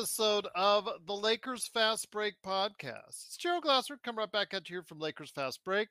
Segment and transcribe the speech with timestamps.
[0.00, 3.26] Episode of the Lakers Fast Break podcast.
[3.26, 5.88] It's Gerald Glasser coming right back at you here from Lakers Fast Break,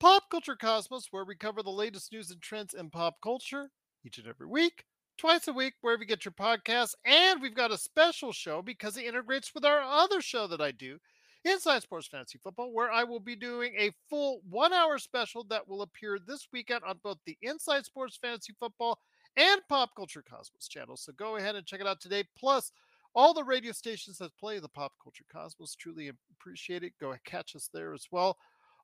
[0.00, 3.68] Pop Culture Cosmos, where we cover the latest news and trends in pop culture
[4.06, 4.84] each and every week,
[5.18, 6.94] twice a week, wherever you get your podcasts.
[7.04, 10.70] And we've got a special show because it integrates with our other show that I
[10.70, 10.96] do,
[11.44, 15.68] Inside Sports Fantasy Football, where I will be doing a full one hour special that
[15.68, 18.98] will appear this weekend on both the Inside Sports Fantasy Football
[19.36, 20.96] and Pop Culture Cosmos channel.
[20.96, 22.24] So go ahead and check it out today.
[22.38, 22.72] Plus,
[23.14, 26.92] all the radio stations that play the Pop Culture Cosmos truly appreciate it.
[27.00, 28.38] Go catch us there as well.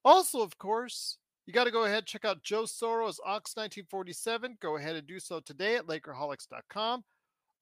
[0.04, 4.58] Also, of course, you got to go ahead check out Joe Soro's Ox 1947.
[4.60, 7.04] Go ahead and do so today at Lakerholics.com.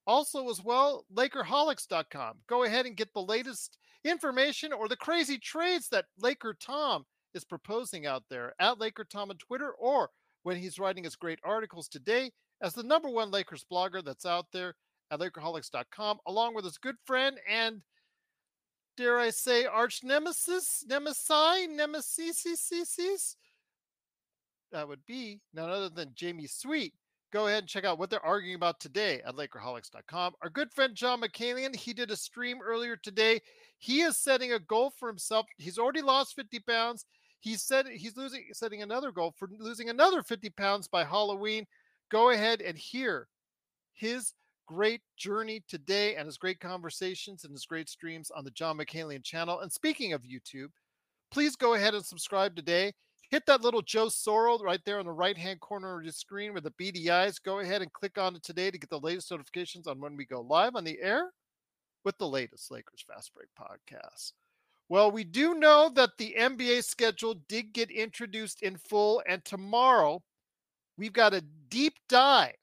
[0.06, 2.38] Also, as well, Lakerholics.com.
[2.48, 7.44] Go ahead and get the latest information or the crazy trades that Laker Tom is
[7.44, 10.10] proposing out there at Laker Tom on Twitter or
[10.42, 12.30] when he's writing his great articles today
[12.62, 14.74] as the number one Lakers blogger that's out there
[15.10, 17.82] at Lakerholics.com, along with his good friend and
[18.96, 23.36] dare I say arch nemesis, nemesi, nemesis,
[24.72, 26.92] that would be none other than Jamie Sweet.
[27.32, 30.34] Go ahead and check out what they're arguing about today at Lakerholics.com.
[30.42, 33.40] Our good friend John McCalion, he did a stream earlier today.
[33.78, 35.46] He is setting a goal for himself.
[35.58, 37.04] He's already lost 50 pounds.
[37.40, 41.66] He said he's losing, setting another goal for losing another 50 pounds by Halloween
[42.10, 43.28] go ahead and hear
[43.94, 44.32] his
[44.66, 49.22] great journey today and his great conversations and his great streams on the John McCalion
[49.22, 49.60] channel.
[49.60, 50.70] And speaking of YouTube,
[51.30, 52.92] please go ahead and subscribe today.
[53.30, 56.54] Hit that little Joe Soro right there on the right hand corner of your screen
[56.54, 57.42] with the BDIs.
[57.42, 60.24] Go ahead and click on it today to get the latest notifications on when we
[60.24, 61.30] go live on the air
[62.04, 64.32] with the latest Lakers Fast Break podcast.
[64.88, 70.22] Well, we do know that the NBA schedule did get introduced in full, and tomorrow
[70.98, 72.54] We've got a deep dive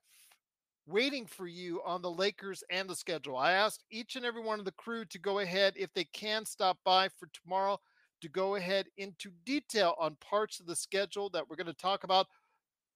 [0.85, 3.37] waiting for you on the Lakers and the schedule.
[3.37, 6.45] I asked each and every one of the crew to go ahead, if they can
[6.45, 7.79] stop by for tomorrow,
[8.21, 12.03] to go ahead into detail on parts of the schedule that we're going to talk
[12.03, 12.27] about.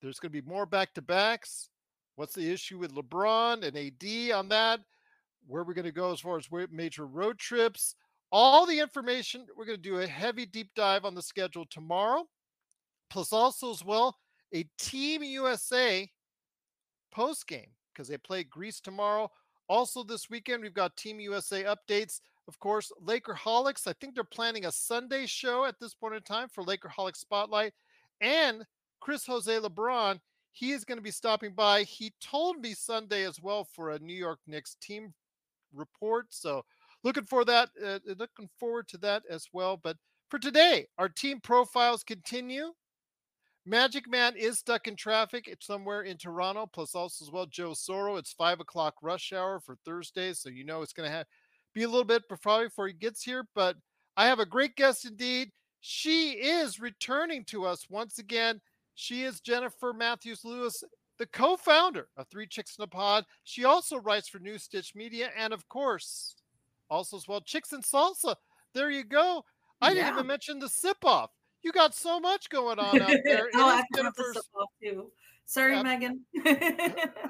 [0.02, 1.70] There's going to be more back to backs.
[2.16, 4.80] What's the issue with LeBron and AD on that?
[5.48, 7.96] Where we're going to go as far as major road trips.
[8.32, 9.46] All the information.
[9.56, 12.26] We're going to do a heavy deep dive on the schedule tomorrow.
[13.10, 14.18] Plus, also as well,
[14.54, 16.10] a Team USA
[17.12, 19.32] post game because they play Greece tomorrow.
[19.68, 22.22] Also, this weekend, we've got Team USA updates.
[22.48, 26.48] Of course, Lakerholics, I think they're planning a Sunday show at this point in time
[26.48, 27.74] for Lakerholics Spotlight.
[28.22, 28.64] And
[29.02, 30.20] Chris Jose LeBron,
[30.52, 31.84] he is going to be stopping by.
[31.84, 35.14] He told me Sunday as well for a New York Knicks team
[35.74, 36.28] report.
[36.30, 36.64] So,
[37.04, 39.76] looking for that, uh, looking forward to that as well.
[39.76, 39.98] But
[40.30, 42.74] for today, our team profiles continue.
[43.68, 45.48] Magic Man is stuck in traffic.
[45.48, 46.66] It's somewhere in Toronto.
[46.66, 48.18] Plus, also as well, Joe Soro.
[48.18, 51.26] It's five o'clock rush hour for Thursday, so you know it's going to have
[51.74, 53.46] be a little bit probably before he gets here.
[53.54, 53.76] But
[54.16, 55.52] I have a great guest indeed.
[55.82, 58.62] She is returning to us once again.
[58.96, 60.84] She is Jennifer Matthews Lewis,
[61.20, 63.26] the co-founder of Three Chicks in a Pod.
[63.44, 66.36] She also writes for New Stitch Media, and of course,
[66.90, 68.36] also as well, Chicks and Salsa.
[68.74, 69.44] There you go.
[69.82, 69.94] I yeah.
[69.96, 71.32] didn't even mention the sip off.
[71.68, 73.50] You got so much going on out there.
[73.54, 74.38] oh, I Jennifer's...
[74.82, 75.12] too.
[75.46, 76.22] Sorry, Megan.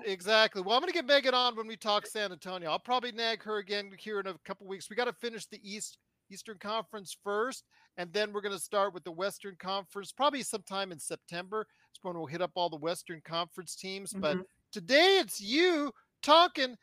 [0.05, 0.61] exactly.
[0.61, 2.69] Well, I'm going to get Megan on when we talk San Antonio.
[2.69, 4.91] I'll probably nag her again here in a couple weeks.
[4.91, 5.97] We got to finish the East
[6.29, 7.63] Eastern Conference first,
[7.97, 11.65] and then we're going to start with the Western Conference probably sometime in September.
[11.89, 14.11] It's when we'll hit up all the Western Conference teams.
[14.11, 14.21] Mm-hmm.
[14.21, 14.37] But
[14.71, 15.91] today it's you
[16.21, 16.75] talking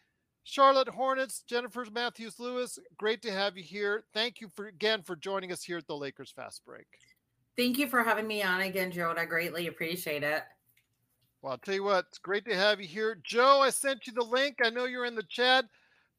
[0.43, 2.81] Charlotte Hornets, Jennifer Matthews Lewis.
[2.99, 4.03] Great to have you here.
[4.13, 6.87] Thank you for again for joining us here at the Lakers Fast Break.
[7.57, 9.15] Thank you for having me on again, Joe.
[9.17, 10.43] I greatly appreciate it.
[11.41, 13.19] Well, I'll tell you what, it's great to have you here.
[13.23, 14.57] Joe, I sent you the link.
[14.65, 15.67] I know you're in the chat.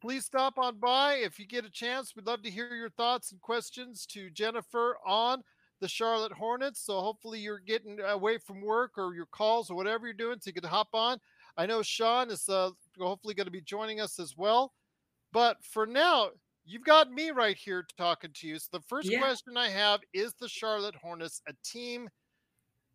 [0.01, 2.15] please stop on by if you get a chance.
[2.15, 5.41] We'd love to hear your thoughts and questions to Jennifer on
[5.81, 6.79] the Charlotte Hornets.
[6.85, 10.49] So hopefully you're getting away from work or your calls or whatever you're doing so
[10.49, 11.17] you can hop on.
[11.57, 14.73] I know Sean is uh, hopefully going to be joining us as well.
[15.33, 16.29] But for now,
[16.65, 18.59] you've got me right here talking to you.
[18.59, 19.19] So the first yeah.
[19.19, 22.09] question I have is the Charlotte Hornets a team?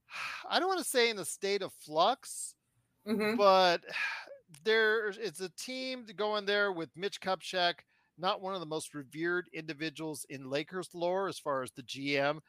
[0.51, 2.55] I don't want to say in a state of flux,
[3.07, 3.37] mm-hmm.
[3.37, 3.83] but
[4.65, 7.75] there it's a team to go in there with Mitch Kupchak,
[8.19, 12.41] not one of the most revered individuals in Lakers lore as far as the GM.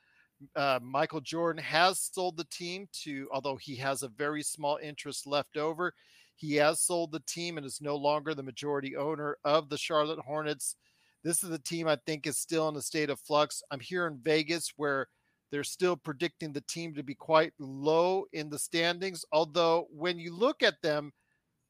[0.56, 5.28] Uh, Michael Jordan has sold the team to, although he has a very small interest
[5.28, 5.94] left over,
[6.36, 10.18] he has sold the team and is no longer the majority owner of the Charlotte
[10.18, 10.76] Hornets.
[11.24, 13.62] This is the team I think is still in a state of flux.
[13.72, 15.08] I'm here in Vegas where
[15.52, 19.24] they're still predicting the team to be quite low in the standings.
[19.32, 21.12] Although, when you look at them,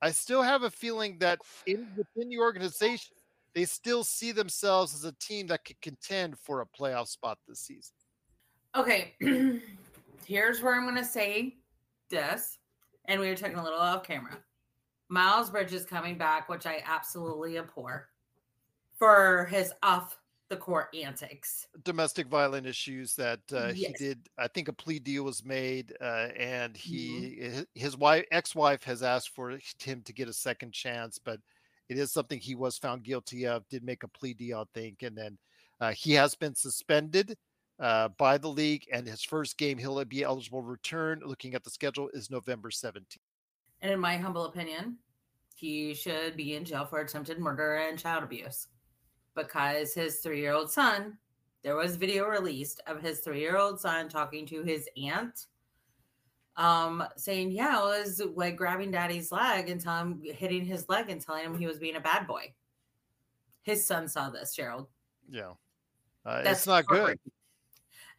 [0.01, 3.15] I still have a feeling that in within the organization,
[3.53, 7.59] they still see themselves as a team that could contend for a playoff spot this
[7.59, 7.94] season.
[8.75, 9.15] Okay,
[10.25, 11.57] here's where I'm going to say
[12.09, 12.59] this,
[13.06, 14.38] and we were talking a little off camera.
[15.09, 18.11] Miles Bridges coming back, which I absolutely abhor
[19.01, 20.19] for his off
[20.50, 21.65] the court antics.
[21.83, 23.77] Domestic violent issues that uh, yes.
[23.77, 24.30] he did.
[24.38, 27.62] I think a plea deal was made, uh, and he mm-hmm.
[27.74, 31.39] his wife ex-wife has asked for him to get a second chance, but
[31.89, 33.68] it is something he was found guilty of.
[33.69, 35.39] Did make a plea deal, I think, and then
[35.80, 37.36] uh, he has been suspended.
[37.80, 41.19] Uh, by the league, and his first game he'll be eligible to return.
[41.25, 43.18] Looking at the schedule, is November 17th.
[43.81, 44.97] And in my humble opinion,
[45.56, 48.68] he should be in jail for attempted murder and child abuse
[49.36, 51.18] because his three year old son,
[51.63, 55.48] there was video released of his three year old son talking to his aunt,
[56.57, 61.10] um, saying, Yeah, it was like grabbing daddy's leg and telling him, hitting his leg
[61.10, 62.54] and telling him he was being a bad boy.
[63.63, 64.88] His son saw this, Gerald.
[65.30, 65.54] Yeah.
[66.25, 67.19] Uh, That's not good.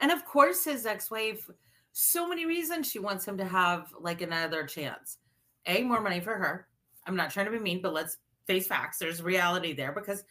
[0.01, 1.49] And of course, his ex wife,
[1.93, 5.19] so many reasons she wants him to have like another chance.
[5.67, 6.67] A, more money for her.
[7.07, 8.99] I'm not trying to be mean, but let's face facts.
[8.99, 10.25] There's reality there because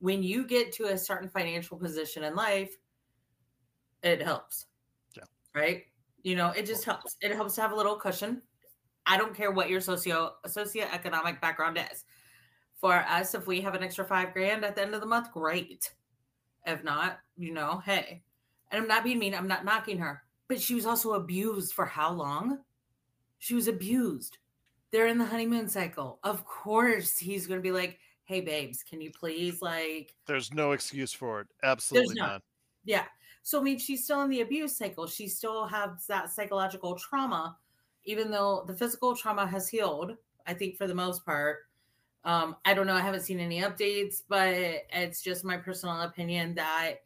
[0.00, 2.76] when you get to a certain financial position in life,
[4.02, 4.66] it helps.
[5.16, 5.24] Yeah.
[5.54, 5.84] Right.
[6.22, 7.16] You know, it just helps.
[7.20, 8.42] It helps to have a little cushion.
[9.06, 12.04] I don't care what your socio socioeconomic background is.
[12.80, 15.32] For us, if we have an extra five grand at the end of the month,
[15.32, 15.92] great.
[16.66, 18.22] If not, you know, hey.
[18.70, 19.34] And I'm not being mean.
[19.34, 20.22] I'm not knocking her.
[20.48, 22.60] But she was also abused for how long?
[23.38, 24.38] She was abused.
[24.90, 26.18] They're in the honeymoon cycle.
[26.24, 27.98] Of course, he's going to be like,
[28.30, 31.48] hey babes can you please like there's no excuse for it.
[31.64, 32.40] Absolutely not
[32.84, 33.06] yeah.
[33.42, 35.08] So i mean she's still in the abuse cycle.
[35.08, 37.56] She still has that psychological trauma
[38.04, 40.16] even though the physical trauma has healed
[40.46, 41.58] i think for the most part.
[42.24, 42.94] Um i don't know.
[42.94, 44.54] I haven't seen any updates but
[44.92, 47.00] it's just my personal opinion that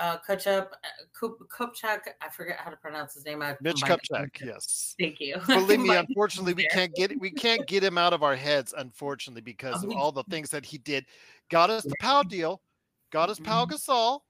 [0.00, 3.42] uh, Kupchak, uh, Kupchak, I forget how to pronounce his name.
[3.42, 4.94] I Mitch Kupchak, yes.
[4.98, 5.36] Thank you.
[5.46, 9.42] Believe me, unfortunately, we can't get we can't get him out of our heads, unfortunately,
[9.42, 11.06] because of all the things that he did.
[11.50, 12.60] Got us the Pau deal,
[13.10, 13.74] got us Pau mm-hmm.
[13.74, 14.20] Gasol,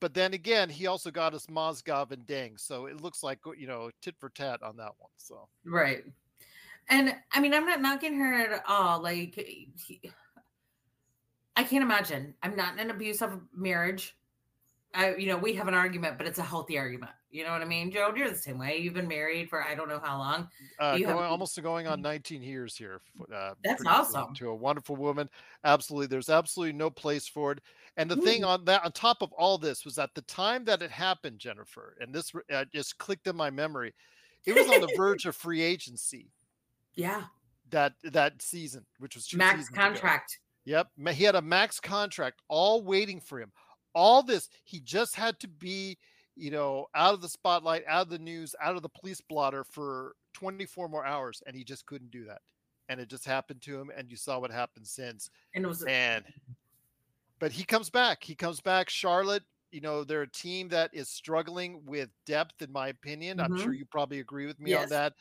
[0.00, 2.58] but then again, he also got us Mozgov and Deng.
[2.58, 5.10] So it looks like you know tit for tat on that one.
[5.16, 6.04] So right,
[6.88, 9.02] and I mean, I'm not knocking her at all.
[9.02, 10.00] Like, he,
[11.56, 12.34] I can't imagine.
[12.42, 14.16] I'm not in an abusive marriage.
[14.96, 17.12] I, you know, we have an argument, but it's a healthy argument.
[17.30, 18.12] You know what I mean, Joe?
[18.16, 18.78] You're the same way.
[18.78, 20.48] You've been married for I don't know how long.
[20.80, 23.02] Uh, going, have, almost going on 19 years here.
[23.32, 24.34] Uh, that's awesome.
[24.36, 25.28] To a wonderful woman.
[25.64, 26.06] Absolutely.
[26.06, 27.60] There's absolutely no place for it.
[27.98, 28.22] And the Ooh.
[28.22, 31.38] thing on that, on top of all this, was at the time that it happened,
[31.38, 33.94] Jennifer, and this uh, just clicked in my memory.
[34.46, 36.30] It was on the verge of free agency.
[36.94, 37.24] Yeah.
[37.70, 40.38] That that season, which was max contract.
[40.66, 40.86] Ago.
[40.98, 43.52] Yep, he had a max contract, all waiting for him
[43.96, 45.98] all this he just had to be
[46.36, 49.64] you know out of the spotlight out of the news out of the police blotter
[49.64, 52.42] for 24 more hours and he just couldn't do that.
[52.88, 55.30] And it just happened to him and you saw what happened since.
[55.54, 56.24] And it was and
[57.38, 58.22] but he comes back.
[58.22, 58.90] He comes back.
[58.90, 63.38] Charlotte you know they're a team that is struggling with depth in my opinion.
[63.38, 63.52] Mm-hmm.
[63.52, 64.84] i'm sure you probably agree with me yes.
[64.84, 65.14] on that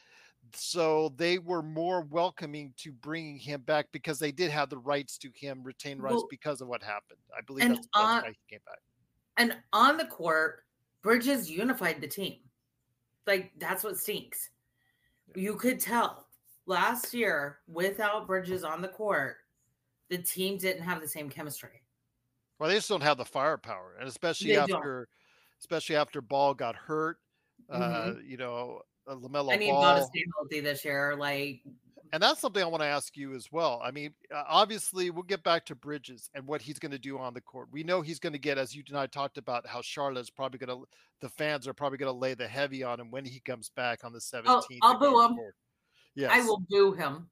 [0.54, 5.18] so they were more welcoming to bringing him back because they did have the rights
[5.20, 7.20] to him, retain rights well, because of what happened.
[7.36, 8.80] I believe that's, on, why he came back.
[9.38, 10.64] And on the court,
[11.02, 12.38] Bridges unified the team.
[13.28, 14.50] Like that's what stinks.
[15.36, 16.28] You could tell
[16.66, 19.38] last year without Bridges on the court,
[20.10, 21.82] the team didn't have the same chemistry.
[22.60, 25.08] Well, they just don't have the firepower, and especially they after, don't.
[25.60, 27.18] especially after Ball got hurt.
[27.72, 28.10] Mm-hmm.
[28.10, 29.98] Uh, you know, uh, LaMelo I need Ball.
[29.98, 31.16] to stay healthy this year.
[31.16, 31.62] Like
[32.14, 33.82] And that's something I want to ask you as well.
[33.84, 37.18] I mean, uh, obviously, we'll get back to Bridges and what he's going to do
[37.18, 37.68] on the court.
[37.72, 40.60] We know he's going to get, as you and I talked about, how Charlotte's probably
[40.60, 40.88] going to,
[41.22, 44.04] the fans are probably going to lay the heavy on him when he comes back
[44.04, 44.46] on the 17th.
[44.48, 45.40] Oh, I'll boo him.
[46.16, 46.32] Yes.
[46.34, 47.28] I will boo him.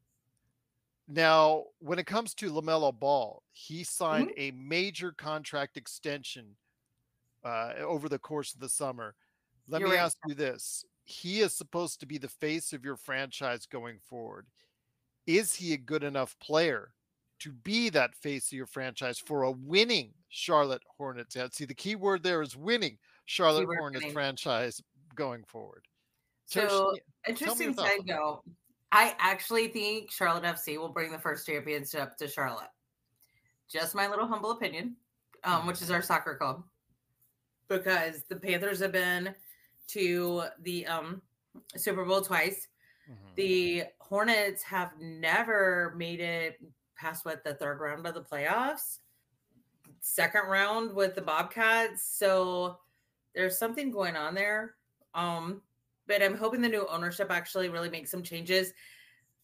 [1.08, 4.42] Now, when it comes to LaMelo Ball, he signed mm-hmm.
[4.42, 6.56] a major contract extension
[7.44, 9.16] uh, over the course of the summer.
[9.68, 10.04] Let You're me right.
[10.04, 10.86] ask you this.
[11.06, 14.46] He is supposed to be the face of your franchise going forward
[15.28, 16.92] is he a good enough player
[17.40, 21.38] to be that face of your franchise for a winning Charlotte Hornets?
[21.52, 24.14] See, the key word there is winning Charlotte Keyword Hornets winning.
[24.14, 24.82] franchise
[25.16, 25.86] going forward.
[26.46, 26.94] So,
[27.28, 28.44] interesting side note.
[28.92, 32.70] I actually think Charlotte FC will bring the first championship to Charlotte.
[33.72, 34.96] Just my little humble opinion,
[35.44, 36.64] um, which is our soccer club,
[37.70, 39.34] because the Panthers have been
[39.88, 41.22] to the um,
[41.76, 42.68] Super Bowl twice.
[43.10, 43.36] Mm-hmm.
[43.36, 46.60] The Hornets have never made it
[46.96, 49.00] past what the third round of the playoffs,
[50.00, 52.04] second round with the Bobcats.
[52.18, 52.78] So
[53.36, 54.76] there's something going on there.
[55.14, 55.62] Um,
[56.08, 58.74] but I'm hoping the new ownership actually really makes some changes.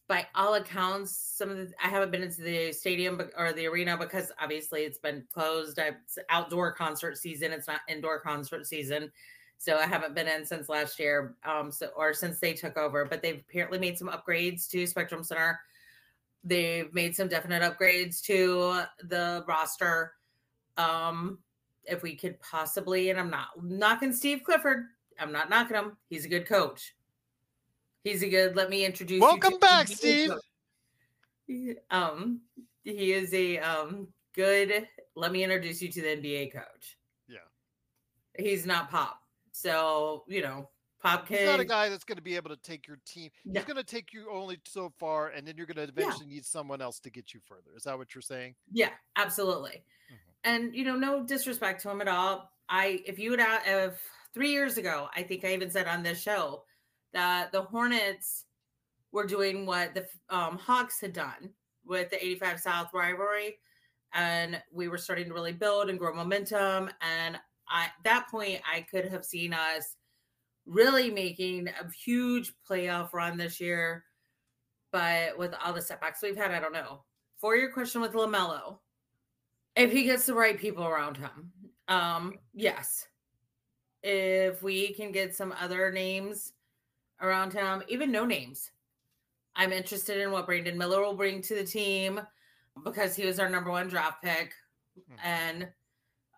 [0.08, 3.96] By all accounts, some of the I haven't been into the stadium or the arena
[3.96, 5.78] because obviously it's been closed.
[5.78, 7.52] It's outdoor concert season.
[7.52, 9.12] It's not indoor concert season.
[9.60, 13.04] So I haven't been in since last year, um, so or since they took over.
[13.04, 15.60] But they've apparently made some upgrades to Spectrum Center.
[16.42, 20.14] They've made some definite upgrades to the roster.
[20.78, 21.40] Um,
[21.84, 24.86] if we could possibly, and I'm not knocking Steve Clifford.
[25.18, 25.98] I'm not knocking him.
[26.08, 26.94] He's a good coach.
[28.02, 28.56] He's a good.
[28.56, 29.20] Let me introduce.
[29.20, 30.32] Welcome back, Steve.
[31.90, 32.40] Um,
[32.82, 34.88] he is a um good.
[35.16, 36.96] Let me introduce you to the NBA coach.
[37.28, 37.40] Yeah,
[38.38, 39.19] he's not Pop.
[39.60, 40.68] So, you know,
[41.02, 43.30] Pop He's not a guy that's going to be able to take your team.
[43.44, 43.60] No.
[43.60, 46.34] He's going to take you only so far, and then you're going to eventually yeah.
[46.34, 47.70] need someone else to get you further.
[47.74, 48.54] Is that what you're saying?
[48.70, 49.82] Yeah, absolutely.
[50.12, 50.16] Mm-hmm.
[50.44, 52.52] And you know, no disrespect to him at all.
[52.68, 54.00] I, if you would have, if
[54.34, 56.64] three years ago, I think I even said on this show
[57.12, 58.44] that the Hornets
[59.10, 61.50] were doing what the um, Hawks had done
[61.86, 63.56] with the 85 South rivalry,
[64.12, 66.90] and we were starting to really build and grow momentum.
[67.00, 67.38] And
[67.70, 69.96] at that point, I could have seen us
[70.66, 74.04] really making a huge playoff run this year.
[74.92, 77.04] But with all the setbacks we've had, I don't know.
[77.38, 78.78] For your question with LaMelo,
[79.76, 81.52] if he gets the right people around him,
[81.88, 83.06] um, yes.
[84.02, 86.52] If we can get some other names
[87.20, 88.70] around him, even no names,
[89.56, 92.20] I'm interested in what Brandon Miller will bring to the team
[92.84, 94.54] because he was our number one draft pick.
[94.98, 95.26] Mm-hmm.
[95.26, 95.68] And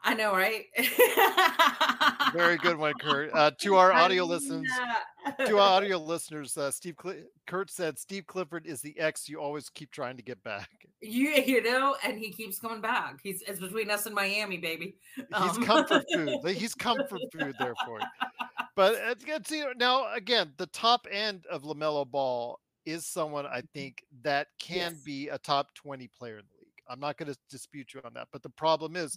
[0.05, 0.65] I know, right?
[2.33, 3.31] Very good one, Kurt.
[3.33, 4.69] Uh, to our audio listeners,
[5.47, 9.41] to our audio listeners, uh, Steve Cl- Kurt said Steve Clifford is the ex you
[9.41, 10.69] always keep trying to get back.
[11.01, 13.19] You you know, and he keeps coming back.
[13.23, 14.97] He's it's between us and Miami, baby.
[15.33, 15.49] Um.
[15.49, 16.39] He's comfort food.
[16.49, 18.07] He's comfort food there for you.
[18.75, 23.47] But it's, it's you know, now again, the top end of LaMelo Ball is someone
[23.47, 25.03] I think that can yes.
[25.05, 26.83] be a top twenty player in the league.
[26.89, 29.17] I'm not going to dispute you on that, but the problem is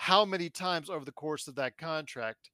[0.00, 2.48] how many times over the course of that contract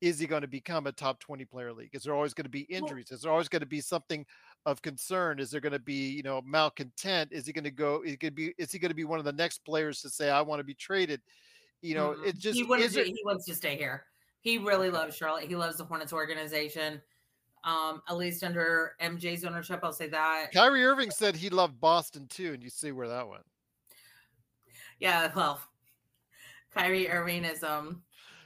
[0.00, 1.90] is he going to become a top 20 player league?
[1.92, 3.12] Is there always going to be injuries?
[3.12, 4.26] Is there always going to be something
[4.66, 5.38] of concern?
[5.38, 7.30] Is there going to be, you know, malcontent?
[7.30, 9.04] Is he going to go, is he going to be, is he going to be
[9.04, 11.20] one of the next players to say, I want to be traded?
[11.82, 12.24] You know, mm-hmm.
[12.24, 14.02] it just, he, wants to, he wants to stay here.
[14.40, 15.44] He really loves Charlotte.
[15.44, 17.00] He loves the Hornets organization.
[17.62, 20.48] Um, at least under MJ's ownership, I'll say that.
[20.52, 23.44] Kyrie Irving said he loved Boston too, and you see where that went.
[24.98, 25.60] Yeah, well,
[26.78, 28.02] Kyrie Irving is um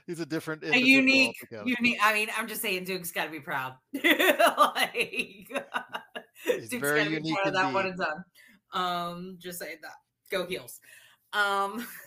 [0.07, 3.75] he's a different a unique unique I mean I'm just saying Duke's gotta be proud.
[3.95, 4.93] like
[6.45, 8.25] he's Duke's very unique be proud of that one and done.
[8.73, 9.97] Um just saying that.
[10.31, 10.81] Go heels.
[11.35, 11.87] Um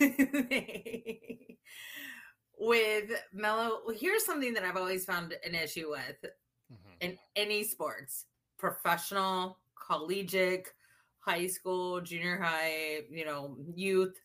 [2.58, 6.32] with Melo, well, here's something that I've always found an issue with
[6.72, 6.92] mm-hmm.
[7.00, 8.24] in any sports,
[8.58, 10.72] professional, collegiate,
[11.20, 14.16] high school, junior high, you know, youth,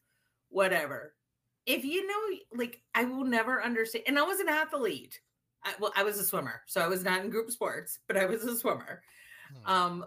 [0.50, 1.14] whatever
[1.72, 4.04] if you know, like, I will never understand.
[4.08, 5.20] And I was an athlete.
[5.64, 8.26] I, well, I was a swimmer, so I was not in group sports, but I
[8.26, 9.04] was a swimmer.
[9.64, 9.72] Hmm.
[9.72, 10.06] Um,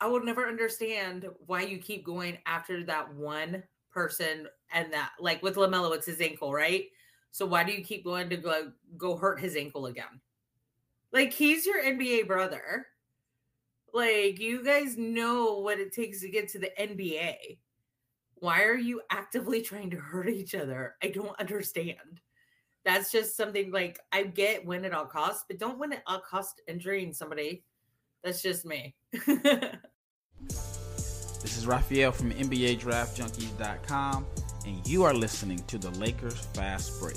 [0.00, 5.42] I will never understand why you keep going after that one person and that, like
[5.42, 6.84] with LaMelo, it's his ankle, right?
[7.32, 10.20] So why do you keep going to go go hurt his ankle again?
[11.12, 12.86] Like he's your NBA brother.
[13.92, 17.58] Like you guys know what it takes to get to the NBA
[18.40, 20.96] why are you actively trying to hurt each other?
[21.02, 22.20] I don't understand.
[22.84, 26.20] That's just something like I get win at all costs, but don't win at all
[26.20, 27.64] cost injuring somebody.
[28.24, 28.96] That's just me.
[31.40, 34.26] This is Raphael from NBA DraftJunkies.com,
[34.66, 37.16] and you are listening to the Lakers Fast Break.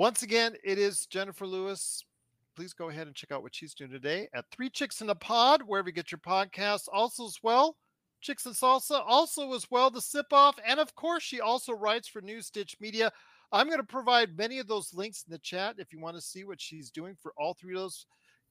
[0.00, 2.02] Once again, it is Jennifer Lewis.
[2.56, 5.14] Please go ahead and check out what she's doing today at Three Chicks in a
[5.14, 6.88] Pod, wherever you get your podcasts.
[6.90, 7.76] Also, as well,
[8.22, 10.56] Chicks and Salsa, also as well, the Sip Off.
[10.66, 13.12] And of course, she also writes for New Stitch Media.
[13.52, 16.22] I'm going to provide many of those links in the chat if you want to
[16.22, 18.06] see what she's doing for all three of those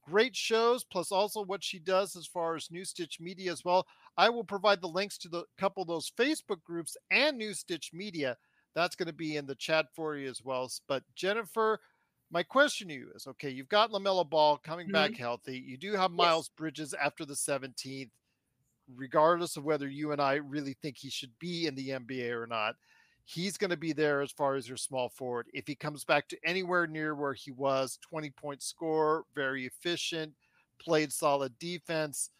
[0.07, 3.87] great shows, plus also what she does as far as New Stitch Media as well.
[4.17, 7.89] I will provide the links to the couple of those Facebook groups and New Stitch
[7.91, 8.37] Media
[8.75, 10.71] that's going to be in the chat for you as well.
[10.87, 11.79] But Jennifer,
[12.31, 14.93] my question to you is okay, you've got LaMelo Ball coming mm-hmm.
[14.93, 15.57] back healthy.
[15.57, 16.57] You do have Miles yes.
[16.57, 18.09] Bridges after the 17th,
[18.95, 22.47] regardless of whether you and I really think he should be in the NBA or
[22.47, 22.75] not.
[23.25, 25.47] He's going to be there as far as your small forward.
[25.53, 30.33] If he comes back to anywhere near where he was, 20 point score, very efficient,
[30.81, 32.31] played solid defense.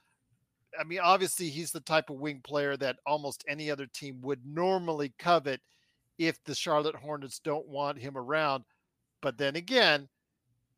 [0.79, 4.39] I mean, obviously, he's the type of wing player that almost any other team would
[4.45, 5.61] normally covet
[6.19, 8.65] if the Charlotte Hornets don't want him around.
[9.21, 10.07] But then again,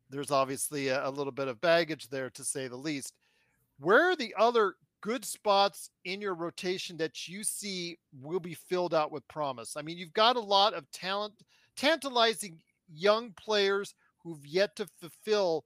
[0.08, 3.14] there's obviously a, a, little bit of baggage there to say the least.
[3.78, 8.94] Where are the other good spots in your rotation that you see will be filled
[8.94, 9.76] out with promise?
[9.76, 11.34] I mean, you've got a lot of talent,
[11.76, 12.60] tantalizing
[12.92, 15.64] young players who've yet to fulfill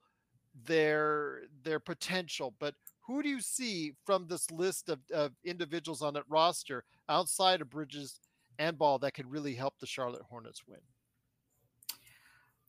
[0.65, 2.55] their their potential.
[2.59, 2.75] But
[3.07, 7.69] who do you see from this list of, of individuals on that roster outside of
[7.69, 8.21] Bridges
[8.59, 10.79] and ball that could really help the Charlotte Hornets win?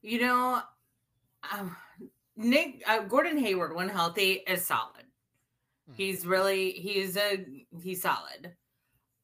[0.02, 0.62] You know,
[1.52, 1.76] um,
[2.36, 5.06] Nick uh, Gordon Hayward, when healthy, is solid.
[5.90, 5.94] Mm-hmm.
[5.96, 7.46] He's really he's a
[7.82, 8.54] he's solid.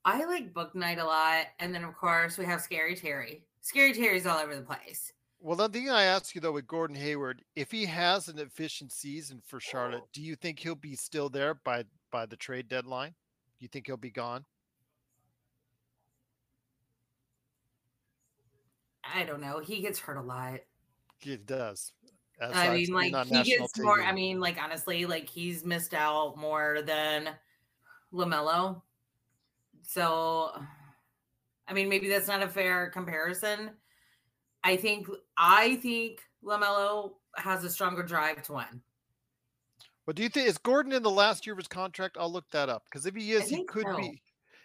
[0.05, 3.43] I like Book Night a lot, and then of course we have Scary Terry.
[3.61, 5.13] Scary Terry's all over the place.
[5.39, 8.91] Well, the thing I ask you though with Gordon Hayward, if he has an efficient
[8.91, 13.11] season for Charlotte, do you think he'll be still there by by the trade deadline?
[13.59, 14.45] Do you think he'll be gone?
[19.13, 19.59] I don't know.
[19.59, 20.59] He gets hurt a lot.
[21.19, 21.93] He does.
[22.39, 23.83] That's I mean, like he gets TV.
[23.83, 24.01] more.
[24.01, 27.29] I mean, like honestly, like he's missed out more than
[28.13, 28.81] LaMelo.
[29.83, 30.51] So,
[31.67, 33.71] I mean, maybe that's not a fair comparison.
[34.63, 38.81] I think I think LaMelo has a stronger drive to win.
[40.05, 40.47] What do you think?
[40.47, 42.17] Is Gordon in the last year of his contract?
[42.19, 43.97] I'll look that up because if he is, he could so.
[43.97, 44.21] be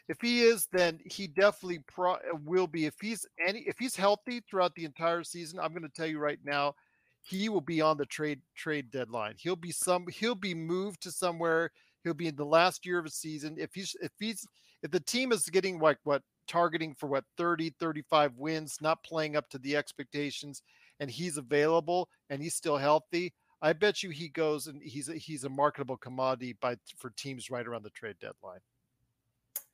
[0.08, 2.86] if he is, then he definitely pro- uh, will be.
[2.86, 6.18] If he's any, if he's healthy throughout the entire season, I'm going to tell you
[6.18, 6.74] right now,
[7.22, 9.34] he will be on the trade trade deadline.
[9.38, 10.06] He'll be some.
[10.10, 11.70] He'll be moved to somewhere.
[12.04, 13.56] He'll be in the last year of a season.
[13.58, 14.46] If he's if he's
[14.82, 19.36] if the team is getting like what targeting for what 30 35 wins, not playing
[19.36, 20.62] up to the expectations,
[21.00, 23.34] and he's available and he's still healthy.
[23.60, 27.50] I bet you he goes and he's a, he's a marketable commodity by for teams
[27.50, 28.60] right around the trade deadline.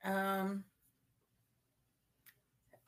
[0.04, 0.64] Um.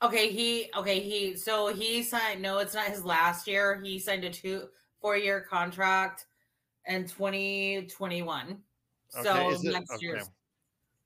[0.03, 2.41] Okay, he okay he so he signed.
[2.41, 3.81] No, it's not his last year.
[3.83, 4.67] He signed a two
[5.01, 6.25] four year contract
[6.85, 8.59] in twenty twenty one.
[9.09, 10.05] So it, next okay.
[10.05, 10.21] year.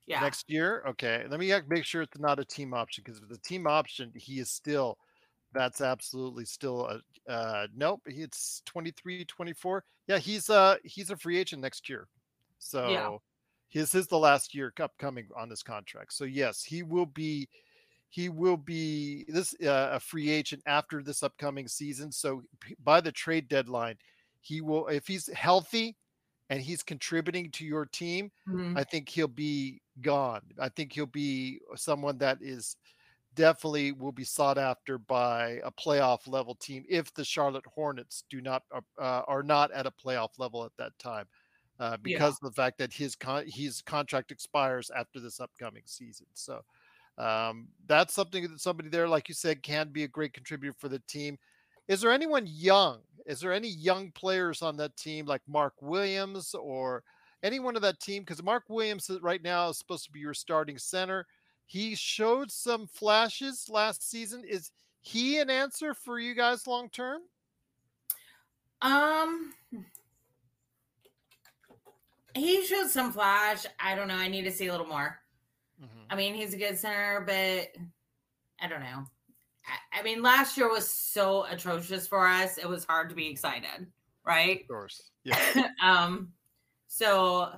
[0.06, 0.20] Yeah.
[0.20, 1.24] Next year, okay.
[1.30, 4.40] Let me make sure it's not a team option because if the team option, he
[4.40, 4.98] is still.
[5.54, 8.00] That's absolutely still a uh, nope.
[8.06, 9.84] It's 23, 24.
[10.08, 12.08] Yeah, he's uh he's a free agent next year.
[12.58, 13.16] So yeah
[13.72, 16.12] his is the last year upcoming on this contract.
[16.12, 17.48] So yes, he will be
[18.10, 22.12] he will be this uh, a free agent after this upcoming season.
[22.12, 22.42] So
[22.84, 23.96] by the trade deadline,
[24.42, 25.96] he will if he's healthy
[26.50, 28.76] and he's contributing to your team, mm-hmm.
[28.76, 30.42] I think he'll be gone.
[30.60, 32.76] I think he'll be someone that is
[33.34, 38.42] definitely will be sought after by a playoff level team if the Charlotte Hornets do
[38.42, 38.64] not
[39.00, 41.24] uh, are not at a playoff level at that time.
[41.82, 41.96] Uh, Yeah.
[42.02, 46.26] because of the fact that his con- his contract expires after this upcoming season.
[46.32, 46.62] So
[47.18, 50.88] um, that's something that somebody there, like you said, can be a great contributor for
[50.88, 51.38] the team.
[51.88, 53.00] Is there anyone young?
[53.26, 57.02] Is there any young players on that team like Mark Williams or
[57.42, 58.22] anyone of that team?
[58.22, 61.26] Because Mark Williams right now is supposed to be your starting center.
[61.66, 64.44] He showed some flashes last season.
[64.48, 67.22] Is he an answer for you guys long term?
[68.82, 69.52] Um,
[72.34, 73.64] he showed some flash.
[73.80, 74.16] I don't know.
[74.16, 75.18] I need to see a little more.
[76.12, 77.68] I mean, he's a good center, but
[78.60, 79.06] I don't know.
[79.66, 82.58] I, I mean, last year was so atrocious for us.
[82.58, 83.86] It was hard to be excited,
[84.26, 84.60] right?
[84.60, 85.10] Of course.
[85.24, 85.68] Yeah.
[85.82, 86.32] um,
[86.86, 87.50] so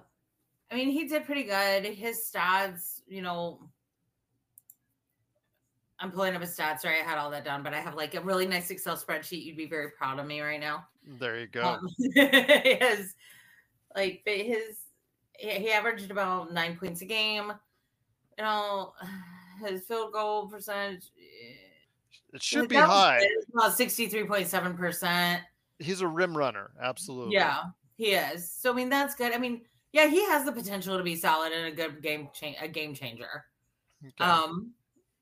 [0.70, 1.84] I mean, he did pretty good.
[1.84, 3.68] His stats, you know,
[5.98, 6.80] I'm pulling up his stats.
[6.80, 9.44] Sorry, I had all that done, but I have like a really nice Excel spreadsheet.
[9.44, 10.86] You'd be very proud of me right now.
[11.18, 11.62] There you go.
[11.62, 13.14] Um, his
[13.94, 14.78] like his
[15.36, 17.52] he averaged about nine points a game.
[18.38, 18.92] You know,
[19.66, 21.10] his field goal percentage.
[22.32, 23.26] it should be high.
[23.52, 25.42] About sixty three point seven percent.
[25.78, 26.70] He's a rim runner.
[26.80, 27.34] Absolutely.
[27.34, 27.64] Yeah,
[27.96, 28.50] he is.
[28.50, 29.32] So I mean, that's good.
[29.32, 32.56] I mean, yeah, he has the potential to be solid and a good game change,
[32.60, 33.44] a game changer.
[34.04, 34.30] Okay.
[34.30, 34.72] Um,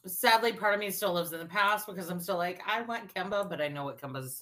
[0.07, 3.13] sadly, part of me still lives in the past because I'm still like, I want
[3.13, 4.41] Kemba, but I know what Kemba's,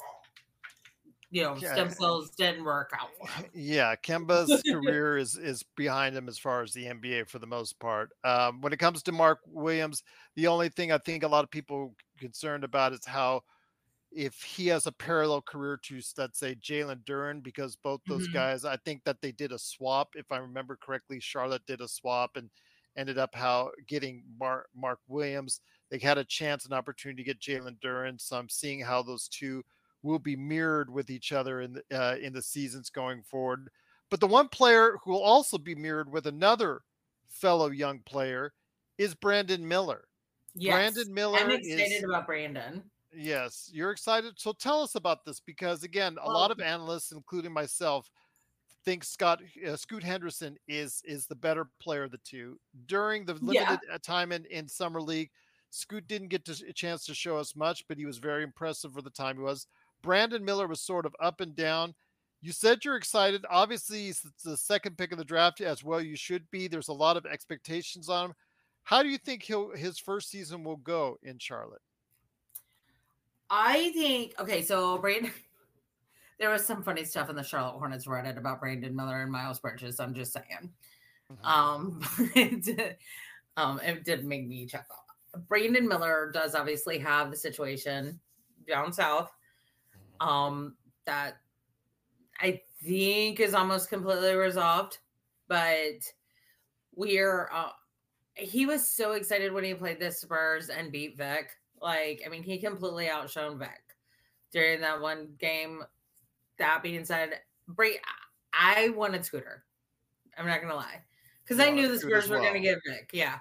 [1.31, 1.73] you know, Yeah.
[1.73, 3.51] stem cells didn't work out for him.
[3.53, 7.79] Yeah, Kemba's career is is behind him as far as the NBA for the most
[7.81, 8.11] part.
[8.25, 10.03] Um, when it comes to Mark Williams,
[10.37, 13.43] the only thing I think a lot of people concerned about is how
[14.13, 18.33] if he has a parallel career to let's say Jalen Duren, because both those Mhm.
[18.33, 20.17] guys, I think that they did a swap.
[20.17, 22.51] If I remember correctly, Charlotte did a swap and
[22.97, 25.61] ended up how getting Mark Mark Williams.
[25.91, 28.21] They had a chance, an opportunity to get Jalen Duren.
[28.21, 29.65] So I'm seeing how those two
[30.03, 33.69] will be mirrored with each other in the, uh, in the seasons going forward.
[34.11, 36.83] But the one player who will also be mirrored with another
[37.29, 38.53] fellow young player
[38.99, 40.05] is Brandon Miller.
[40.55, 40.75] Yes.
[40.75, 42.83] Brandon Miller I'm is- excited about Brandon.
[43.13, 44.35] Yes, you're excited.
[44.37, 48.09] So tell us about this because again, a lot of analysts, including myself,
[48.85, 52.59] think Scott uh, Scoot Henderson is is the better player of the two.
[52.87, 55.31] During the limited uh, time in in summer league,
[55.71, 58.93] Scoot didn't get to, a chance to show us much, but he was very impressive
[58.93, 59.67] for the time he was.
[60.03, 61.95] Brandon Miller was sort of up and down.
[62.43, 63.45] You said you're excited.
[63.51, 66.01] Obviously, it's the second pick of the draft as well.
[66.01, 66.69] You should be.
[66.69, 68.35] There's a lot of expectations on him.
[68.83, 71.83] How do you think he'll his first season will go in Charlotte?
[73.51, 75.33] I think okay, so Brandon
[76.39, 79.61] there was some funny stuff in the Charlotte Hornets Reddit about Brandon Miller and Miles
[79.61, 80.01] Bridges.
[80.01, 80.73] I'm just saying.
[81.45, 82.01] Um,
[82.35, 82.99] it,
[83.57, 84.97] um, it did make me chuckle.
[85.49, 88.19] Brandon Miller does obviously have the situation
[88.67, 89.31] down south.
[90.21, 90.75] Um,
[91.07, 91.39] that
[92.41, 94.99] I think is almost completely resolved,
[95.49, 96.01] but
[96.95, 97.71] we're uh,
[98.35, 101.51] he was so excited when he played the Spurs and beat Vic.
[101.81, 103.81] Like, I mean, he completely outshone Vic
[104.53, 105.83] during that one game.
[106.59, 107.99] That being said, Bray,
[108.53, 109.65] I wanted Scooter.
[110.37, 111.01] I'm not gonna lie,
[111.43, 112.63] because I knew the Spurs were gonna well.
[112.63, 113.11] give Vic.
[113.13, 113.39] Yeah,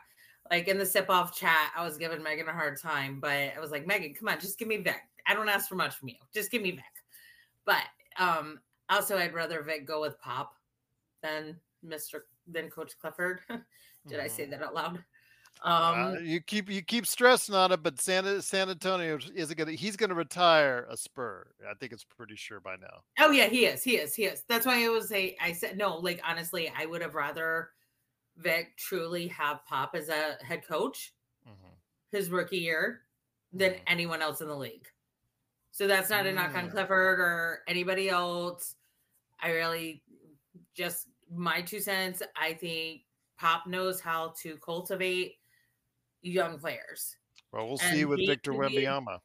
[0.50, 3.60] like in the sip off chat, I was giving Megan a hard time, but I
[3.60, 5.02] was like, Megan, come on, just give me Vic.
[5.30, 6.16] I don't ask for much from you.
[6.34, 6.84] Just give me Vic.
[7.64, 7.84] But
[8.18, 10.56] um, also, I'd rather Vic go with Pop
[11.22, 12.22] than Mr.
[12.48, 13.42] than Coach Clifford.
[14.08, 15.04] Did I say that out loud?
[15.62, 19.74] Um, Uh, you keep you keep stressing on it, but San San Antonio isn't gonna.
[19.74, 21.46] He's gonna retire a Spur.
[21.70, 23.04] I think it's pretty sure by now.
[23.20, 23.84] Oh yeah, he is.
[23.84, 24.16] He is.
[24.16, 24.44] He is.
[24.48, 25.36] That's why it was a.
[25.40, 25.98] I said no.
[25.98, 27.70] Like honestly, I would have rather
[28.38, 31.14] Vic truly have Pop as a head coach
[32.12, 33.02] his rookie year
[33.54, 34.88] than anyone else in the league.
[35.80, 36.72] So that's not a knock on Mm.
[36.72, 38.76] Clifford or anybody else.
[39.40, 40.04] I really
[40.74, 42.22] just my two cents.
[42.36, 43.04] I think
[43.38, 45.38] Pop knows how to cultivate
[46.22, 47.16] young players.
[47.54, 49.22] Well, we'll And see with Victor Wembanyama.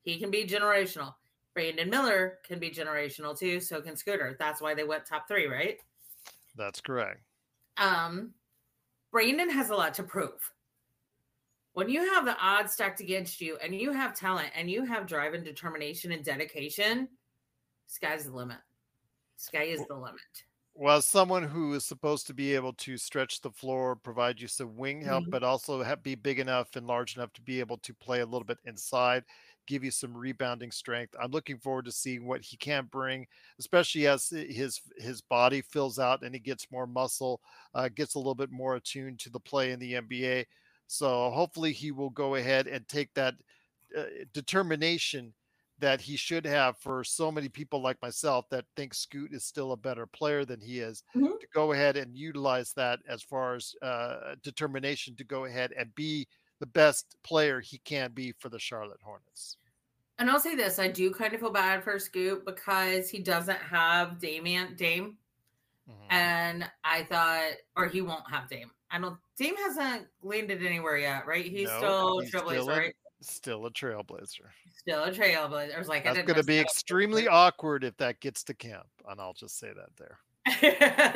[0.00, 1.16] He can be generational.
[1.52, 3.60] Brandon Miller can be generational too.
[3.60, 4.36] So can Scooter.
[4.38, 5.76] That's why they went top three, right?
[6.56, 7.20] That's correct.
[7.76, 8.32] Um,
[9.12, 10.50] Brandon has a lot to prove.
[11.80, 15.06] When you have the odds stacked against you and you have talent and you have
[15.06, 17.08] drive and determination and dedication,
[17.86, 18.58] sky's the limit.
[19.36, 20.44] Sky is the limit.
[20.74, 24.48] Well, as someone who is supposed to be able to stretch the floor, provide you
[24.48, 25.30] some wing help, Mhm.
[25.30, 28.26] but also have, be big enough and large enough to be able to play a
[28.26, 29.24] little bit inside,
[29.66, 31.14] give you some rebounding strength.
[31.20, 33.26] I'm looking forward to seeing what he can bring,
[33.58, 37.42] especially as his his body fills out and he gets more muscle,
[37.74, 40.46] uh, gets a little bit more attuned to the play in the NBA.
[40.90, 43.34] So hopefully he will go ahead and take that
[43.96, 45.34] uh, determination
[45.78, 49.72] that he should have for so many people like myself that think Scoot is still
[49.72, 51.40] a better player than he is Mhm.
[51.40, 55.94] to go ahead and utilize that as far as uh, determination to go ahead and
[55.94, 59.56] be the best player he can be for the Charlotte Hornets.
[60.18, 63.58] And I'll say this: I do kind of feel bad for Scoot because he doesn't
[63.60, 65.18] have Damian Dame,
[65.86, 66.10] Mhm.
[66.10, 68.72] and I thought, or he won't have Dame.
[68.90, 69.16] I don't.
[69.38, 71.44] Team hasn't landed anywhere yet, right?
[71.44, 72.94] He's No, still he's Trailblazer, still a- right?
[73.22, 74.46] Still a trailblazer.
[74.78, 75.74] Still a Trailblazer.
[75.74, 76.64] I was like, I That's going to be up.
[76.64, 80.18] extremely awkward if that gets to camp, and I'll just say that there.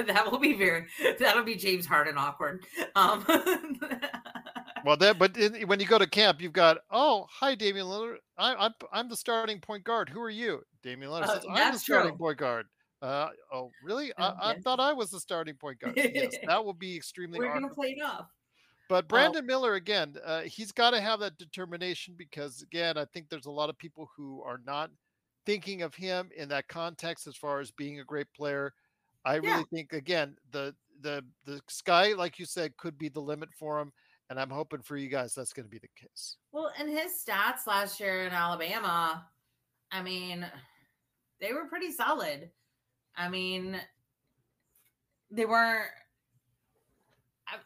[0.06, 0.84] that will be very.
[1.18, 2.64] That'll be James Harden awkward.
[2.94, 3.24] Um,
[4.84, 8.16] Well, that but in, when you go to camp, you've got, oh, hi, Damian Lillard.
[8.36, 10.10] I, I'm I'm the starting point guard.
[10.10, 10.60] Who are you?
[10.82, 12.18] Damian Lillard Uh, says, I'm the starting true.
[12.18, 12.66] point guard.
[13.04, 14.12] Uh, oh, really?
[14.16, 14.62] I, Um, I yes.
[14.62, 15.94] thought I was the starting point guard.
[15.96, 18.30] yes, that will be extremely we're gonna play it off.
[18.88, 23.28] But Brandon Miller, again, uh, he's got to have that determination because, again, I think
[23.28, 24.90] there's a lot of people who are not
[25.46, 28.72] thinking of him in that context as far as being a great player.
[29.24, 29.40] I Yeah.
[29.52, 33.78] really think, again, the the the sky, like you said, could be the limit for
[33.80, 33.92] him,
[34.30, 36.36] and I'm hoping for you guys that's going to be the case.
[36.52, 39.28] Well, and his stats last year in Alabama,
[39.90, 40.46] I mean,
[41.40, 42.50] they were pretty solid.
[43.16, 43.80] I mean,
[45.30, 45.90] they weren't.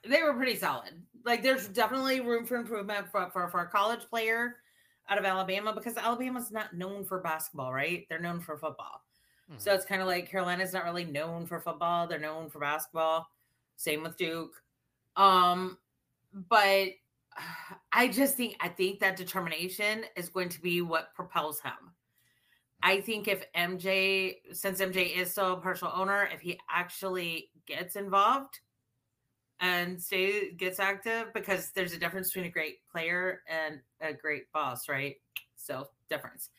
[0.07, 1.03] They were pretty solid.
[1.25, 4.57] Like, there's definitely room for improvement for, for, for a college player
[5.09, 8.07] out of Alabama because Alabama's not known for basketball, right?
[8.09, 9.03] They're known for football.
[9.57, 12.07] So it's kind of like Carolina's not really known for football.
[12.07, 13.29] They're known for basketball.
[13.77, 14.53] Same with Duke.
[15.17, 15.79] Um,
[16.35, 16.89] but
[17.93, 21.95] I just think I think that determination is going to be what propels him.
[22.83, 27.97] I think if MJ, since MJ is still a partial owner, if he actually gets
[27.97, 28.61] involved
[29.61, 34.51] and stay gets active, because there's a difference between a great player and a great
[34.53, 35.17] boss, right?
[35.57, 36.51] So difference.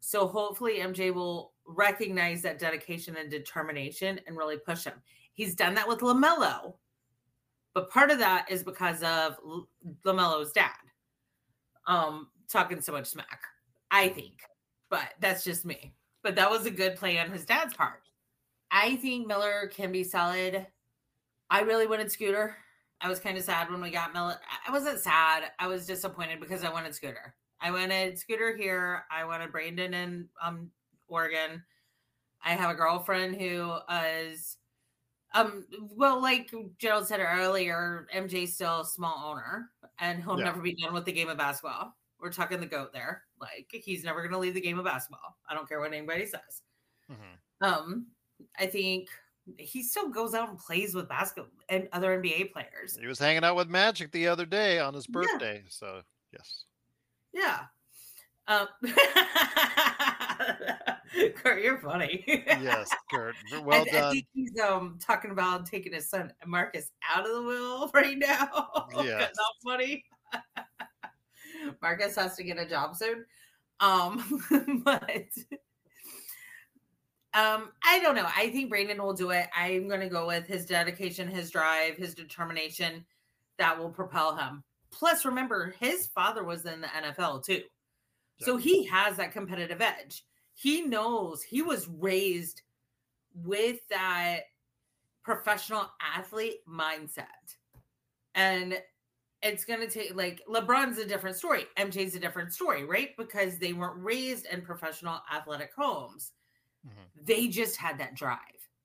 [0.00, 5.02] So hopefully MJ will recognize that dedication and determination and really push him.
[5.34, 6.74] He's done that with LaMelo.
[7.74, 9.36] But part of that is because of
[10.04, 10.70] LaMelo's dad.
[11.88, 13.40] Um talking so much smack.
[13.90, 14.34] I think.
[14.90, 15.94] But that's just me.
[16.22, 18.02] But that was a good play on his dad's part.
[18.70, 20.66] I think Miller can be solid.
[21.50, 22.56] I really wanted Scooter.
[23.00, 24.36] I was kind of sad when we got Miller.
[24.66, 25.52] I wasn't sad.
[25.58, 27.34] I was disappointed because I wanted Scooter.
[27.60, 29.04] I wanted Scooter here.
[29.10, 30.70] I wanted Brandon in um
[31.08, 31.62] Oregon.
[32.44, 33.76] I have a girlfriend who
[34.30, 34.56] is
[35.34, 40.46] um well like Gerald said earlier, MJ's still a small owner and he'll Yeah.
[40.46, 41.94] never be done with the game of basketball.
[42.20, 43.22] We're tucking the goat there.
[43.40, 45.36] Like he's never gonna leave the game of basketball.
[45.48, 46.62] I don't care what anybody says.
[47.10, 47.66] Mhm.
[47.66, 48.06] Um
[48.58, 49.08] I think
[49.58, 52.96] he still goes out and plays with basketball and other NBA players.
[53.00, 55.12] He was hanging out with Magic the other day on his Yeah.
[55.12, 55.64] birthday.
[55.68, 56.02] So,
[56.32, 56.64] yes.
[57.32, 57.66] Yeah.
[58.48, 58.68] Um,
[61.36, 62.24] Kurt, you're funny.
[62.26, 63.34] Yes, Kurt.
[63.54, 64.12] I- Well I, done.
[64.14, 68.86] think he's um talking about taking his son Marcus out of the will right now.
[69.02, 69.32] Yes.
[69.38, 70.04] How funny.
[71.82, 73.24] Marcus has to get a job soon.
[73.80, 74.42] Um,
[74.84, 75.28] but
[77.34, 78.28] um, I don't know.
[78.34, 79.46] I think Brandon will do it.
[79.56, 83.04] I'm gonna go with his dedication, his drive, his determination
[83.58, 84.64] that will propel him.
[84.90, 87.62] Plus, remember, his father was in the NFL too.
[88.40, 90.24] So he has that competitive edge.
[90.54, 92.62] He knows he was raised
[93.34, 94.40] with that
[95.22, 97.24] professional athlete mindset.
[98.34, 98.78] And
[99.46, 101.66] it's going to take like LeBron's a different story.
[101.78, 103.16] MJ's a different story, right?
[103.16, 106.32] Because they weren't raised in professional athletic homes.
[106.86, 107.26] Mhm.
[107.26, 108.38] They just had that drive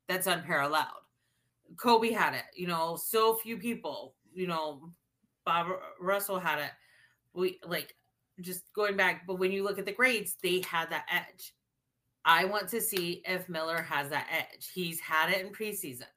[0.08, 1.06] that's unparalleled.
[1.78, 4.94] Kobe had it, you know, so few people, you know,
[5.46, 5.68] Bob
[6.00, 6.72] Russell had it.
[7.34, 7.96] We like
[8.42, 11.54] just going back, but when you look at the grades, they had that edge.
[12.26, 14.70] I want to see if Miller has that edge.
[14.74, 16.08] He's had it in preseason.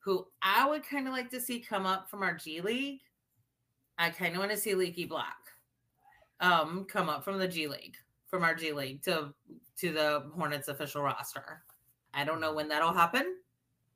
[0.00, 3.00] Who I would kind of like to see come up from our G League.
[4.00, 5.36] I kind of want to see Leaky Black
[6.40, 9.34] um come up from the G League, from our G League to
[9.76, 11.64] to the Hornets official roster.
[12.14, 13.40] I don't know when that'll happen,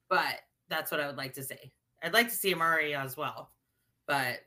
[0.09, 1.73] but that's what I would like to see.
[2.03, 3.53] I'd like to see Amari as well,
[4.07, 4.41] but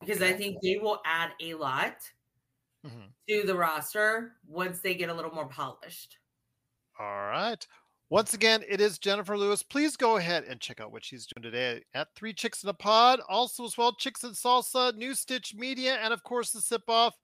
[0.00, 2.10] because I think they will add a lot
[2.84, 3.12] Mhm.
[3.28, 6.18] to the roster once they get a little more polished.
[6.98, 7.66] All right.
[8.10, 9.62] Once again, it is Jennifer Lewis.
[9.62, 12.74] Please go ahead and check out what she's doing today at Three Chicks in a
[12.74, 13.20] Pod.
[13.28, 17.14] Also, as well, Chicks and Salsa, New Stitch Media, and of course, the Sip Off.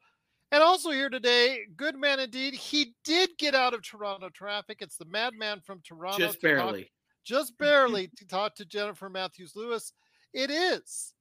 [0.52, 2.54] And also here today, good man indeed.
[2.54, 4.78] He did get out of Toronto traffic.
[4.80, 6.18] It's the madman from Toronto.
[6.18, 6.90] Just to talk- barely.
[7.24, 9.92] just barely to talk to Jennifer Matthews Lewis.
[10.32, 11.14] It is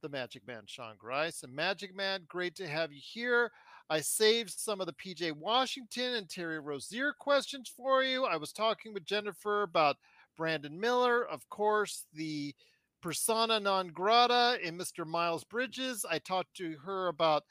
[0.00, 1.42] the Magic Man, Sean Grice.
[1.42, 3.50] And Magic Man, great to have you here.
[3.90, 8.24] I saved some of the PJ Washington and Terry Rozier questions for you.
[8.24, 9.96] I was talking with Jennifer about
[10.36, 12.54] Brandon Miller, of course, the
[13.02, 15.06] persona non grata in Mr.
[15.06, 16.06] Miles Bridges.
[16.10, 17.44] I talked to her about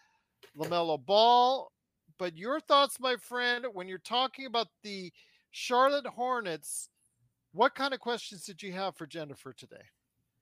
[0.57, 1.71] LaMelo Ball.
[2.17, 5.11] But your thoughts, my friend, when you're talking about the
[5.51, 6.89] Charlotte Hornets,
[7.51, 9.83] what kind of questions did you have for Jennifer today?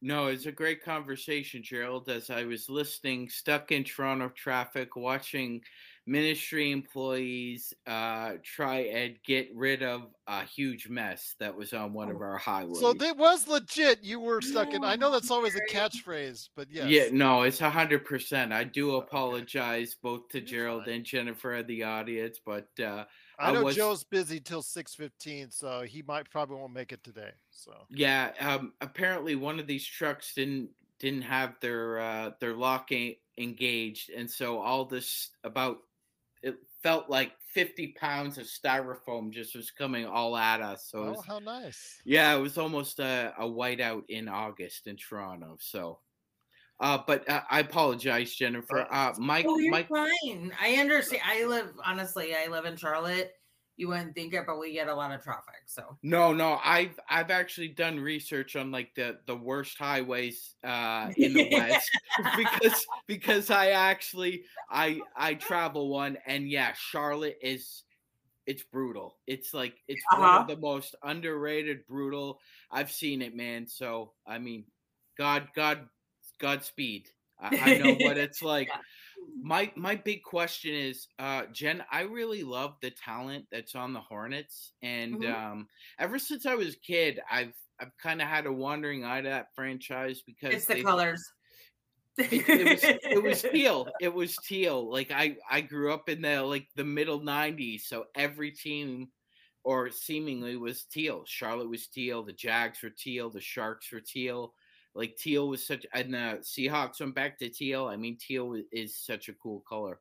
[0.01, 2.09] No, it's a great conversation, Gerald.
[2.09, 5.61] As I was listening, stuck in Toronto traffic, watching
[6.07, 12.09] ministry employees uh, try and get rid of a huge mess that was on one
[12.09, 12.79] of our highways.
[12.79, 14.03] So it was legit.
[14.03, 14.83] You were stuck in.
[14.83, 16.87] I know that's always a catchphrase, but yes.
[16.89, 18.51] Yeah, no, it's a hundred percent.
[18.51, 23.05] I do apologize both to Gerald and Jennifer and the audience, but uh,
[23.37, 27.03] I know was, Joe's busy till six fifteen, so he might probably won't make it
[27.03, 27.31] today.
[27.51, 32.91] So yeah, um, apparently one of these trucks didn't didn't have their uh, their lock
[32.91, 35.77] a- engaged, and so all this about
[36.41, 40.87] it felt like 50 pounds of styrofoam just was coming all at us.
[40.89, 42.01] So, oh, was, how nice!
[42.05, 45.57] Yeah, it was almost a, a whiteout in August in Toronto.
[45.59, 45.99] So,
[46.79, 48.87] uh, but uh, I apologize, Jennifer.
[48.91, 50.51] Uh, Mike, oh, you're Mike, fine.
[50.59, 51.21] I understand.
[51.25, 52.33] I live honestly.
[52.35, 53.33] I live in Charlotte.
[53.81, 55.63] You wouldn't think it, but we get a lot of traffic.
[55.65, 61.09] So no, no, I've I've actually done research on like the the worst highways uh,
[61.17, 61.89] in the West
[62.37, 67.81] because because I actually I I travel one and yeah, Charlotte is
[68.45, 69.15] it's brutal.
[69.25, 70.21] It's like it's uh-huh.
[70.21, 72.39] one of the most underrated brutal.
[72.69, 73.67] I've seen it, man.
[73.67, 74.65] So I mean,
[75.17, 75.89] God, God,
[76.37, 77.07] Godspeed.
[77.39, 78.67] I, I know what it's like.
[78.67, 78.77] yeah.
[79.41, 81.83] My my big question is, uh, Jen.
[81.91, 85.33] I really love the talent that's on the Hornets, and mm-hmm.
[85.33, 85.67] um,
[85.99, 89.29] ever since I was a kid, I've I've kind of had a wandering eye to
[89.29, 91.23] that franchise because it's the colors.
[92.17, 93.87] It, it, was it was teal.
[93.99, 94.91] It was teal.
[94.91, 99.09] Like I I grew up in the like the middle '90s, so every team
[99.63, 101.23] or seemingly was teal.
[101.25, 102.23] Charlotte was teal.
[102.23, 103.29] The Jags were teal.
[103.29, 104.53] The Sharks were teal.
[104.93, 107.87] Like teal was such, and the Seahawks went back to teal.
[107.87, 109.99] I mean, teal is such a cool color.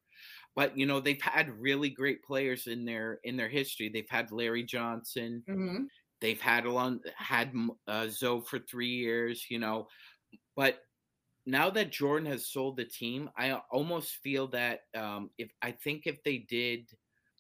[0.57, 3.89] But you know, they've had really great players in their in their history.
[3.89, 5.45] They've had Larry Johnson.
[5.49, 5.85] Mm-hmm.
[6.21, 7.53] They've had along had
[7.87, 9.47] uh, Zoe for three years.
[9.49, 9.87] You know,
[10.57, 10.81] but
[11.47, 16.07] now that Jordan has sold the team, I almost feel that um, if I think
[16.07, 16.89] if they did,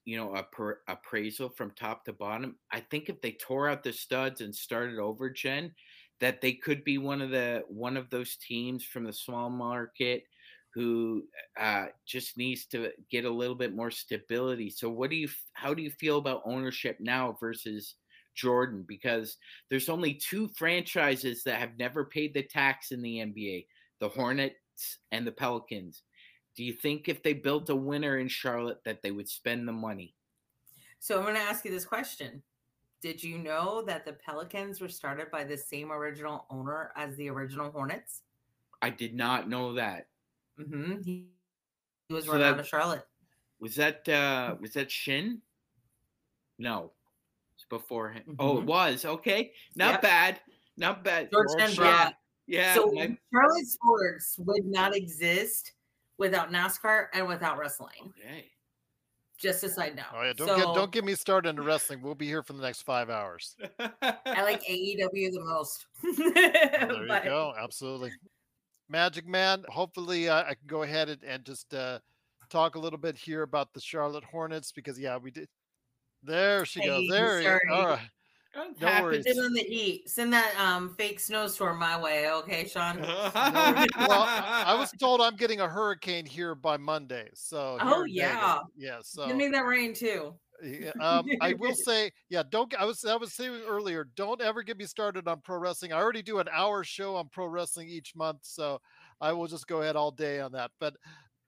[0.05, 3.83] you know, a per, appraisal from top to bottom, I think if they tore out
[3.83, 5.75] the studs and started over, Jen,
[6.21, 10.25] that they could be one of the one of those teams from the small market
[10.73, 11.25] who
[11.59, 14.71] uh, just needs to get a little bit more stability.
[14.71, 15.29] So, what do you?
[15.53, 17.97] How do you feel about ownership now versus
[18.35, 18.85] Jordan?
[18.87, 19.37] Because
[19.69, 23.67] there's only two franchises that have never paid the tax in the NBA:
[24.01, 24.55] the Hornets
[25.11, 26.03] and the Pelicans.
[26.57, 29.73] Do you think if they built a winner in Charlotte that they would spend the
[29.73, 30.15] money?
[30.99, 32.43] So I'm going to ask you this question.
[33.03, 37.31] Did you know that the Pelicans were started by the same original owner as the
[37.31, 38.23] original Hornets?
[38.83, 40.09] I did not know that.
[40.59, 41.03] Mm-hmm.
[41.03, 41.27] He,
[42.09, 43.07] he was so run that, out of Charlotte.
[43.61, 45.41] Was that uh was that Shinn?
[46.59, 46.93] No.
[47.55, 48.23] It's before him.
[48.23, 48.37] Mm-hmm.
[48.39, 49.05] Oh, it was.
[49.05, 49.53] Okay.
[49.77, 50.03] Not yep.
[50.03, 50.41] bad.
[50.77, 51.31] Not bad.
[51.31, 52.11] George Shinn yeah.
[52.47, 52.75] yeah.
[52.75, 53.17] So my...
[53.33, 55.73] Charlotte sports would not exist
[56.19, 58.13] without NASCAR and without wrestling.
[58.19, 58.47] Okay.
[59.41, 60.05] Just a side note.
[60.15, 62.03] Oh yeah, don't so, get don't get me started into wrestling.
[62.03, 63.57] We'll be here for the next five hours.
[64.03, 65.87] I like AEW the most.
[66.35, 67.55] there you go.
[67.59, 68.13] Absolutely.
[68.91, 69.65] Magic Man.
[69.69, 72.01] Hopefully, uh, I can go ahead and, and just uh,
[72.51, 75.49] talk a little bit here about the Charlotte Hornets because yeah, we did.
[76.23, 77.09] There she hey, goes.
[77.09, 77.43] There.
[77.43, 77.61] Sorry.
[77.73, 78.01] All right.
[78.55, 79.27] No worries.
[79.27, 80.09] in the heat.
[80.09, 83.01] Send that um fake snowstorm my way, okay, Sean?
[83.01, 87.29] well, I was told I'm getting a hurricane here by Monday.
[87.35, 88.99] So oh yeah, yeah.
[89.03, 90.35] So give me that rain too.
[90.63, 92.75] Yeah, um, I will say, yeah, don't.
[92.79, 95.93] I was I was saying earlier, don't ever get me started on pro wrestling.
[95.93, 98.81] I already do an hour show on pro wrestling each month, so
[99.21, 100.71] I will just go ahead all day on that.
[100.81, 100.95] But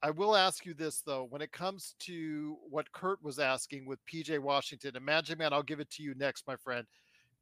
[0.02, 4.04] I will ask you this though, when it comes to what Kurt was asking with
[4.12, 6.86] PJ Washington, Imagine Man, I'll give it to you next, my friend.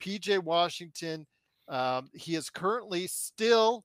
[0.01, 1.27] PJ Washington,
[1.69, 3.85] um, he is currently still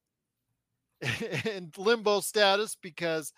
[1.46, 3.32] in limbo status because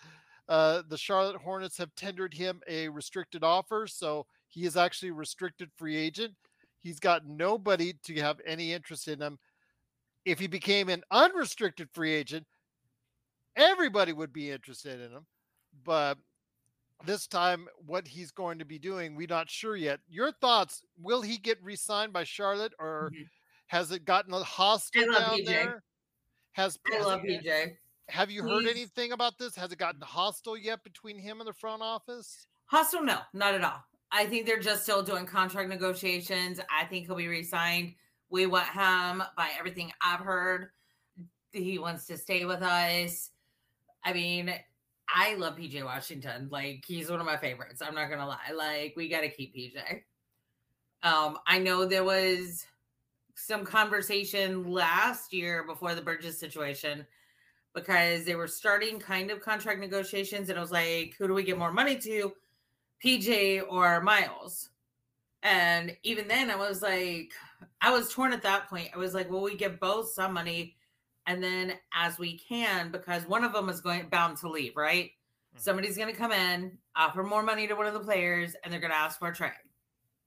[0.50, 3.86] uh, the Charlotte Hornets have tendered him a restricted offer.
[3.86, 6.34] So he is actually a restricted free agent.
[6.82, 9.38] He's got nobody to have any interest in him.
[10.26, 12.48] If he became an unrestricted free agent,
[13.58, 15.26] everybody would be interested in him.
[15.84, 16.18] But
[17.06, 20.00] this time, what he's going to be doing, we're not sure yet.
[20.08, 20.84] Your thoughts?
[21.02, 23.24] Will he get re-signed by Charlotte, or mm-hmm.
[23.68, 25.46] has it gotten hostile down PJ.
[25.46, 25.84] there?
[26.54, 27.76] Has I love PJ.
[28.10, 29.56] have you heard He's- anything about this?
[29.56, 32.48] Has it gotten hostile yet between him and the front office?
[32.66, 33.84] Hostile, no, not at all.
[34.12, 36.60] I think they're just still doing contract negotiations.
[36.72, 37.94] I think he'll be re-signed.
[38.30, 40.70] We want him by everything I've heard.
[41.52, 43.32] He wants to stay with us.
[44.04, 44.54] I mean,
[45.14, 46.50] I love PJ Washington.
[46.52, 47.82] Like he's one of my favorites.
[47.82, 48.52] I'm not gonna lie.
[48.56, 50.02] Like we got to keep PJ.
[51.04, 52.66] Um, I know there was
[53.36, 57.06] some conversation last year before the Bridges situation
[57.76, 61.44] because they were starting kind of contract negotiations, and it was like, who do we
[61.44, 62.34] get more money to,
[63.06, 64.70] PJ or Miles?
[65.44, 67.32] And even then, I was like,
[67.80, 68.90] I was torn at that point.
[68.94, 70.76] I was like, well, we give both some money,
[71.28, 75.06] and then as we can, because one of them is going bound to leave, right?
[75.06, 75.60] Mm-hmm.
[75.60, 78.80] Somebody's going to come in, offer more money to one of the players, and they're
[78.80, 79.52] going to ask for a trade.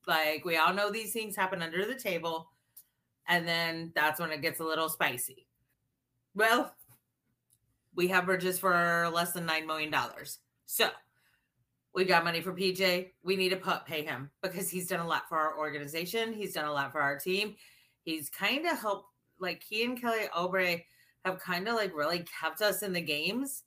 [0.07, 2.51] Like we all know, these things happen under the table,
[3.27, 5.47] and then that's when it gets a little spicy.
[6.33, 6.73] Well,
[7.95, 10.39] we have Bridges for less than nine million dollars.
[10.65, 10.89] So
[11.93, 13.11] we got money for PJ.
[13.23, 16.33] We need to put, pay him because he's done a lot for our organization.
[16.33, 17.55] He's done a lot for our team.
[18.03, 19.09] He's kind of helped,
[19.41, 20.83] like he and Kelly Oubre
[21.25, 23.63] have kind of like really kept us in the games.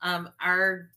[0.00, 0.90] Um, our,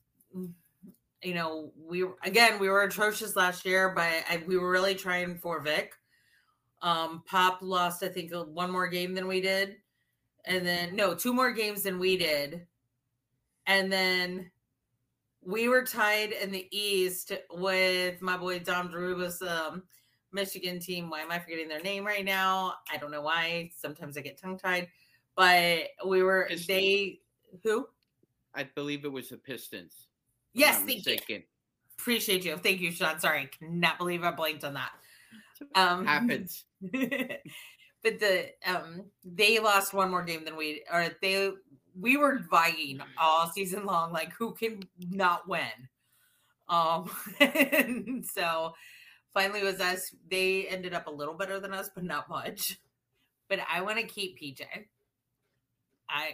[1.21, 5.37] you know, we again we were atrocious last year, but I, we were really trying
[5.37, 5.93] for Vic.
[6.81, 9.77] Um, Pop lost, I think, one more game than we did
[10.45, 12.65] and then no, two more games than we did.
[13.67, 14.51] And then
[15.41, 19.41] we were tied in the East with my boy Dom Drubus.
[19.41, 19.83] um,
[20.35, 21.09] Michigan team.
[21.09, 22.75] Why am I forgetting their name right now?
[22.91, 23.71] I don't know why.
[23.75, 24.89] Sometimes I get tongue tied.
[25.35, 27.19] But we were they
[27.63, 27.87] who?
[28.53, 30.07] I believe it was the Pistons.
[30.53, 31.41] Yes, thank you.
[31.97, 32.57] Appreciate you.
[32.57, 33.19] Thank you, Sean.
[33.19, 34.91] Sorry, I cannot believe I blanked on that.
[35.73, 36.65] Um Happens.
[36.81, 41.51] but the um they lost one more game than we or they
[41.99, 45.89] we were vying all season long like who can not win
[46.69, 47.09] um
[47.39, 48.73] and so
[49.35, 52.79] finally was us they ended up a little better than us but not much
[53.47, 54.61] but i want to keep pj
[56.09, 56.33] i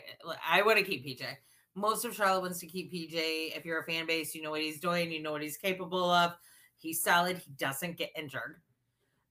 [0.50, 1.26] i want to keep pj
[1.76, 4.62] most of charlotte wants to keep pj if you're a fan base you know what
[4.62, 6.32] he's doing you know what he's capable of
[6.78, 8.62] he's solid he doesn't get injured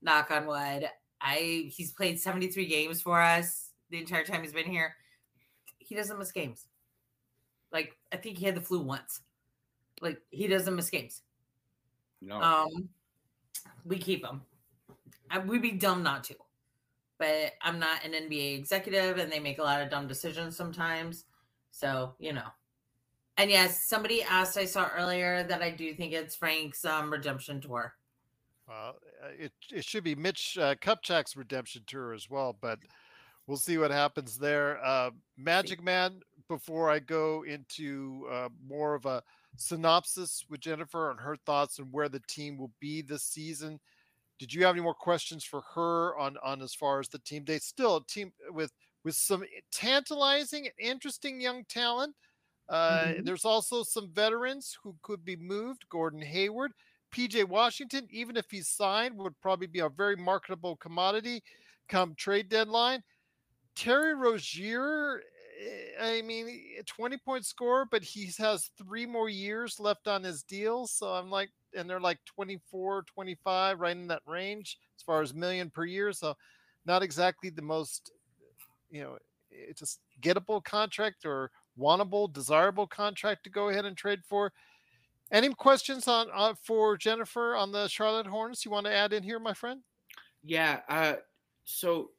[0.02, 0.86] knock on wood
[1.20, 4.94] I he's played 73 games for us the entire time he's been here.
[5.78, 6.66] He doesn't miss games.
[7.72, 9.20] Like I think he had the flu once.
[10.00, 11.22] Like he doesn't miss games.
[12.22, 12.40] No.
[12.40, 12.88] Um
[13.84, 14.42] we keep him.
[15.30, 16.34] I, we'd be dumb not to.
[17.18, 21.24] But I'm not an NBA executive and they make a lot of dumb decisions sometimes.
[21.70, 22.48] So, you know.
[23.36, 27.60] And yes, somebody asked I saw earlier that I do think it's Frank's um redemption
[27.60, 27.94] tour.
[28.68, 32.78] Well, uh, it it should be Mitch uh, Kupchak's redemption tour as well, but
[33.46, 34.82] we'll see what happens there.
[34.84, 36.20] Uh, Magic Man.
[36.48, 39.22] Before I go into uh, more of a
[39.56, 43.80] synopsis with Jennifer and her thoughts and where the team will be this season,
[44.38, 47.44] did you have any more questions for her on on as far as the team?
[47.44, 48.72] They still a team with
[49.04, 52.16] with some tantalizing and interesting young talent.
[52.68, 53.24] Uh, Mhm.
[53.24, 55.88] There's also some veterans who could be moved.
[55.88, 56.72] Gordon Hayward,
[57.10, 61.42] PJ Washington, even if he's signed, would probably be a very marketable commodity
[61.88, 63.02] come trade deadline.
[63.74, 65.22] Terry Rozier,
[66.00, 66.48] I mean,
[66.78, 70.86] a 20 point score, but he has three more years left on his deal.
[70.86, 75.34] So I'm like, and they're like 24, 25, right in that range as far as
[75.34, 76.12] million per year.
[76.12, 76.34] So
[76.86, 78.12] not exactly the most,
[78.90, 79.18] you know,
[79.50, 84.52] it's just gettable contract or wantable, desirable contract to go ahead and trade for.
[85.32, 89.22] Any questions on uh, for Jennifer on the Charlotte Hornets you want to add in
[89.22, 89.80] here, my friend?
[90.42, 90.80] Yeah.
[90.88, 91.14] Uh,
[91.64, 92.10] so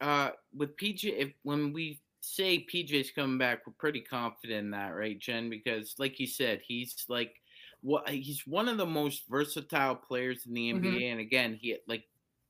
[0.00, 4.90] uh, with PJ, if when we say PJ's coming back, we're pretty confident in that,
[4.94, 5.50] right, Jen?
[5.50, 7.34] Because like you said, he's like
[7.82, 10.72] what he's one of the most versatile players in the.
[10.72, 12.04] NBA, and again, he like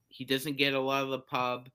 [0.09, 1.69] he doesn't get a lot of the pub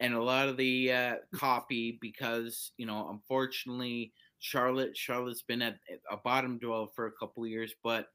[0.00, 5.78] and a lot of the uh, copy because you know, unfortunately, Charlotte Charlotte's been at
[6.10, 8.08] a bottom dwell for a couple years, but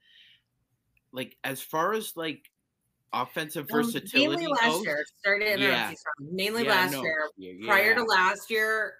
[1.11, 2.51] like as far as like
[3.13, 5.05] offensive versatility mainly last goes, year.
[5.19, 5.93] started interrupt yeah.
[6.19, 7.29] Mainly Yeah, last no, year.
[7.37, 8.95] yeah, Prior to last year,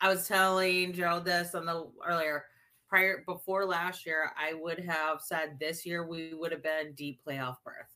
[0.00, 2.46] I was telling Gerald this on the earlier.
[2.88, 7.20] Prior before last year, I would have said this year we would have been deep
[7.26, 7.90] playoff berth.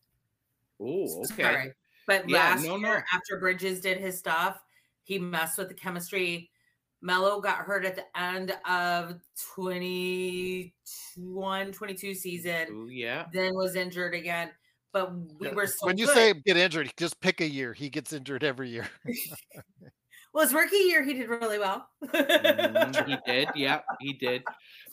[0.81, 1.43] Oh, okay.
[1.43, 1.73] Sorry.
[2.07, 3.03] But Yeah, last no, year, no.
[3.15, 4.63] after Bridges did his stuff,
[5.03, 6.51] he messed with the chemistry.
[7.03, 9.21] Melo got hurt at the end of
[9.55, 13.27] 21 22 season, Ooh, yeah.
[13.33, 14.51] then was injured again.
[14.93, 16.15] But we Yeah, were still when you good.
[16.15, 17.73] say get injured, just pick a year.
[17.73, 18.89] He gets injured every year.
[20.33, 21.89] Well, his rookie year, he did really well.
[22.05, 24.45] Mhm, he did, yeah, he did.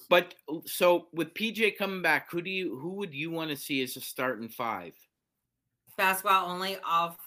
[0.10, 3.58] But uh, so with PJ coming back, who do you who would you want to
[3.58, 4.94] see as a starting five?
[5.98, 7.18] Basketball only off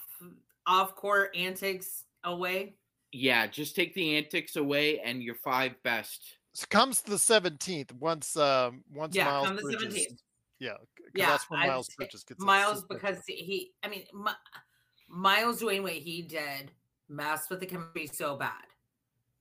[0.65, 2.75] off court antics away.
[3.11, 6.37] Yeah, just take the antics away and your five best.
[6.53, 10.07] So comes the 17th once um once Yeah, Miles come the Bridges.
[10.07, 10.19] 17th.
[10.59, 13.73] Yeah, 'cause Yeah, that's when Miles say Bridges gets Miles because he.
[13.83, 14.31] I mean, Mi-
[15.07, 16.71] Miles doing what he did
[17.11, 18.63] messed with the chemistry so bad.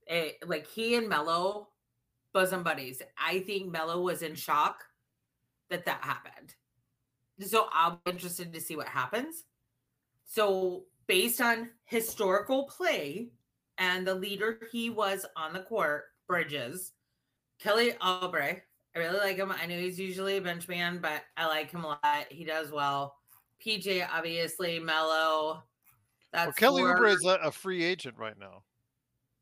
[0.07, 1.69] It, like he and Melo,
[2.33, 3.01] bosom buddies.
[3.17, 4.85] I think Melo was in shock
[5.71, 6.55] that that happened.
[7.41, 9.45] So I'll be interested to see what happens.
[10.27, 13.31] So based on historical play
[13.79, 16.93] and the leader he was on the court, Bridges,
[17.59, 18.61] Kelly Oubre.
[18.95, 19.53] I really like him.
[19.53, 22.27] I know he's usually a bench man, but I like him a lot.
[22.29, 23.17] He does well.
[23.65, 25.63] PJ, obviously, Melo.
[26.33, 26.97] That's Well, Kelly four.
[26.97, 28.63] Oubre is a, a free agent right now,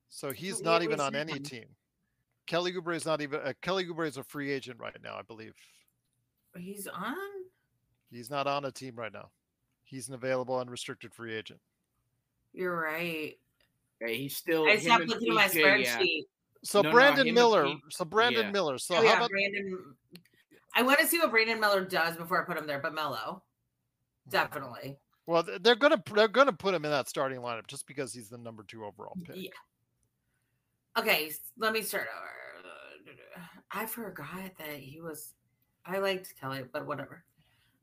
[0.09, 1.67] so he's not even on any team.
[2.47, 3.41] Kelly Oubre is not even.
[3.41, 5.55] Uh, Kelly Oubre is a free agent right now, I believe.
[6.57, 7.15] He's on.
[8.11, 9.29] He's not on a team right now.
[9.85, 11.61] He's an available unrestricted free agent.
[12.55, 13.39] You're right.
[14.01, 14.67] Yeah, he's still.
[14.67, 15.99] I him stopped and looking at my PJ, yeah.
[15.99, 16.23] spreadsheet.
[16.65, 17.65] So No, no, Brandon him and Miller.
[17.67, 18.51] Pete- so Brandon yeah.
[18.51, 18.79] Miller.
[18.79, 19.79] So oh how yeah, about Brandon.
[20.75, 23.43] I want to see what Brandon Miller does before I put him there, but Melo,
[24.29, 24.99] definitely.
[25.29, 28.39] Well, they're gonna they're gonna put him in that starting lineup just because he's the
[28.39, 29.37] number two overall pick.
[29.37, 29.51] Yeah.
[30.99, 33.45] Okay, let me start over.
[33.71, 35.35] I forgot that he was.
[35.85, 37.25] I liked Kelly, but whatever.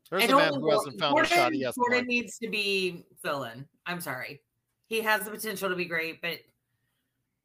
[0.09, 2.07] There's I a man who hasn't found a shot he liked.
[2.07, 3.67] needs to be fill in.
[3.85, 4.41] I'm sorry.
[4.87, 6.39] He has the potential to be great, but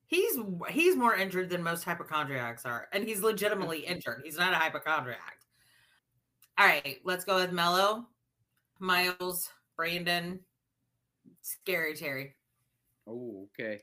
[0.06, 0.38] he's
[0.70, 4.22] he's more injured than most hypochondriacs are, and he's legitimately injured.
[4.24, 5.40] He's not a hypochondriac.
[6.56, 8.06] All right, let's go with Melo,
[8.78, 10.38] Miles, Brandon,
[11.40, 12.34] Scary Terry.
[13.06, 13.80] Oh, okay.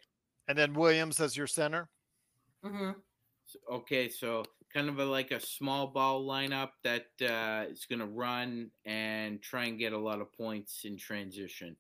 [0.48, 1.90] And then Williams as your center.
[2.64, 2.92] Mm-hmm.
[3.74, 8.06] Okay, so kind of a, like a small ball lineup that uh, is going to
[8.06, 11.76] run and try and get a lot of points in transition.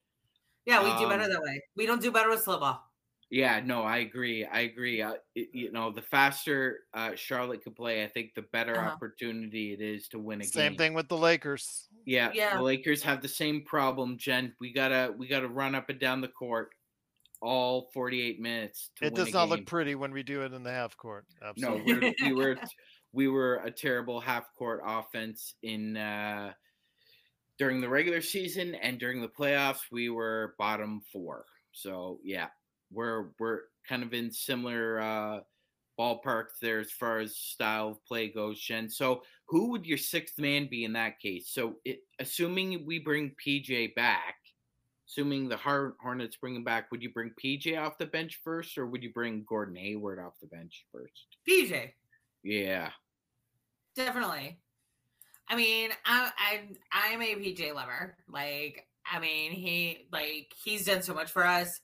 [0.65, 1.61] Yeah, we do better Um, that way.
[1.75, 2.86] We don't do better with slow ball.
[3.29, 4.45] Yeah, no, I agree.
[4.45, 5.01] I agree.
[5.01, 8.91] Uh, it, you know, the faster uh, Charlotte can play, I think the better Uh-huh.
[8.91, 10.77] opportunity it is to win a Same game.
[10.77, 11.89] thing with the Lakers.
[12.05, 12.55] Yeah, Yeah.
[12.57, 14.55] the Lakers have the same problem, Jen.
[14.61, 16.73] We gotta we gotta run up and down the court
[17.41, 18.91] all 48 minutes.
[18.97, 19.49] To It win does a not game.
[19.49, 21.25] look pretty when we do it in the half court.
[21.57, 22.15] No, Absolutely.
[22.21, 22.57] we're, we were
[23.11, 26.53] we were a terrible half court offense in uh,
[27.57, 29.91] during the regular season and during the playoffs.
[29.91, 31.45] We were bottom four.
[31.73, 32.49] So yeah,
[32.91, 35.39] we're we're kind of in similar uh,
[35.99, 38.89] ballpark there as far as style of play goes, Jen.
[38.89, 41.49] So who would your sixth man be in that case?
[41.49, 44.35] So it, assuming we bring PJ back.
[45.09, 48.85] Assuming the Hornets bring him back, would you bring PJ off the bench first, or
[48.85, 51.37] would you bring Gordon Hayward off the bench first?
[51.49, 51.93] PJ.
[52.43, 52.89] Yeah.
[53.95, 54.59] Definitely.
[55.49, 56.61] I mean, I I
[56.91, 58.17] I'm a PJ lover.
[58.29, 61.79] Like, I mean, he like he's done so much for us.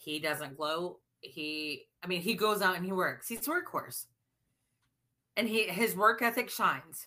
[0.00, 0.98] He doesn't gloat.
[1.20, 3.28] He I mean, he goes out and he works.
[3.28, 4.06] He's a workhorse.
[5.36, 7.06] And he his work ethic shines.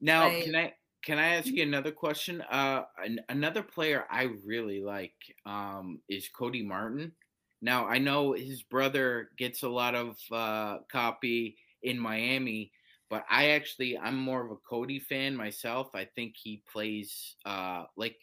[0.00, 2.42] Now, Like- can I can I ask you another question?
[2.42, 5.14] Uh, an, another player I really like
[5.46, 7.12] um, is Cody Martin.
[7.62, 12.72] Now, I know his brother gets a lot of uh, copy in Miami,
[13.08, 15.94] but I actually I'm more of a Cody fan myself.
[15.94, 18.16] I think he plays uh, like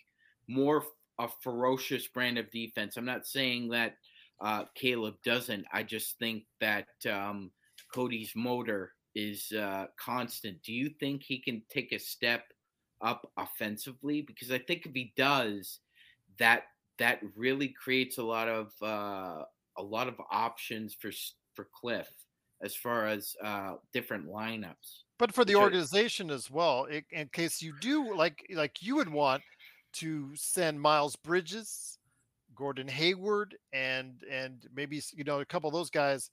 [0.47, 0.83] more
[1.19, 2.97] a ferocious brand of defense.
[2.97, 3.97] I'm not saying that
[4.41, 5.65] uh, Caleb doesn't.
[5.73, 7.51] I just think that um,
[7.93, 10.61] Cody's motor is uh, constant.
[10.63, 12.43] Do you think he can take a step
[13.01, 14.21] up offensively?
[14.21, 15.79] Because I think if he does,
[16.39, 16.63] that
[16.99, 19.43] that really creates a lot of uh,
[19.77, 21.11] a lot of options for
[21.55, 22.09] for Cliff
[22.61, 25.03] as far as uh, different lineups.
[25.19, 29.09] but for the organization as well, i- in case you do like like you would
[29.09, 29.43] want
[29.93, 31.97] to send Miles Bridges,
[32.55, 36.29] Gordon Hayward, and and maybe you know a couple of those guys,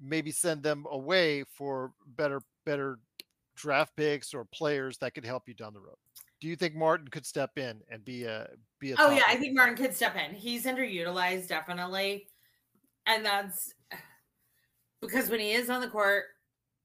[0.00, 2.98] maybe send them away for better better
[3.56, 5.96] draft picks or players that could help you down the road.
[6.40, 8.48] Do you think Martin could step in and be a
[8.78, 8.96] be a?
[8.98, 10.34] Oh yeah, I think Martin could step in.
[10.34, 12.28] He's underutilized, definitely,
[13.06, 13.74] and that's
[15.00, 16.24] because when he is on the court,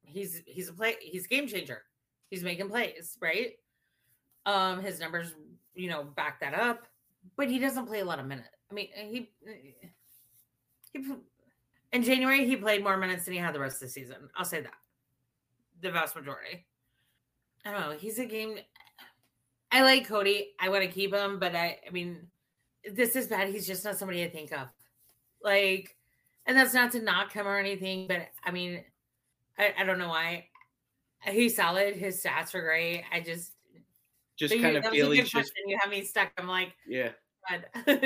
[0.03, 1.83] he's he's a play he's a game changer.
[2.29, 3.53] He's making plays, right?
[4.45, 5.33] Um, his numbers,
[5.75, 6.87] you know, back that up,
[7.37, 8.49] but he doesn't play a lot of minutes.
[8.69, 9.29] I mean, he
[10.93, 11.01] he
[11.91, 14.29] in January he played more minutes than he had the rest of the season.
[14.35, 14.73] I'll say that
[15.81, 16.65] the vast majority.
[17.65, 17.97] I don't know.
[17.97, 18.57] He's a game.
[19.71, 20.51] I like Cody.
[20.59, 22.27] I want to keep him, but I, I mean,
[22.91, 23.49] this is bad.
[23.49, 24.67] He's just not somebody I think of.
[25.43, 25.95] Like,
[26.45, 28.83] and that's not to knock him or anything, but I mean,
[29.57, 30.45] I, I don't know why.
[31.23, 31.95] He's solid.
[31.95, 33.03] His stats are great.
[33.11, 33.53] I just
[34.39, 35.63] Just you- kind of that was a good just question.
[35.67, 36.31] You have me stuck.
[36.37, 37.11] I'm like, yeah.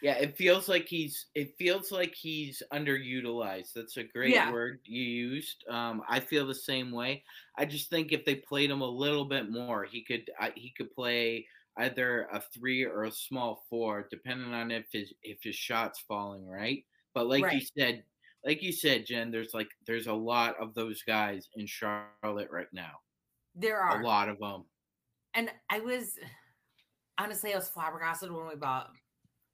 [0.00, 3.72] Yeah, it feels like he's it feels like he's underutilized.
[3.72, 4.52] That's a great Yeah.
[4.52, 5.64] word you used.
[5.68, 7.24] Um, I feel the same way.
[7.56, 10.70] I just think if they played him a little bit more, he could I, he
[10.76, 15.56] could play either a three or a small four, depending on if his if his
[15.56, 16.84] shot's falling right.
[17.12, 18.04] But like you said,
[18.44, 22.72] like you said, Jen, there's like there's a lot of those guys in Charlotte right
[22.72, 23.00] now.
[23.56, 24.64] there are A lot of them.
[25.34, 26.18] And I was
[27.18, 28.90] honestly, I was flabbergasted when we bought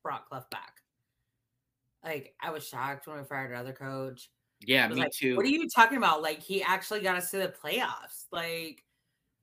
[0.02, 0.80] brought Cliff back.
[2.04, 4.30] Like, I was shocked when we fired another coach.
[4.60, 5.36] Yeah, me like, too.
[5.36, 6.22] What are you talking about?
[6.22, 8.26] Like, he actually got us to the playoffs.
[8.30, 8.84] Like,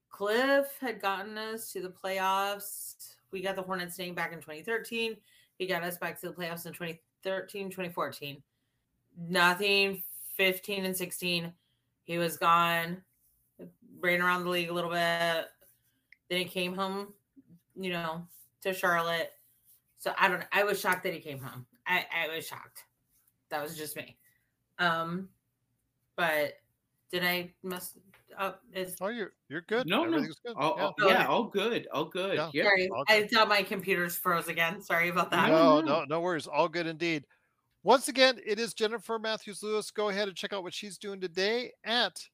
[0.10, 3.16] Cliff had gotten us to the playoffs.
[3.32, 5.18] We got the Hornets name back in 2013.
[5.58, 8.42] He got us back to the playoffs in 2013, 2014.
[9.18, 10.04] Nothing
[10.38, 11.52] 15 and 16.
[12.04, 13.02] He was gone,
[14.00, 15.48] ran around the league a little bit.
[16.32, 17.10] Then he came home,
[17.76, 18.26] you know,
[18.62, 19.34] to Charlotte.
[19.98, 21.66] So I don't I was shocked that he came home.
[21.86, 22.86] I, I was shocked.
[23.50, 24.18] That was just me.
[24.80, 25.28] Um
[26.16, 26.54] but
[27.12, 27.98] did I mess
[28.40, 28.62] up?
[28.74, 29.88] Is Oh, you're you're good.
[29.88, 30.22] No, no.
[30.22, 30.34] Good.
[30.56, 30.92] Oh, yeah.
[31.02, 31.86] oh, yeah, all good.
[31.92, 32.36] All good.
[32.36, 32.50] Yeah.
[32.54, 32.64] Yeah.
[32.64, 32.90] sorry.
[32.96, 34.82] all I thought my computer's froze again.
[34.82, 35.50] Sorry about that.
[35.50, 36.48] No, no, no worries.
[36.48, 37.26] All good indeed.
[37.84, 39.92] Once again, it is Jennifer Matthews Lewis.
[39.92, 42.26] Go ahead and check out what she's doing today at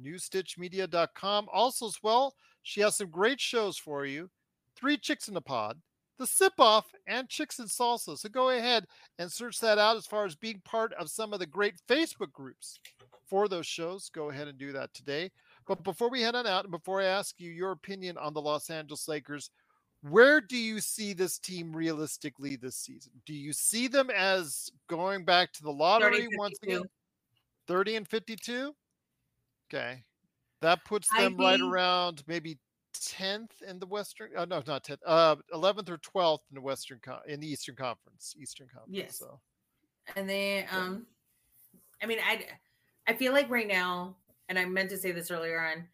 [0.00, 1.48] newstitchmedia.com.
[1.52, 2.34] Also, as well,
[2.66, 4.28] she has some great shows for you
[4.74, 5.80] Three Chicks in the Pod,
[6.18, 8.18] The Sip Off, and Chicks and Salsa.
[8.18, 8.86] So go ahead
[9.20, 12.32] and search that out as far as being part of some of the great Facebook
[12.32, 12.80] groups
[13.24, 14.10] for those shows.
[14.12, 15.30] Go ahead and do that today.
[15.68, 18.42] But before we head on out, and before I ask you your opinion on the
[18.42, 19.48] Los Angeles Lakers,
[20.02, 23.12] where do you see this team realistically this season?
[23.26, 26.82] Do you see them as going back to the lottery once again?
[27.68, 28.74] 30 and 52?
[29.72, 30.02] Okay.
[30.62, 32.58] That puts I them right around maybe
[32.94, 36.98] 10th in the Western, uh, no, not 10th, uh, 11th or 12th in the Western,
[37.02, 38.96] Con- in the Eastern Conference, Eastern Conference.
[38.96, 39.18] Yes.
[39.18, 39.40] So,
[40.14, 41.06] And they um
[42.02, 42.46] I mean I
[43.06, 44.16] I feel like right now,
[44.48, 45.86] and I meant to say this earlier on,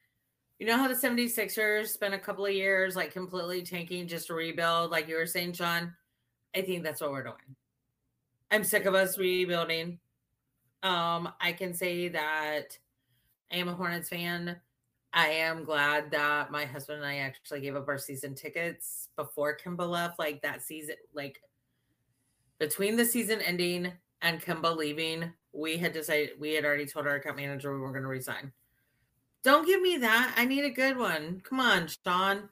[0.58, 4.34] you know how the 76ers spent a couple of years like completely tanking just to
[4.34, 5.94] rebuild, like you were saying, Sean?
[6.54, 7.56] I think that's what we're doing.
[8.50, 9.98] I'm sick of us rebuilding.
[10.82, 12.76] Um, I can say that
[13.52, 14.56] I am a Hornets fan.
[15.12, 19.56] I am glad that my husband and I actually gave up our season tickets before
[19.56, 20.18] Kemba left.
[20.18, 21.42] Like that season, like
[22.58, 23.92] between the season ending
[24.22, 27.92] and Kemba leaving, we had decided we had already told our account manager we weren't
[27.92, 28.52] going to resign.
[29.44, 30.34] Don't give me that.
[30.36, 31.42] I need a good one.
[31.46, 32.48] Come on, Sean.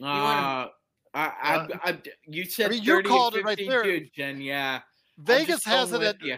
[0.00, 0.70] Uh, wanna-
[1.14, 4.00] I, I, I, you said mean, you 30 called and it right 52, there.
[4.14, 4.40] Jen.
[4.40, 4.80] Yeah.
[5.18, 6.36] Vegas has it with at ya.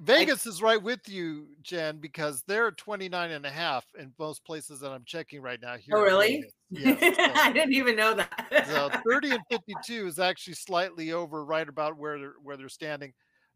[0.00, 4.80] Vegas is right with you, Jen, because they're 29 and a half in most places
[4.80, 5.74] that I'm checking right now.
[5.74, 6.44] Oh, here Oh, really?
[6.70, 8.66] Yes, so- I didn't even know that.
[8.66, 13.12] so 30 and 52 is actually slightly over right about where they're where they're standing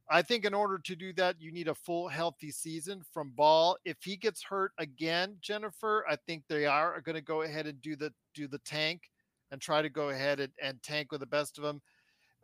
[0.09, 3.76] i think in order to do that you need a full healthy season from ball
[3.84, 7.80] if he gets hurt again jennifer i think they are going to go ahead and
[7.82, 9.11] do the do the tank
[9.51, 11.80] and try to go ahead and, and tank with the best of them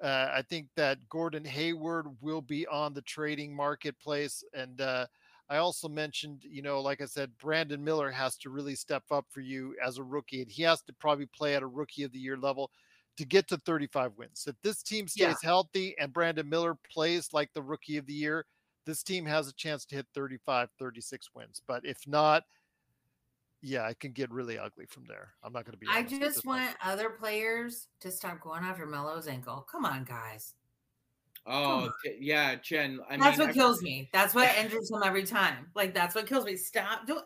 [0.05, 5.07] uh, i think that gordon hayward will be on the trading marketplace and uh,
[5.50, 9.26] I also mentioned, you know, like I said, Brandon Miller has to really step up
[9.28, 12.12] for you as a rookie, and he has to probably play at a rookie of
[12.12, 12.70] the year level
[13.16, 14.46] to get to 35 wins.
[14.46, 15.42] If this team stays Yeah.
[15.42, 18.46] healthy and Brandon Miller plays like the rookie of the year,
[18.86, 21.61] this team has a chance to hit 35, 36 wins.
[21.66, 22.44] But if not,
[23.65, 25.31] yeah, it can get really ugly from there.
[25.43, 25.87] I'm not going to be.
[25.91, 26.61] I just this point.
[26.62, 29.67] want other players to stop going after Melo's ankle.
[29.71, 30.55] Come on, guys.
[31.47, 33.01] Oh, J- yeah, Jen.
[33.09, 34.09] I that's mean, what I- kills me.
[34.12, 35.67] That's what injures him every time.
[35.75, 36.57] Like that's what kills me.
[36.57, 37.23] Stop doing.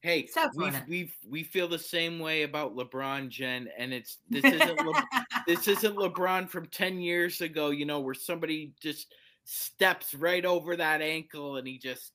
[0.00, 4.44] Hey, Stop we we we feel the same way about LeBron, Jen, and it's this
[4.44, 5.02] isn't Le,
[5.46, 7.70] this isn't LeBron from ten years ago.
[7.70, 12.12] You know, where somebody just steps right over that ankle and he just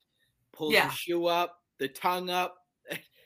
[0.51, 0.87] pulls Yeah.
[0.87, 2.58] the shoe up, the tongue up.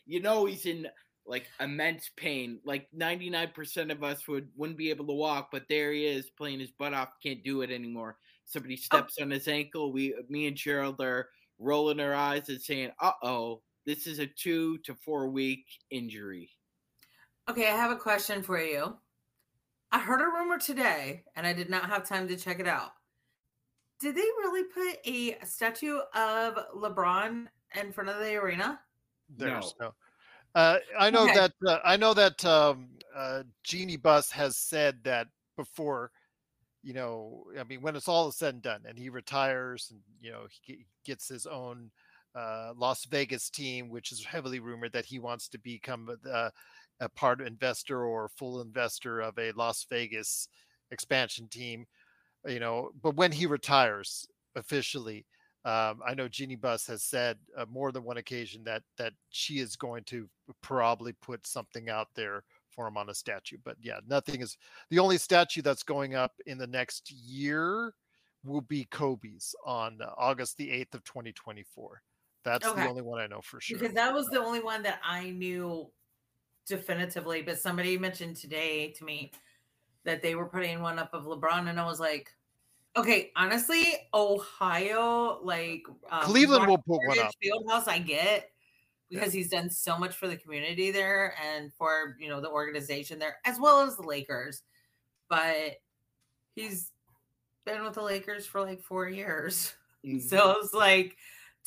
[0.05, 0.87] You know, he's in
[1.25, 2.59] like immense pain.
[2.65, 6.05] Like ninety nine percent of us would wouldn't be able to walk, but there he
[6.05, 7.09] is playing his butt off.
[7.21, 8.17] Can't do it anymore.
[8.45, 9.93] Somebody steps on his ankle.
[9.93, 11.29] We, me and Gerald are
[11.59, 16.49] rolling our eyes and saying, "Uh oh." This is a two to four week injury.
[17.49, 18.95] Okay, I have a question for you.
[19.91, 22.91] I heard a rumor today, and I did not have time to check it out.
[23.99, 27.47] Did they really put a statue of LeBron
[27.79, 28.79] in front of the arena?
[29.37, 29.93] There's no.
[30.55, 31.33] Uh, I know Okay.
[31.35, 35.27] that uh, I know that um, uh, Jeanie Buss has said that
[35.57, 36.11] before
[36.83, 40.31] you know, I mean, when it's all said and done, and he retires, and you
[40.31, 41.89] know, he gets his own
[42.35, 46.51] uh, Las Vegas team, which is heavily rumored that he wants to become a,
[46.99, 50.47] a part investor or full investor of a Las Vegas
[50.91, 51.85] expansion team.
[52.45, 55.25] You know, but when he retires officially,
[55.65, 59.59] um, I know Jeanie Buss has said uh, more than one occasion that that she
[59.59, 60.27] is going to
[60.61, 63.57] probably put something out there for him on a statue.
[63.63, 64.57] But yeah, nothing is
[64.89, 67.93] the only statue that's going up in the next year
[68.43, 72.01] will be Kobe's on August the 8th of 2024.
[72.43, 72.81] That's okay.
[72.81, 73.77] the only one I know for sure.
[73.77, 75.89] Because that was the only one that I knew
[76.67, 77.41] definitively.
[77.41, 79.31] But somebody mentioned today to me
[80.03, 82.29] that they were putting one up of LeBron, and I was like,
[82.95, 83.83] okay, honestly,
[84.13, 87.31] Ohio, like um, Cleveland will put one up.
[87.43, 88.49] Fieldhouse, I get
[89.09, 89.39] because yeah.
[89.39, 93.37] he's done so much for the community there and for you know the organization there
[93.45, 94.63] as well as the Lakers.
[95.29, 95.77] But
[96.55, 96.91] he's
[97.65, 99.73] been with the Lakers for like four years.
[100.05, 100.19] Mm-hmm.
[100.27, 101.15] So it's like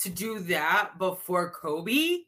[0.00, 2.18] to do that before Kobe,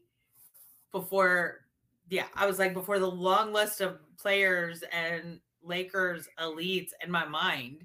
[0.91, 1.67] before
[2.09, 7.27] yeah, I was like before the long list of players and Lakers elites in my
[7.27, 7.85] mind.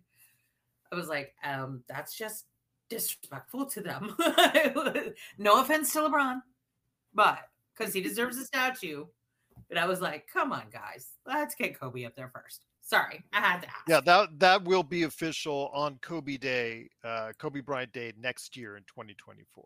[0.94, 2.46] I was like, um, that's just
[2.90, 4.16] disrespectful to them.
[5.38, 6.42] no offense to LeBron,
[7.14, 7.40] but
[7.76, 9.06] because he deserves a statue.
[9.70, 12.66] But I was like, come on, guys, let's get Kobe up there first.
[12.82, 13.88] Sorry, I had to ask.
[13.88, 18.78] Yeah, that that will be official on Kobe Day, uh, Kobe Bryant Day next year
[18.78, 19.66] in 2024.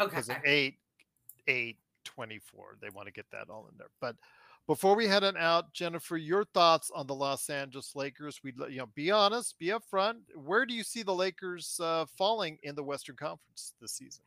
[0.00, 0.08] Okay.
[0.08, 0.76] Because eight,
[1.48, 3.88] eight, 24, they want to get that all in there.
[4.00, 4.16] But
[4.68, 8.40] before we head on out, Jennifer, your thoughts on the Los Angeles Lakers?
[8.44, 10.18] We, you know, be honest, be upfront.
[10.36, 14.22] Where do you see the Lakers uh, falling in the Western Conference this season?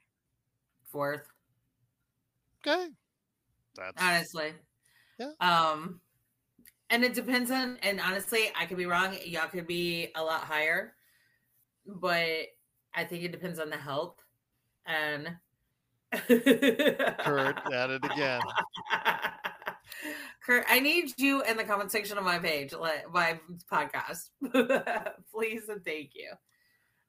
[0.92, 1.22] Fourth.
[2.68, 2.88] Okay.
[3.78, 4.54] That's honestly.
[5.20, 5.32] Yeah.
[5.40, 6.02] Um,
[6.90, 9.16] and it depends on, and honestly, I could be wrong.
[9.24, 10.96] Y'all could be a lot higher,
[11.86, 12.48] but
[12.96, 14.16] I think it depends on the health
[14.88, 15.36] and.
[16.14, 18.42] Kurt at it again.
[20.44, 22.74] Kurt, I need you in the comment section of my page,
[23.14, 23.40] my
[23.72, 24.30] podcast,
[25.32, 26.32] please and thank you.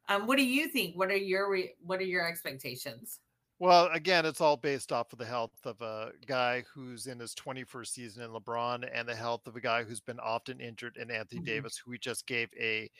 [0.08, 0.96] Um, what do you think?
[0.96, 3.20] What are your re- what are your expectations?
[3.58, 7.34] Well, again, it's all based off of the health of a guy who's in his
[7.34, 11.10] 21st season in LeBron and the health of a guy who's been often injured in
[11.10, 11.46] Anthony mm-hmm.
[11.46, 12.90] Davis, who we just gave a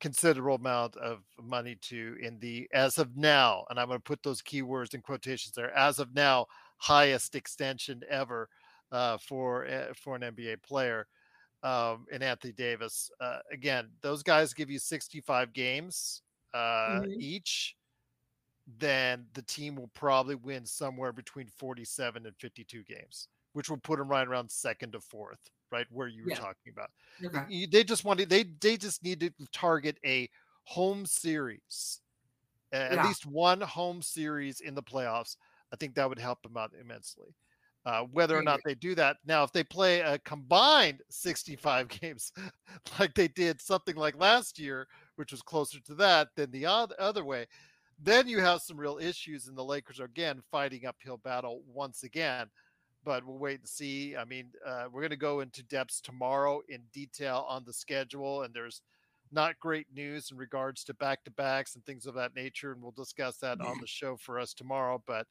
[0.00, 4.22] considerable amount of money to in the as of now, and I'm going to put
[4.22, 6.46] those keywords in quotations there, as of now,
[6.78, 8.48] highest extension ever
[8.92, 11.06] uh, for uh, for an NBA player
[11.62, 13.10] um, in Anthony Davis.
[13.20, 16.22] Uh, again, those guys give you 65 games
[16.54, 17.12] uh, mm-hmm.
[17.18, 17.76] each
[18.78, 23.98] then the team will probably win somewhere between 47 and 52 games, which will put
[23.98, 26.36] them right around second to fourth, right where you were yeah.
[26.36, 26.90] talking about.
[27.24, 27.66] Okay.
[27.66, 30.28] They just wanted they they just need to target a
[30.64, 32.00] home series,
[32.72, 33.06] at yeah.
[33.06, 35.36] least one home series in the playoffs.
[35.72, 37.34] I think that would help them out immensely.
[37.86, 42.30] Uh, whether or not they do that now, if they play a combined 65 games,
[42.98, 47.24] like they did something like last year, which was closer to that than the other
[47.24, 47.46] way,
[48.02, 52.02] then you have some real issues, and the Lakers are again fighting uphill battle once
[52.02, 52.48] again.
[53.02, 54.14] But we'll wait and see.
[54.14, 58.42] I mean, uh, we're going to go into depths tomorrow in detail on the schedule,
[58.42, 58.82] and there's
[59.32, 62.72] not great news in regards to back to backs and things of that nature.
[62.72, 65.02] And we'll discuss that on the show for us tomorrow.
[65.06, 65.26] But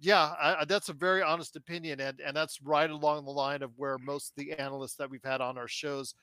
[0.00, 2.00] yeah, I, that's a very honest opinion.
[2.00, 5.24] And, and that's right along the line of where most of the analysts that we've
[5.24, 6.14] had on our shows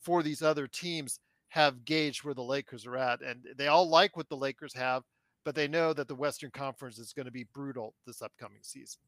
[0.00, 3.22] for these other teams have gauged where the Lakers are at.
[3.22, 5.04] And they all like what the Lakers have
[5.44, 9.00] but they know that the Western Conference is going to be brutal this upcoming season.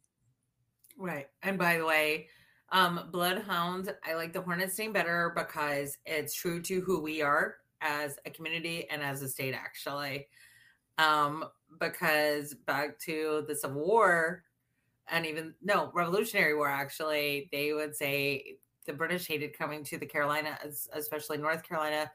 [0.97, 1.29] Right.
[1.43, 2.29] And by the way,
[2.73, 7.57] um, Bloodhound, I like the Hornets name better because it's true to who we are
[7.85, 10.27] as a community and as a state, actually.
[10.99, 11.45] Um,
[11.79, 14.43] because back to the Civil War
[15.09, 18.57] and even no Revolutionary War, actually, they would say
[18.87, 20.59] the British hated coming to the Carolina,
[20.93, 22.11] especially North Carolina,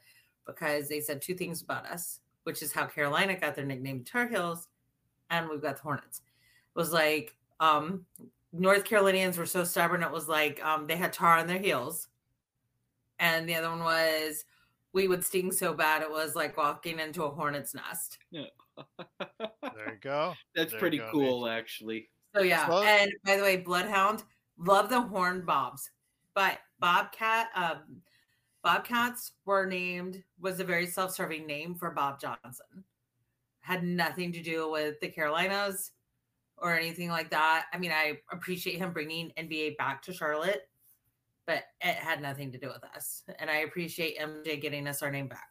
[0.45, 4.27] because they said two things about us which is how Carolina got their nickname Tar
[4.27, 4.67] Heels,
[5.29, 6.21] and we've got the Hornets.
[6.75, 8.05] It was like um,
[8.51, 10.01] North Carolinians were so stubborn.
[10.01, 12.07] It was like um, they had tar on their heels,
[13.19, 14.45] and the other one was
[14.93, 18.17] we would sting so bad it was like walking into a hornet's nest.
[18.31, 18.45] Yeah.
[18.97, 20.33] there you go.
[20.55, 21.09] That's there pretty go.
[21.11, 22.09] cool, actually.
[22.35, 24.23] So yeah, well, and by the way, Bloodhound
[24.57, 25.89] love the horn bobs,
[26.35, 28.01] but Bobcat, um,
[28.63, 32.83] Bobcats were named was a very self-serving name for Bob Johnson.
[33.61, 35.91] Had nothing to do with the Carolinas
[36.57, 37.65] or anything like that.
[37.73, 40.68] I mean, I appreciate him bringing NBA back to Charlotte,
[41.49, 43.23] but it had nothing to do with us.
[43.39, 45.47] And I appreciate MJ getting us our name back.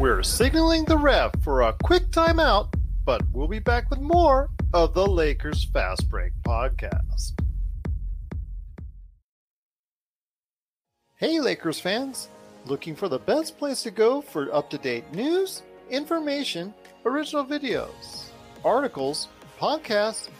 [0.00, 2.74] We're signaling the ref for a quick timeout,
[3.04, 7.40] but we'll be back with more of the Lakers Fast Break podcast.
[11.18, 12.30] Hey, Lakers fans!
[12.66, 16.74] Looking for the best place to go for up to date news, information,
[17.06, 18.24] original videos,
[18.64, 19.28] articles,
[19.60, 20.30] podcasts,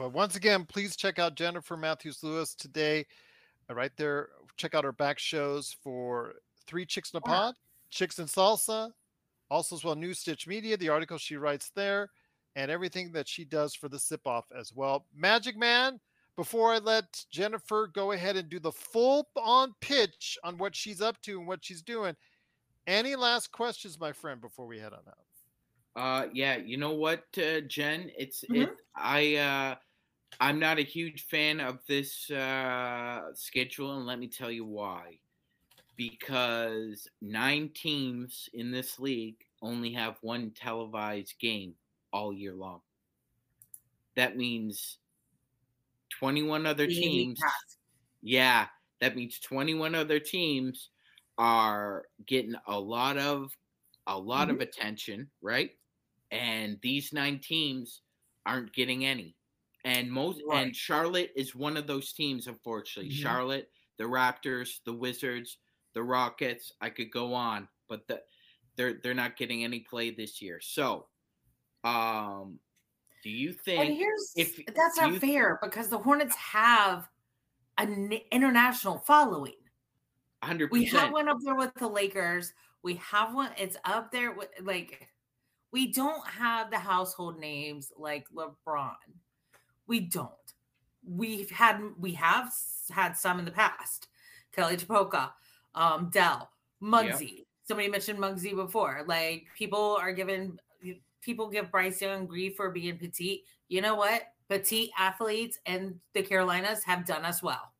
[0.00, 3.04] But once again, please check out Jennifer Matthews Lewis today.
[3.68, 6.36] Uh, Right there, check out her back shows for
[6.66, 7.54] Three Chicks in a Pod,
[7.90, 8.92] Chicks in Salsa,
[9.50, 12.08] also as well New Stitch Media, the article she writes there,
[12.56, 15.04] and everything that she does for the Sip Off as well.
[15.14, 16.00] Magic Man,
[16.34, 21.02] before I let Jennifer go ahead and do the full on pitch on what she's
[21.02, 22.16] up to and what she's doing,
[22.86, 25.14] any last questions, my friend, before we head on out?
[25.94, 28.10] Uh, yeah, you know what, uh, Jen?
[28.16, 28.70] It's it.
[28.96, 29.74] I uh,
[30.38, 35.18] I'm not a huge fan of this uh, schedule, and let me tell you why.
[35.96, 41.74] Because nine teams in this league only have one televised game
[42.12, 42.80] all year long.
[44.16, 44.98] That means
[46.18, 47.38] 21 other teams.
[48.22, 48.66] Yeah,
[49.00, 50.90] that means 21 other teams
[51.38, 53.50] are getting a lot of
[54.06, 55.70] a lot of attention, right?
[56.30, 58.02] And these nine teams
[58.44, 59.36] aren't getting any.
[59.84, 63.10] And most and Charlotte is one of those teams unfortunately.
[63.12, 63.22] Mhm.
[63.22, 65.58] Charlotte, the Raptors, the Wizards,
[65.94, 68.22] the Rockets, I could go on, but the,
[68.76, 70.60] they're they're not getting any play this year.
[70.60, 71.08] So,
[71.84, 72.60] um
[73.22, 77.08] do you think And here's if that's not fair because the Hornets have
[77.78, 79.54] an international following.
[80.42, 80.70] 100%.
[80.70, 82.54] We have one up there with the Lakers.
[82.82, 83.52] We have one.
[83.58, 85.08] It's up there with like
[85.72, 88.96] we don't have the household names like LeBron.
[89.90, 90.30] We don't.
[91.04, 92.52] We've had we have
[92.90, 94.06] had some in the past.
[94.52, 95.32] Kelly Tripucka,
[95.74, 96.48] um, Dell,
[96.80, 97.46] Muggsy.
[97.64, 99.02] Somebody mentioned Muggsy before.
[99.08, 100.60] Like people are given
[101.22, 103.40] people give Bryce Young grief for being petite.
[103.66, 104.22] You know what?
[104.48, 107.72] Petite athletes and the Carolinas have done us well.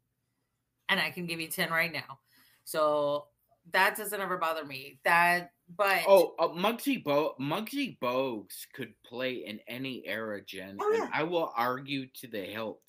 [0.89, 2.19] And I can give you 10 right now.
[2.65, 3.27] So
[3.73, 5.01] that doesn't ever bother me.
[5.05, 10.77] That but Oh, uh, Muggsy Bo Muggsy Bogues could play in any era, Jen.
[10.81, 11.11] Oh, and yeah.
[11.13, 12.83] I will argue to the hilt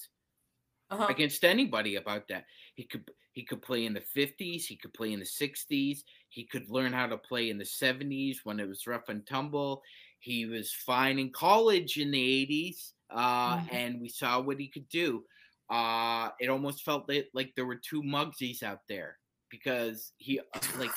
[0.89, 1.07] uh-huh.
[1.09, 2.45] against anybody about that.
[2.75, 6.45] He could he could play in the 50s, he could play in the 60s, he
[6.45, 9.81] could learn how to play in the 70s when it was rough and tumble.
[10.19, 13.73] He was fine in college in the 80s, uh, Mhm.
[13.73, 15.25] and we saw what he could do.
[15.69, 19.20] Uh, it almost felt that, like there were two Muggsies out there
[19.51, 20.91] because he uh, like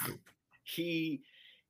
[0.63, 1.23] he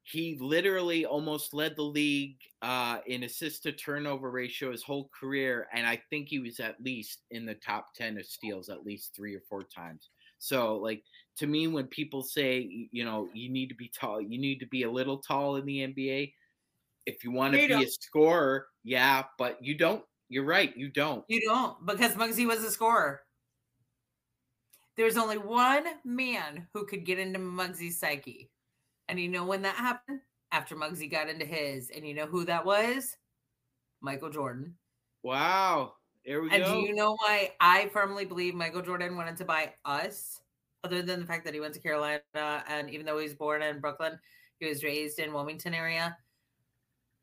[0.05, 5.67] he literally almost led the league uh, in assist to turnover ratio his whole career,
[5.73, 9.15] and I think he was at least in the top ten of steals at least
[9.17, 10.11] three or four times.
[10.39, 11.03] So, like
[11.39, 14.67] to me, when people say you know you need to be tall, you need to
[14.67, 16.33] be a little tall in the NBA.
[17.07, 20.05] If you want to be a scorer, yeah, but you don't.
[20.29, 21.25] You're right, you don't.
[21.29, 23.24] You don't because Muggsy was a scorer.
[24.97, 28.51] There's only one man who could get into Muggsy's psyche.
[29.09, 30.21] And you know when that happened?
[30.53, 31.91] After Muggsy got into his.
[31.91, 33.17] And you know who that was?
[34.01, 34.75] Michael Jordan.
[35.23, 36.75] Wow, there we And go.
[36.75, 40.41] do you know why I firmly believe Michael Jordan wanted to buy us?
[40.85, 43.63] Other than the fact that he went to Carolina, and even though he was born
[43.63, 44.19] in Brooklyn,
[44.61, 46.17] he was raised in Wilmington area.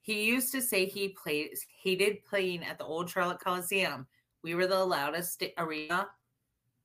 [0.01, 4.07] He used to say he played hated playing at the old Charlotte Coliseum.
[4.43, 6.07] We were the loudest arena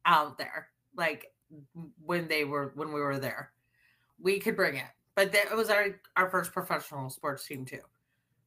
[0.05, 1.33] out there, like
[2.05, 3.53] when they were when we were there.
[4.21, 7.81] We could bring it, but that was our our first professional sports team too.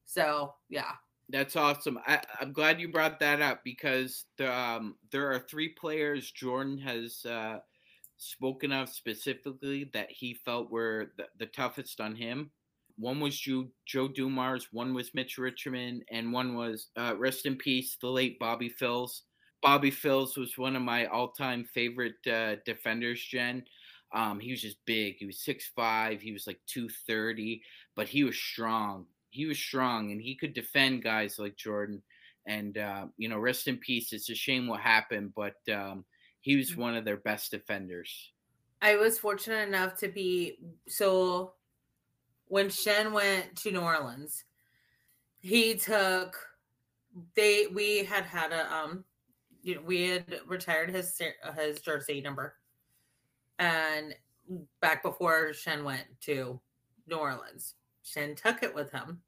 [0.04, 0.92] So yeah,
[1.32, 1.98] That's awesome.
[2.06, 6.76] I, I'm glad you brought that up because the, um, there are three players Jordan
[6.78, 7.58] has uh,
[8.16, 12.50] spoken of specifically that he felt were the, the toughest on him.
[12.98, 17.56] One was Joe, Joe Dumars, one was Mitch Richmond, and one was, uh, rest in
[17.56, 19.22] peace, the late Bobby Phills.
[19.62, 23.64] Bobby Phills was one of my all time favorite uh, defenders, Jen.
[24.12, 25.16] Um, he was just big.
[25.18, 27.62] He was 6'5, he was like 230,
[27.94, 32.02] but he was strong he was strong and he could defend guys like Jordan.
[32.46, 34.12] And uh, you know, rest in peace.
[34.12, 36.04] It's a shame what happened, but um,
[36.40, 38.32] he was one of their best defenders.
[38.82, 40.58] I was fortunate enough to be
[40.88, 41.52] so
[42.46, 44.44] when Shinn went to New Orleans,
[45.38, 46.36] he took
[47.36, 49.04] they we had had a um
[49.84, 51.20] we had retired his
[51.56, 52.54] his jersey number
[53.58, 54.14] and
[54.80, 56.60] back before Shinn went to
[57.06, 57.74] New Orleans.
[58.02, 59.20] Shinn took it with him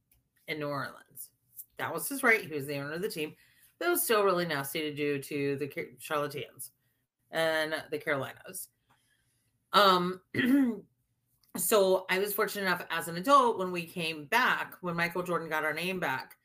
[0.49, 1.30] in New Orleans.
[1.78, 2.45] That was his right.
[2.45, 3.35] He was the owner of the team.
[3.78, 6.70] But it was still really nasty to do to the Charlatans
[7.30, 8.68] and the Carolinas.
[9.72, 10.20] Um,
[11.57, 15.49] so I was fortunate enough as an adult when we came back, when Michael Jordan
[15.49, 16.37] got our name back,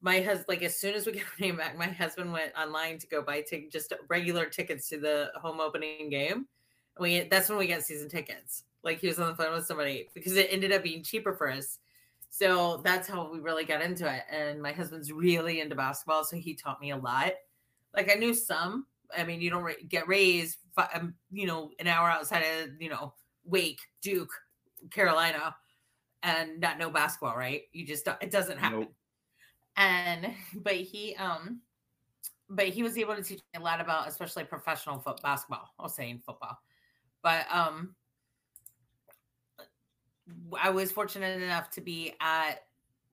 [0.00, 2.98] my husband, like as soon as we got our name back, my husband went online
[2.98, 6.46] to go buy t- just regular tickets to the home opening game.
[6.98, 8.64] We that's when we got season tickets.
[8.82, 11.50] Like he was on the phone with somebody because it ended up being cheaper for
[11.50, 11.78] us.
[12.30, 14.22] So that's how we really got into it.
[14.30, 17.32] And my husband's really into basketball, so he taught me a lot.
[17.94, 18.86] Like I knew some.
[19.16, 20.58] I mean, you don't get raised,
[20.94, 24.32] um, you know, an hour outside of you know Wake, Duke,
[24.90, 25.56] Carolina,
[26.22, 27.62] and not know basketball, right?
[27.72, 28.80] You just it doesn't happen.
[28.80, 28.92] Nope.
[29.78, 31.62] And but he um
[32.50, 35.70] but he was able to teach me a lot about especially professional foot basketball.
[35.78, 36.58] I was saying football.
[37.22, 37.94] But um
[40.60, 42.64] I was fortunate enough to be at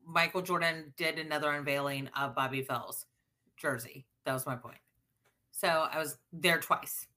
[0.05, 3.05] Michael Jordan did another unveiling of Bobby Phills
[3.57, 4.05] jersey.
[4.25, 4.77] That was my point.
[5.51, 7.07] So I was there twice.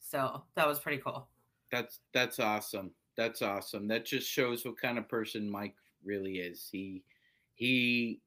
[0.00, 1.28] So that was pretty cool.
[1.70, 2.90] That's that's awesome.
[3.16, 3.86] That's awesome.
[3.86, 6.68] That just shows what kind of person Mike really is.
[6.70, 7.04] He
[7.54, 8.20] he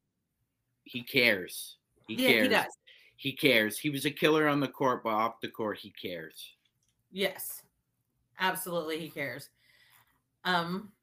[0.86, 1.78] he cares.
[2.08, 2.48] He Yeah, cares.
[2.48, 2.78] he does.
[3.18, 3.80] He cares.
[3.80, 6.56] He was a killer on the court, but off the court, he cares.
[7.12, 7.64] Yes.
[8.40, 9.50] Absolutely he cares.
[10.46, 10.94] Um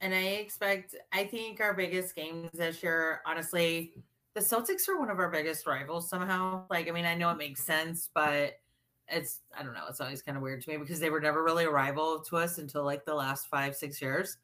[0.00, 3.94] and I expect I think our biggest games this year, honestly,
[4.34, 6.66] the Celtics are one of our biggest rivals somehow.
[6.70, 8.60] Like, I mean, I know it makes sense, but
[9.08, 11.44] it's I don't know, it's always kind of weird to me because they were never
[11.44, 14.38] really a rival to us until like the last five, six years.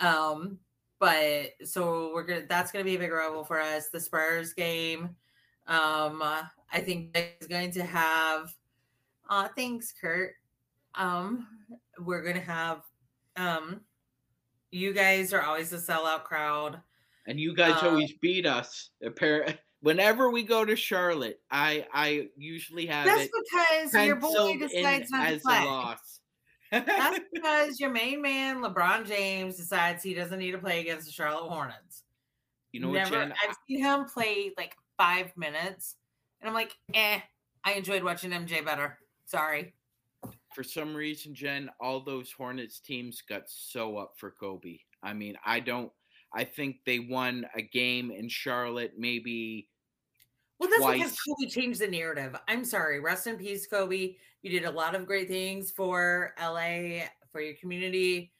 [0.00, 0.60] Um,
[0.98, 3.88] but so we're gonna that's gonna be a big rival for us.
[3.88, 5.16] The Spurs game.
[5.66, 8.54] Um, I think is going to have
[9.28, 10.34] uh thanks, Kurt.
[10.94, 11.46] Um,
[11.98, 12.82] we're gonna have
[13.36, 13.80] um
[14.70, 16.80] you guys are always a sellout crowd.
[17.26, 18.90] And you guys Um, always beat us.
[19.04, 25.10] Appar- Whenever we go to Charlotte, I I usually have That's because your boy decides
[25.10, 25.96] not to play.
[26.70, 31.12] That's because your main man, LeBron James, decides he doesn't need to play against the
[31.12, 32.04] Charlotte Hornets.
[32.72, 33.32] You know what, Never, Jen?
[33.32, 35.96] I've seen him play like five minutes,
[36.40, 37.20] and I'm like, eh.
[37.64, 38.96] I enjoyed watching MJ better.
[39.24, 39.74] Sorry.
[40.54, 44.78] for some reason, Jen, all those Hornets teams got so up for Kobe.
[45.02, 45.90] I mean, I don't.
[46.32, 49.68] I think they won a game in Charlotte, maybe.
[50.58, 50.98] Well, that's twice.
[50.98, 52.34] because Kobe changed the narrative.
[52.48, 53.00] I'm sorry.
[53.00, 54.14] Rest in peace, Kobe.
[54.42, 58.32] You did a lot of great things for LA, for your community.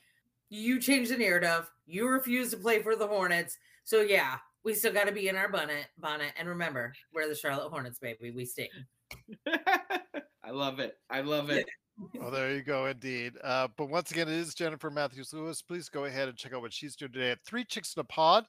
[0.48, 1.70] You changed the narrative.
[1.86, 3.58] You refused to play for the Hornets.
[3.84, 6.32] So yeah, we still got to be in our bonnet, bonnet.
[6.38, 8.30] And remember, we're the Charlotte Hornets, baby.
[8.30, 8.68] We sting.
[9.46, 10.96] I love it.
[11.10, 11.66] I love it.
[12.14, 13.34] Well, there you go, indeed.
[13.42, 15.62] Uh, but once again, it is Jennifer Matthews Lewis.
[15.62, 18.04] Please go ahead and check out what she's doing today at Three Chicks in a
[18.04, 18.44] Pod.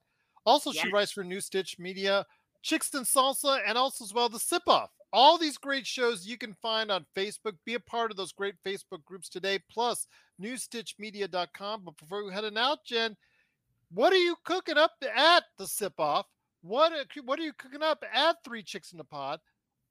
[0.46, 2.26] Also, she writes for New Stitch Media,
[2.68, 4.90] Chicks and Salsa, and also as well the Sip Off.
[5.14, 7.54] All these great shows you can find on Facebook.
[7.66, 10.06] Be a part of those great Facebook groups today, plus
[10.42, 11.84] newstitchmedia.com.
[11.86, 13.16] But before we heading out, Jen,
[13.90, 16.26] what are you cooking up at the Sip Off?
[16.62, 19.40] What are, what are you cooking up at Three Chicks in a Pod?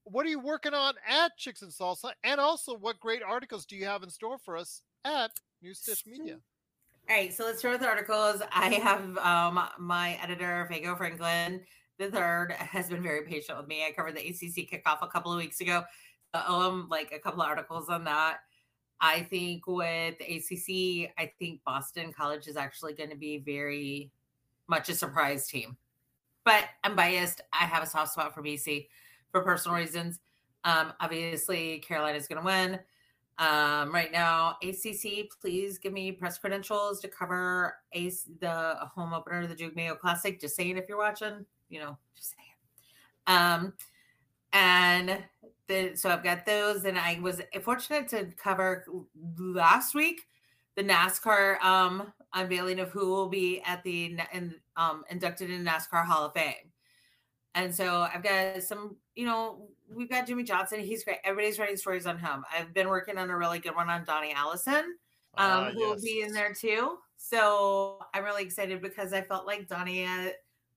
[0.05, 2.13] What are you working on at Chicks and Salsa?
[2.25, 5.31] And also, what great articles do you have in store for us at
[5.63, 6.37] New Stitch Media?
[7.09, 8.43] All right, so let's start with articles.
[8.53, 11.63] I have um, my editor, Fago Franklin,
[11.99, 13.85] the third, has been very patient with me.
[13.87, 15.85] I covered the ACC kickoff a couple of weeks ago.
[16.35, 18.41] Owe like a couple of articles on that.
[19.01, 24.11] I think with the ACC, I think Boston College is actually going to be very
[24.69, 25.77] much a surprise team.
[26.45, 27.41] But I'm biased.
[27.53, 28.89] I have a soft spot for BC
[29.33, 30.21] for personal reasons.
[30.65, 31.87] Um, obviously, is
[32.29, 32.79] going to win.
[33.39, 39.43] Um, right now, ACC, please give me press credentials to cover Ace the home opener
[39.43, 40.41] of the Duke Mayo Classic.
[40.41, 42.49] Just saying, if you're watching, you know, just saying.
[43.27, 43.73] Um,
[44.53, 45.25] and
[45.67, 48.85] the, so I've got those, and I was fortunate to cover
[49.39, 50.23] last week
[50.77, 56.05] the NASCAR um unveiling of who will be at the in, um inducted in NASCAR
[56.05, 56.71] Hall of Fame.
[57.55, 60.81] And so I've got some, you know, we've got Jimmie Johnson.
[60.81, 61.19] He's great.
[61.25, 62.45] Everybody's writing stories on him.
[62.55, 64.99] I've been working on a really good one on Donnie Allison,
[65.39, 66.99] um, Ah, who will be in there too.
[67.17, 70.35] So I'm really excited because I felt like Donnie at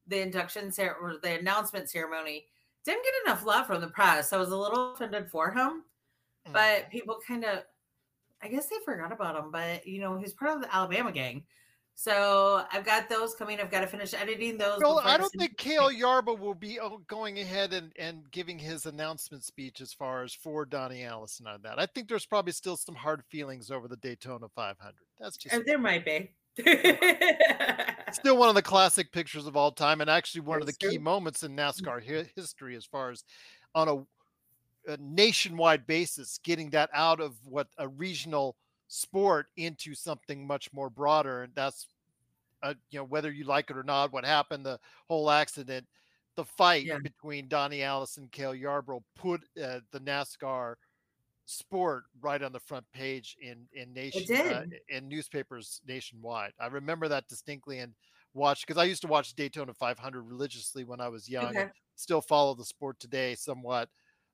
[0.10, 2.46] the induction cer- or the announcement ceremony
[2.86, 4.34] didn't get enough love from the press.
[4.34, 5.84] I was a little offended for him,
[6.48, 6.54] Mm.
[6.54, 7.64] but people kind of,
[8.42, 9.52] I guess they forgot about him.
[9.52, 11.44] But you know, he's part of the Alabama gang.
[11.96, 13.60] So I've got those coming.
[13.60, 14.80] I've got to finish editing those.
[14.82, 15.92] Well, I don't think Cale.
[15.92, 20.34] Yarborough will be uh, going ahead and, and giving his announcement speech as far as
[20.34, 21.78] for Donnie Allison on that.
[21.78, 24.94] I think there's probably still some hard feelings over the Daytona 500.
[25.20, 26.32] That's just Uh, there might be.
[28.12, 30.98] still one of the classic pictures of all time, and actually one of the key
[30.98, 33.24] moments in NASCAR hi- history as far as
[33.76, 38.56] on a, a nationwide basis, getting that out of what a regional
[38.88, 41.88] sport into something much more broader, and that's
[42.64, 45.86] uh, you know whether you like it or not, what happened, the whole accident,
[46.36, 47.00] the fight Yeah.
[47.02, 50.76] between Donnie Allison and Cale Yarborough put uh, the NASCAR
[51.50, 54.76] sport right on the front page in in nation uh, did.
[54.88, 56.52] in newspapers nationwide.
[56.60, 57.94] I remember that distinctly and
[58.36, 61.48] watched because I used to watch Daytona 500 religiously when I was young.
[61.48, 61.70] Okay.
[61.96, 63.90] Still follow the sport today somewhat.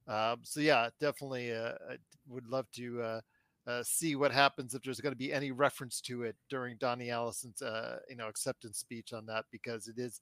[0.08, 1.72] Um, so yeah, definitely uh,
[2.28, 3.22] would love to uh,
[3.66, 7.12] uh, see what happens if there's going to be any reference to it during Donnie
[7.12, 10.20] Allison's uh, you know acceptance speech on that because it is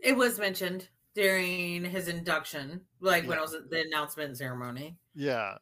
[0.00, 4.96] It was mentioned during his induction, like when it was at the announcement ceremony.
[5.14, 5.54] Yeah.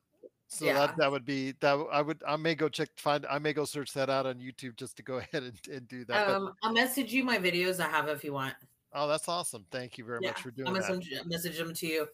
[0.49, 0.75] So Yeah.
[0.75, 3.65] that that would be that I would I may go check find I may go
[3.65, 6.29] search that out on YouTube just to go ahead and, and do that.
[6.29, 8.55] Um, I'll message you my videos I have if you want.
[8.93, 9.65] oh, that's awesome.
[9.71, 10.89] Thank you very much for doing I'm that.
[10.89, 12.07] gonna send- message them to you.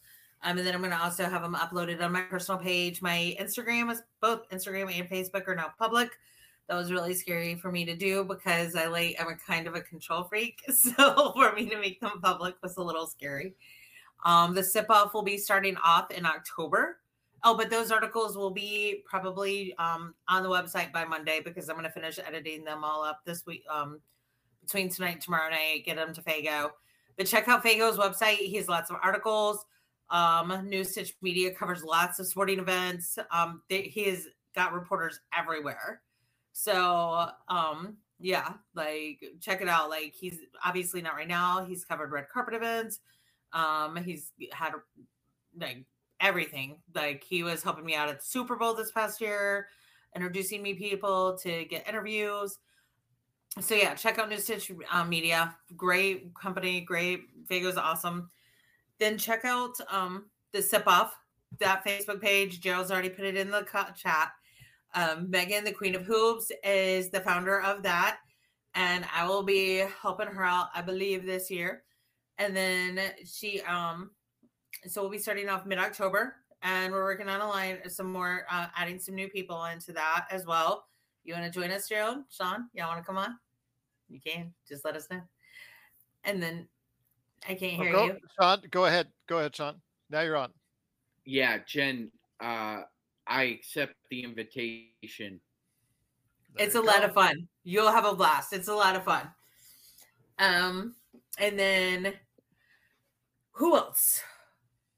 [0.45, 3.01] Um, and then I'm gonna also have them uploaded on my personal page.
[3.03, 6.11] My Instagram is both Instagram and Facebook are now public.
[6.69, 9.75] That was really scary for me to do because I like I'm a kind of
[9.75, 10.61] a control freak.
[10.73, 13.55] So for me to make them public was a little scary.
[14.25, 16.99] Um, the sip off will be starting off in October.
[17.45, 21.75] Oh, but those articles will be probably um, on the website by Monday because I'm
[21.75, 23.65] going to finish editing them all up this week.
[23.69, 24.01] Um,
[24.61, 26.71] between tonight and tomorrow night, get them to Fago.
[27.17, 28.37] But check out Fago's website.
[28.37, 29.65] He has lots of articles.
[30.11, 33.19] Um, Stitch Media covers lots of sporting events.
[33.31, 36.03] Um, they, he has got reporters everywhere.
[36.53, 39.91] So, um, yeah, like check it out.
[39.91, 41.65] Like he's obviously not right now.
[41.65, 43.01] He's covered red carpet events.
[43.53, 44.73] Um, he's had
[45.59, 45.85] like
[46.23, 46.79] everything.
[46.95, 49.67] Like he was helping me out at the Super Bowl this past year,
[50.15, 52.59] introducing me people to get interviews.
[53.61, 55.55] So yeah, check out New Stitch um, Media.
[55.77, 57.21] Great company, great.
[57.49, 58.31] Vago's awesome.
[58.99, 61.15] Then check out um, the Sip Off
[61.59, 62.61] that Facebook page.
[62.61, 63.67] Joe's already put it in the
[63.97, 64.31] chat.
[64.95, 68.19] Um, Megan, the Queen of Hoops, is the founder of that,
[68.75, 70.69] and I will be helping her out.
[70.75, 71.83] I believe this year,
[72.39, 74.11] and then she um
[74.87, 78.47] so we'll be starting off mid October, and we're working on a line, some more,
[78.51, 80.87] uh, adding some new people into that as well.
[81.25, 82.23] You want to join us, Joe?
[82.31, 83.39] Sean, y'all want to come on?
[84.09, 84.53] You can.
[84.69, 85.21] Just let us know.
[86.25, 86.67] And then
[87.49, 88.19] I can't Oh, hear go, you.
[88.39, 89.09] Sean, go ahead.
[89.29, 89.81] Go ahead, Sean.
[90.11, 90.51] Now you're on.
[91.25, 92.11] Yeah, Jen,
[92.41, 92.83] uh,
[93.27, 95.41] I accept the invitation.
[96.55, 97.49] There it's you a lot of fun.
[97.65, 98.53] You'll have a blast.
[98.53, 99.31] It's a lot of fun.
[100.39, 100.97] Um,
[101.39, 102.15] and then
[103.53, 104.23] who else?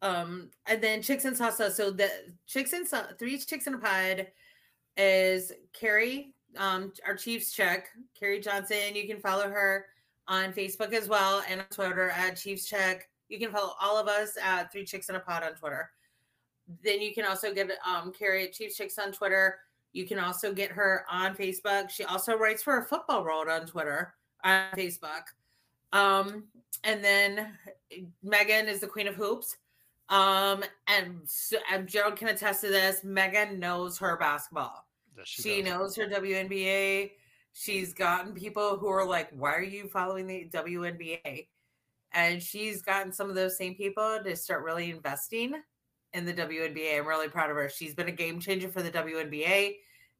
[0.05, 1.73] Um, and then chicks and salsa.
[1.73, 2.11] So the
[2.47, 2.87] chicks and
[3.19, 4.27] three chicks in a pod
[4.99, 7.87] is Carrie, um, our Chiefs Chick,
[8.19, 8.95] Carrie Johnson.
[8.95, 9.87] You can follow her
[10.29, 13.09] on Facebook as well and on Twitter at Chiefs Chick.
[13.31, 15.91] You can follow all of us at Three Chicks in a Pod on Twitter.
[16.85, 19.59] Then you can also get um Carrie at Chiefs Chicks on Twitter.
[19.95, 21.89] You can also get her on Facebook.
[21.89, 25.23] She also writes for a football world on Twitter, on Facebook.
[25.95, 26.45] Um,
[26.83, 27.57] and then
[28.23, 29.57] Megan is the queen of hoops.
[30.09, 33.05] Um, and, so, and Gerald can attest to this.
[33.05, 34.87] Megan knows her basketball.
[35.17, 37.13] Yes, She, she knows her WNBA.
[37.53, 41.47] She's gotten people who are like, "Why are you following the WNBA?"
[42.13, 45.55] And she's gotten some of those same people to start really investing
[46.15, 46.99] in the WNBA.
[46.99, 47.69] I'm really proud of her.
[47.69, 49.77] She's been a game changer for the WNBA,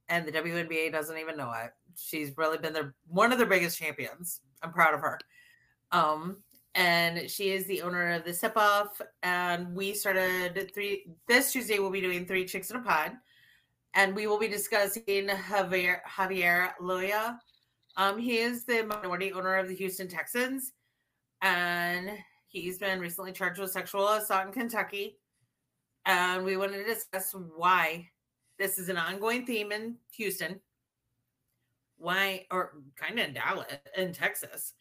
[0.09, 1.73] and the WNBA doesn't even know it.
[1.97, 4.41] She's really been their one of their biggest champions.
[4.63, 5.19] I'm proud of her.
[5.91, 6.39] Um,
[6.75, 9.01] and she is the owner of the Sip Off.
[9.23, 11.79] And we started three this Tuesday.
[11.79, 13.13] We'll be doing three chicks in a pod,
[13.95, 17.39] and we will be discussing Javier Javier Loya.
[17.97, 20.73] Um, he is the minority owner of the Houston Texans,
[21.43, 22.11] and
[22.49, 25.19] he's been recently charged with sexual assault in Kentucky.
[26.07, 28.11] And we wanted to discuss why
[28.59, 30.61] this is an ongoing theme in Houston.
[31.97, 34.75] Why, or kind of in Dallas, in Texas,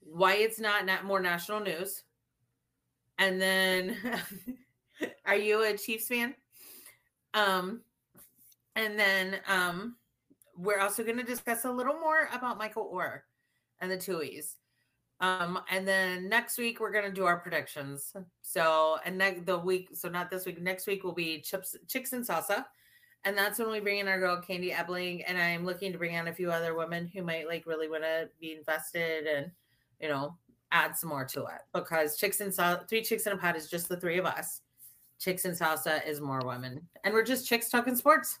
[0.00, 2.02] why it's not, not more national news.
[3.18, 3.96] And then,
[5.26, 6.34] are you a Chiefs fan?
[7.34, 7.82] Um,
[8.76, 9.96] and then um,
[10.56, 13.20] we're also going to discuss a little more about Michael Oher
[13.80, 14.54] and the Tuohys.
[15.20, 18.14] Um, and then next week we're gonna do our predictions.
[18.42, 22.12] So and ne- the week, so not this week, next week will be chips, chicks
[22.12, 22.64] and salsa,
[23.24, 26.16] And that's when we bring in our girl Candy Ebling, and I'm looking to bring
[26.16, 29.50] on a few other women who might like really want to be invested and
[30.00, 30.36] you know
[30.72, 33.70] add some more to it because chicks and salsa, three chicks in a pot is
[33.70, 34.60] just the three of us.
[35.18, 38.38] Chicks and salsa is more women, and we're just chicks talking sports.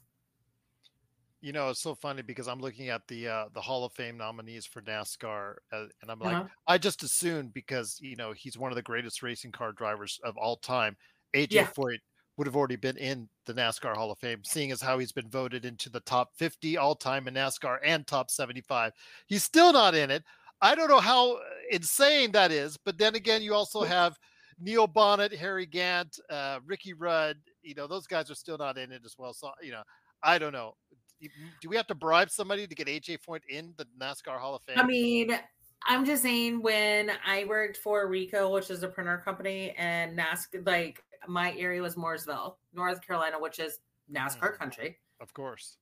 [1.40, 4.16] You know, it's so funny because I'm looking at the uh, the Hall of Fame
[4.16, 6.48] nominees for NASCAR, uh, and I'm like, Uh-huh.
[6.66, 10.36] I just assumed because you know he's one of the greatest racing car drivers of
[10.36, 10.96] all time.
[11.34, 11.66] AJ Yeah.
[11.66, 11.98] Foyt
[12.36, 15.28] would have already been in the NASCAR Hall of Fame, seeing as how he's been
[15.28, 18.92] voted into the top 50 all time in NASCAR and top 75.
[19.26, 20.22] He's still not in it.
[20.60, 21.40] I don't know how uh,
[21.70, 24.18] insane that is, but then again, you also have
[24.60, 27.36] Neil Bonnett, Harry Gant, uh, Ricky Rudd.
[27.62, 29.32] You know, those guys are still not in it as well.
[29.32, 29.82] So you know,
[30.22, 30.74] I don't know.
[31.20, 31.28] Do-
[31.60, 34.62] Do we have to bribe somebody to get AJ Foyt in the NASCAR Hall of
[34.62, 34.78] Fame?
[34.78, 35.38] I mean,
[35.86, 40.66] I'm just saying when I worked for Ricoh, which is a printer company, and NASCAR,
[40.66, 43.78] like my area was Mooresville, North Carolina, which is
[44.12, 44.98] NASCAR country.
[45.20, 45.76] of course.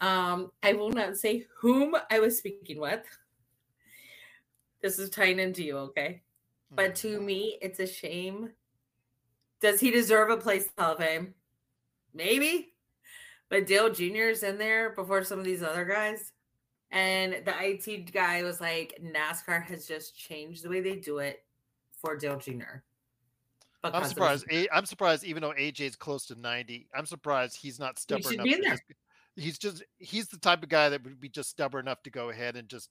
[0.00, 3.04] Um, I will not say whom I was speaking with.
[4.82, 6.22] This is tying into you, okay?
[6.70, 7.08] But mm-hmm.
[7.08, 8.50] to me, it's a shame.
[9.60, 11.34] Does he deserve a place in the Hall of Fame?
[12.14, 12.74] Maybe.
[13.48, 14.28] But Dale Jr.
[14.28, 16.32] is in there before some of these other guys.
[16.90, 21.44] And the IT guy was like, NASCAR has just changed the way they do it
[22.00, 22.82] for Dale Jr.
[23.84, 24.46] I'm surprised.
[24.72, 28.44] I'm surprised, even though AJ's close to 90, I'm surprised he's not stubborn should enough.
[28.44, 28.70] be in there.
[28.72, 28.82] just-
[29.38, 32.30] he's just he's the type of guy that would be just stubborn enough to go
[32.30, 32.90] ahead and just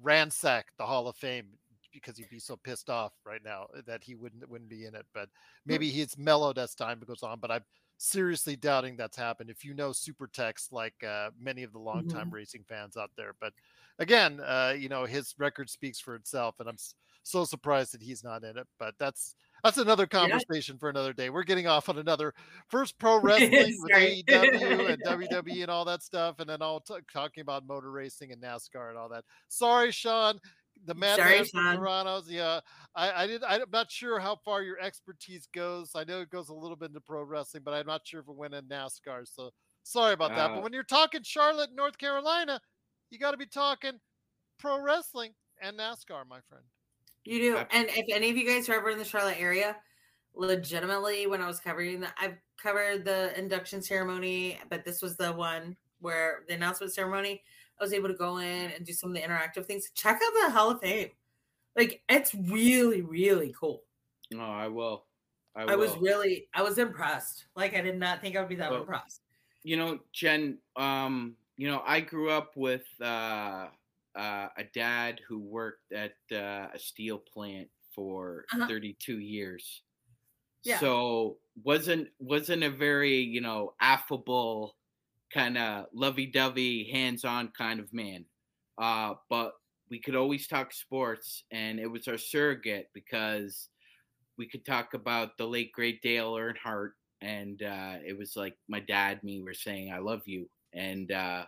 [0.00, 1.58] ransack the Hall of Fame
[1.92, 5.06] because he'd be so pissed off right now that he wouldn't wouldn't be in it.
[5.14, 5.28] But
[5.66, 7.40] maybe he's mellowed as time goes on.
[7.40, 7.64] But I'm
[7.98, 9.50] seriously doubting that's happened.
[9.50, 12.34] If you know super text like uh, many of the longtime Mhm.
[12.34, 13.52] racing fans out there, but
[13.98, 16.76] again, uh, you know his record speaks for itself, and I'm
[17.22, 18.66] so surprised that he's not in it.
[18.78, 21.30] But that's that's another conversation for another day.
[21.30, 22.34] We're getting off on another
[22.68, 23.50] first pro wrestling
[23.82, 23.92] with
[24.28, 28.30] AEW and WWE and all that stuff, and then all t- talking about motor racing
[28.32, 29.24] and NASCAR and all that.
[29.48, 30.38] Sorry, Sean.
[30.86, 32.30] The madman from Toronto's.
[32.30, 32.60] Yeah,
[32.94, 33.42] I, I did.
[33.44, 35.92] I'm not sure how far your expertise goes.
[35.94, 38.28] I know it goes a little bit into pro wrestling, but I'm not sure if
[38.28, 39.26] it went in NASCAR.
[39.26, 39.50] So
[39.84, 40.50] sorry about that.
[40.50, 42.60] Uh, But when you're talking Charlotte, North Carolina,
[43.10, 44.00] you got to be talking
[44.58, 45.32] pro wrestling
[45.62, 46.64] and NASCAR, my friend.
[47.24, 47.56] You do.
[47.56, 49.76] Ab- And if any of you guys are ever in the Charlotte area,
[50.34, 55.32] legitimately, when I was covering that, I've covered the induction ceremony, but this was the
[55.32, 57.42] one where the announcement ceremony,
[57.80, 59.90] I was able to go in and do some of the interactive things.
[59.94, 61.08] Check out the Hall of Fame.
[61.76, 63.82] Like, it's really, really cool.
[64.30, 65.04] No, I will.
[65.56, 67.46] I, I, was really, I was impressed.
[67.56, 69.22] Like, I did not think I would be that Well, impressed.
[69.62, 73.68] you know, Jen, um, you know, I grew up with uh,
[74.16, 78.66] uh, a dad who worked at uh, a steel plant for Uh-huh.
[78.68, 79.82] 32 years.
[80.64, 80.78] Yeah.
[80.78, 84.76] So wasn't wasn't a very you know affable
[85.32, 88.26] kind of lovey-dovey, hands-on kind of man.
[88.78, 89.54] Uh, but
[89.90, 93.70] we could always talk sports, and it was our surrogate because
[94.38, 98.80] we could talk about the late great Dale Earnhardt, and uh, it was like my
[98.80, 101.46] dad, and me were saying "I love you," and uh,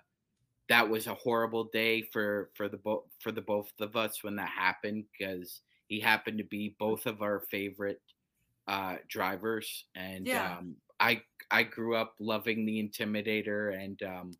[0.68, 4.36] that was a horrible day for for the both for the both of us when
[4.36, 8.00] that happened because he happened to be both of our favorite
[8.68, 10.58] uh, drivers, and Yeah.
[10.58, 11.22] um, I
[11.52, 14.32] I grew up loving the Intimidator, and um,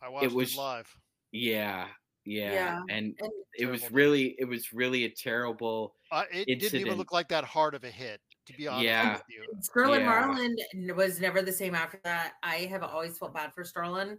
[0.00, 0.96] I watched was- it live.
[1.32, 1.88] yeah,
[2.24, 4.02] yeah, Yeah, and and- it was Terrible day.
[4.02, 5.96] really it was really a terrible.
[6.12, 9.12] Uh, it didn't even look like that hard of a hit, to be honest Yeah.
[9.14, 9.44] with you.
[9.62, 10.06] Sterling Yeah.
[10.06, 10.56] Marlin
[10.96, 12.34] was never the same after that.
[12.44, 14.16] I have always felt bad for Sterling.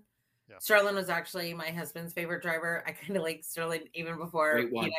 [0.54, 0.60] Yeah.
[0.60, 2.84] Sterling was actually my husband's favorite driver.
[2.86, 4.94] I kind of like Sterling even before he and I met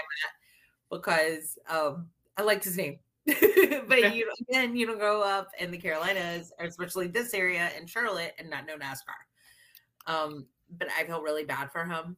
[0.91, 2.99] because um, I liked his name.
[3.27, 7.87] but you again, you don't grow up in the Carolinas, or especially this area in
[7.87, 10.07] Charlotte, and not know NASCAR.
[10.07, 12.17] Um, but I felt really bad for him.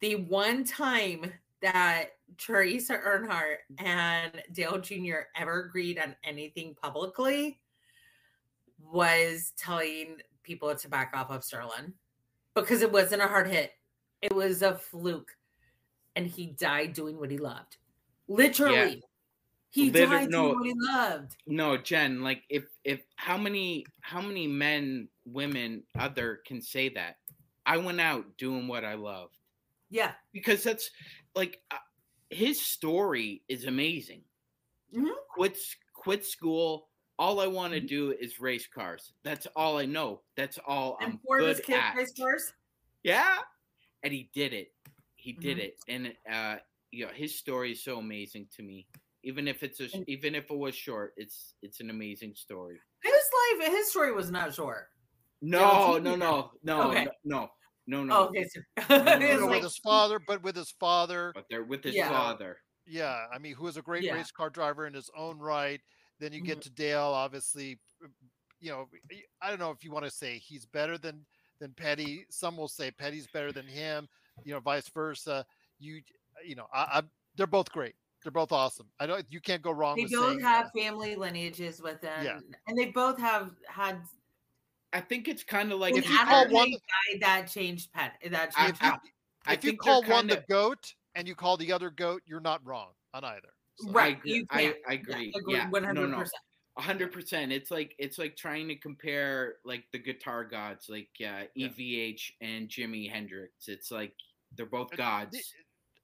[0.00, 1.30] The one time
[1.60, 2.06] that
[2.38, 5.28] Teresa Earnhardt and Dale Jr.
[5.36, 7.60] ever agreed on anything publicly
[8.80, 11.92] was telling people to back off of Sterling
[12.56, 13.72] because it wasn't a hard hit.
[14.22, 15.30] It was a fluke.
[16.16, 17.76] And he died doing what he loved.
[18.26, 19.02] Literally.
[19.70, 20.54] He Liter- died no.
[20.54, 21.36] doing what he loved.
[21.46, 27.16] No, Jen, like if if how many how many men, women, other can say that?
[27.66, 29.36] I went out doing what I loved.
[29.90, 30.12] Yeah.
[30.32, 30.90] because that's
[31.34, 31.76] like uh,
[32.30, 34.22] his story is amazing.
[34.96, 35.10] Mhm.
[35.28, 35.58] Quit
[35.92, 36.88] quit school.
[37.18, 37.88] All I want to Mhm.
[37.88, 39.12] do is race cars.
[39.22, 40.22] That's all I know.
[40.36, 41.96] That's all And I'm for good this kid at.
[41.96, 42.52] race cars.
[43.02, 43.38] Yeah,
[44.02, 44.74] and he did it.
[45.16, 45.60] He did Mhm.
[45.62, 46.58] it, and uh,
[46.90, 48.86] you know his story is so amazing to me.
[49.22, 52.80] Even if it's a, And- even if it was short, it's it's an amazing story.
[53.02, 53.12] His
[53.58, 54.90] life, his story was not short.
[55.40, 57.08] No, no, no, no, Okay.
[57.24, 57.50] no,
[57.86, 58.14] no, no.
[58.16, 58.44] Oh, okay.
[58.48, 58.60] So,
[58.90, 59.46] No, no, no, You know, no.
[59.46, 62.08] like- with his father, but with his father, But they're with his Yeah.
[62.08, 62.62] father.
[62.86, 64.14] yeah, I mean, who is a great Yeah.
[64.14, 65.80] race car driver in his own right.
[66.18, 66.46] Then you Mm-hmm.
[66.46, 67.78] get to Dale, obviously.
[68.04, 68.08] uh,
[68.60, 68.88] You know,
[69.42, 71.24] I don't know if you want to say he's better than
[71.60, 72.26] than Petty.
[72.30, 74.08] Some will say Petty's better than him.
[74.44, 75.44] You know, vice versa.
[75.78, 76.00] You,
[76.44, 77.02] you know, I, I
[77.36, 77.94] they're both great.
[78.22, 78.88] They're both awesome.
[78.98, 79.24] I don't.
[79.30, 82.40] You can't go wrong they with both saying have family lineages with them, Yeah.
[82.66, 84.00] and they both have had
[84.92, 88.52] I think it's kind of like If you call one guy that changed pet that
[88.54, 89.12] changed I- Petty.
[89.46, 91.90] I if you think they're call one kinda- the goat and you call the other
[91.90, 93.52] goat, you're not wrong on either.
[93.78, 94.16] So- I right.
[94.18, 94.32] agree.
[94.34, 94.74] You I.
[94.88, 95.32] I agree.
[95.36, 96.42] agree Yeah, no, no, percent.
[96.78, 97.52] a hundred percent.
[97.52, 101.68] It's like it's like trying to compare like the guitar gods, like uh, Yeah.
[101.68, 103.68] EVH and Jimi Hendrix.
[103.68, 104.14] It's like
[104.56, 105.32] they're both gods.
[105.32, 105.42] the-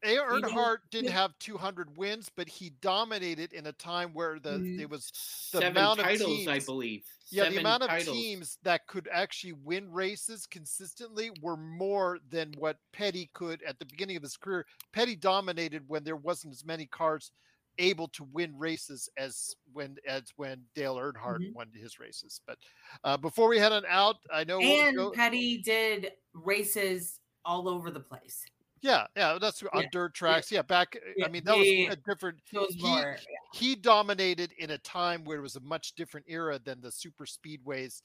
[0.04, 0.16] A.
[0.16, 1.12] Earnhardt didn't yeah.
[1.12, 4.80] have 200 wins, but he dominated in a time where the Mhm.
[4.80, 5.06] it was
[5.52, 7.04] the Seven amount of titles, I believe.
[7.30, 12.52] yeah the Seven amount of teams that could actually win races consistently were more than
[12.58, 14.66] what Petty could at the beginning of his career.
[14.92, 17.30] Petty dominated when there wasn't as many cars
[17.78, 21.54] able to win races as when as when Dale Earnhardt Mhm.
[21.54, 22.40] won his races.
[22.46, 22.58] But
[23.04, 27.68] uh, before we head on out, I know we'll And go- Petty did races all
[27.68, 28.44] over the place.
[28.82, 30.50] yeah, yeah, that's on dirt tracks.
[30.52, 30.96] Yeah, back.
[31.16, 31.92] yeah, I mean, that was yeah.
[31.92, 32.40] a different.
[32.52, 33.16] Was He- more.
[33.54, 37.24] he dominated in a time where it was a much different era than the super
[37.26, 38.02] speedways.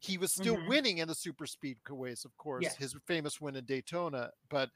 [0.00, 0.68] He was still Mhm.
[0.68, 2.74] winning in the super speedways, of course, Yeah.
[2.76, 4.70] his famous win in Daytona, but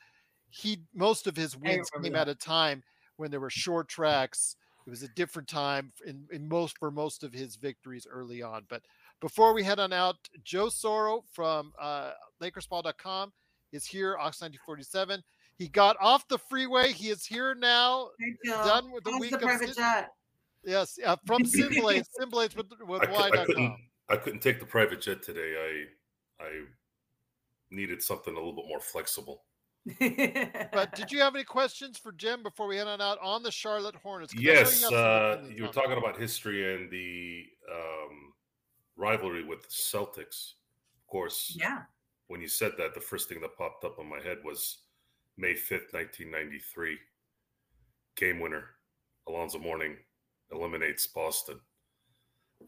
[0.49, 2.23] he most of his wins came that.
[2.23, 2.83] at a time
[3.21, 4.57] when there were short tracks.
[4.87, 8.65] It was a different time in, in most for most of his victories early on.
[8.69, 8.83] But
[9.21, 13.33] before we head on out, Joe Soro from uh, LakersBall.com
[13.73, 15.23] is here, Ox 1947.
[15.59, 16.93] He got off the freeway.
[16.93, 18.09] He is here now.
[18.19, 18.65] Hey, Joe.
[18.65, 20.09] Done with the How's week the of private sit- jet.
[20.65, 23.77] Yes, uh, from Simblades, Simblades with, with I, cou- I couldn't.
[24.09, 25.55] I couldn't take the private jet today.
[26.41, 26.51] I I
[27.71, 29.45] needed something a little bit more flexible.
[29.87, 33.51] But did you have any questions for Jim before we head on out on the
[33.51, 34.35] Charlotte Hornets?
[34.35, 38.33] Yes, have uh, you were talking about history and the um,
[38.97, 40.53] rivalry with the Celtics.
[40.97, 41.83] Of course, yeah.
[42.29, 44.79] when you said that, the first thing that popped up in my head was
[45.37, 46.99] May fifth, nineteen ninety three.
[48.17, 48.65] Game winner,
[49.29, 49.97] Alonzo Mourning
[50.53, 51.59] eliminates Boston.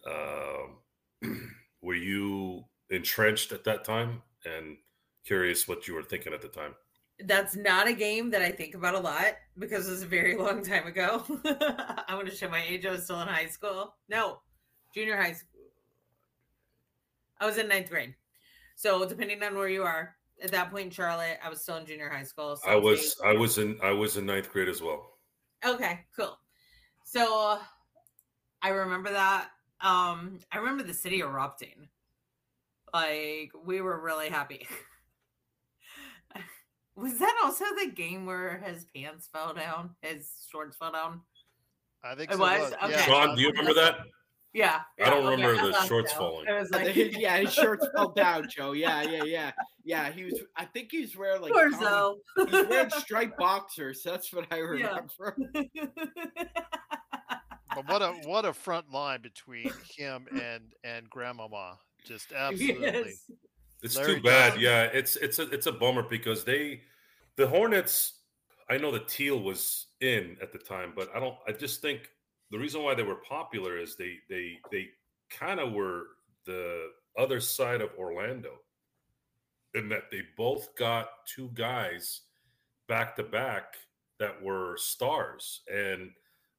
[0.06, 1.50] Um,
[1.82, 4.22] were you entrenched at that time?
[4.44, 4.76] And
[5.24, 6.74] curious what you were thinking at the time.
[7.20, 10.36] That's not a game that I think about a lot because it was a very
[10.38, 11.22] long time ago.
[12.08, 12.86] I want to show my age.
[12.86, 13.94] I was still in high school.
[14.08, 14.40] No,
[14.94, 15.48] junior high school.
[17.40, 18.14] I was in ninth grade.
[18.76, 21.86] So depending on where you are, at that point in Charlotte, I was still in
[21.86, 22.56] junior high school.
[22.56, 25.10] So I was I was in I was in ninth grade as well.
[25.64, 26.38] Okay, cool.
[27.04, 27.58] So
[28.62, 29.48] I remember that.
[29.80, 31.88] Um, I remember the city erupting.
[32.92, 34.66] Like we were really happy.
[36.96, 39.90] Was that also the game where his pants fell down?
[40.02, 41.20] His shorts fell down?
[42.04, 42.72] I think It so was?
[42.80, 43.02] Yeah, Okay.
[43.06, 43.98] Sean, do you remember that?
[44.52, 44.80] Yeah.
[45.02, 46.18] I don't okay, remember the shorts so.
[46.18, 46.48] falling.
[46.48, 48.72] I was like, yeah, his shorts fell down, Joe.
[48.72, 49.52] Yeah, yeah, yeah,
[49.84, 50.12] yeah.
[50.12, 50.40] He was.
[50.56, 52.50] I think he was wearing like Poor Tommy- Zoe.
[52.50, 54.02] he's wearing striped boxers.
[54.04, 54.62] That's what I Yeah.
[54.62, 55.36] remember.
[57.74, 61.78] But what a what a front line between him and and Grandmama.
[62.04, 62.82] Just absolutely.
[62.86, 63.30] Yes.
[63.82, 64.52] It's Larry too bad.
[64.52, 64.62] Johnson.
[64.62, 66.82] Yeah, it's it's a it's a bummer because they
[67.36, 68.14] the Hornets.
[68.70, 71.36] I know the teal was in at the time, but I don't.
[71.46, 72.10] I just think
[72.50, 74.88] the reason why they were popular is they they they
[75.30, 76.06] kind of were
[76.46, 78.60] the other side of Orlando,
[79.74, 82.22] in that they both got two guys
[82.88, 83.74] back to back
[84.18, 86.10] that were stars, and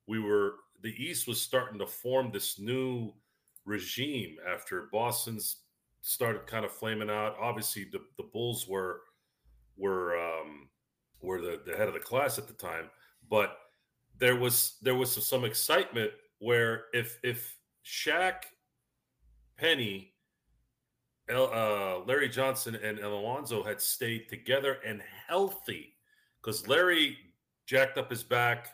[0.08, 3.14] we were the East was starting to form this new
[3.66, 5.63] regime after Boston's
[6.04, 7.36] started kind of flaming out.
[7.40, 9.02] Obviously, the, the Bulls were
[9.78, 10.70] were um,
[11.22, 12.90] were the, the head of the class at the time,
[13.30, 13.58] but
[14.20, 18.44] there was there was some excitement where if if Shaq,
[19.58, 20.14] Penny,
[21.30, 25.96] El, uh, Larry Johnson, and El Alonzo had stayed together and healthy,
[26.42, 27.18] because Larry
[27.66, 28.68] jacked up his back,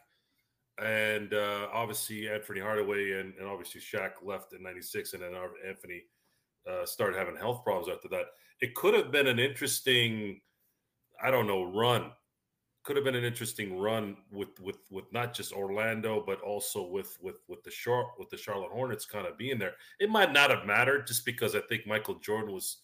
[0.81, 5.33] and uh, obviously Anthony Hardaway and, and obviously Shaq left in '96, and then
[5.67, 6.05] Anthony
[6.69, 8.25] uh, started having health problems after that.
[8.61, 10.41] It could have been an interesting,
[11.21, 12.11] I don't know, run.
[12.83, 17.17] Could have been an interesting run with with with not just Orlando, but also with
[17.21, 19.73] with with the Char- with the Charlotte Hornets kind of being there.
[19.99, 22.77] It might not have mattered just because I think Michael Jordan was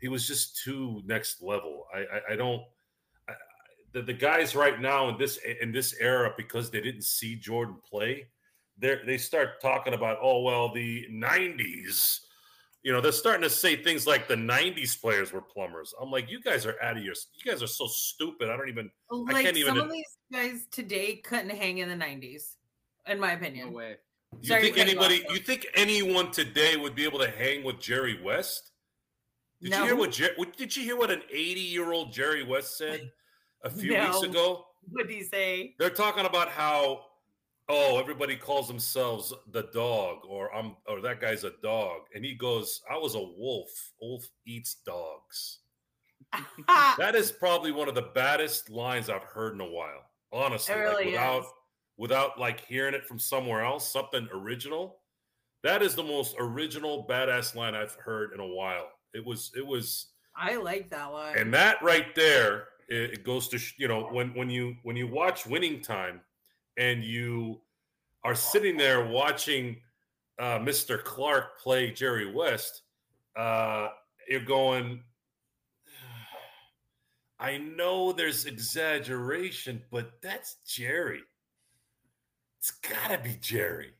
[0.00, 1.86] he was just too next level.
[1.94, 2.62] I I, I don't.
[3.28, 3.34] I-
[3.92, 7.76] the, the guys right now in this in this era because they didn't see Jordan
[7.88, 8.26] play,
[8.78, 12.20] they they start talking about oh well the '90s
[12.82, 15.94] You know, they're starting to say things like the '90s players were plumbers.
[16.00, 17.14] I'm like, you guys are out of your.
[17.34, 18.48] You guys are so stupid.
[18.50, 18.90] I don't even.
[19.10, 19.74] Oh, I can't even.
[19.76, 22.56] some of these guys today couldn't hang in the '90s,
[23.06, 23.70] in my opinion.
[23.70, 23.96] No way.
[24.40, 25.24] You Sorry think you anybody?
[25.30, 28.72] You think anyone today would be able to hang with Jerry West?
[29.60, 29.78] Did No.
[29.80, 30.10] you hear what?
[30.10, 33.12] Jer- what- Did you hear what an 80 year old Jerry West said
[33.62, 34.66] a few weeks ago?
[34.90, 35.76] What did he say?
[35.78, 37.04] They're talking about how,
[37.72, 42.34] oh, everybody calls themselves the dog, or I'm, or that guy's a dog, and he
[42.34, 43.70] goes, "I was a wolf.
[44.00, 45.58] Wolf eats dogs."
[46.98, 50.02] that is probably one of the baddest lines I've heard in a while.
[50.32, 51.46] Honestly, It like without is.
[51.98, 54.98] without like hearing it from somewhere else, something original.
[55.62, 58.88] That is the most original badass line I've heard in a while.
[59.14, 61.36] It was it was I like that one.
[61.36, 65.46] and that right there it, goes to you know when when you when you watch
[65.46, 66.20] winning time
[66.78, 67.60] and you
[68.24, 69.76] are sitting there watching
[70.38, 72.82] uh, mr clark play jerry west
[73.36, 73.88] uh,
[74.28, 75.00] you're going
[77.40, 81.20] i know there's exaggeration but that's jerry
[82.58, 83.92] it's gotta be jerry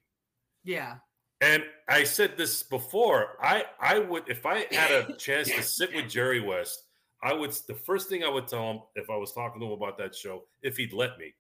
[0.64, 0.96] yeah.
[1.40, 3.36] and I said this before.
[3.42, 6.84] I I would if I had a chance to sit with Jerry West,
[7.22, 9.72] I would the first thing I would tell him if I was talking to him
[9.72, 11.34] about that show, if he'd let me,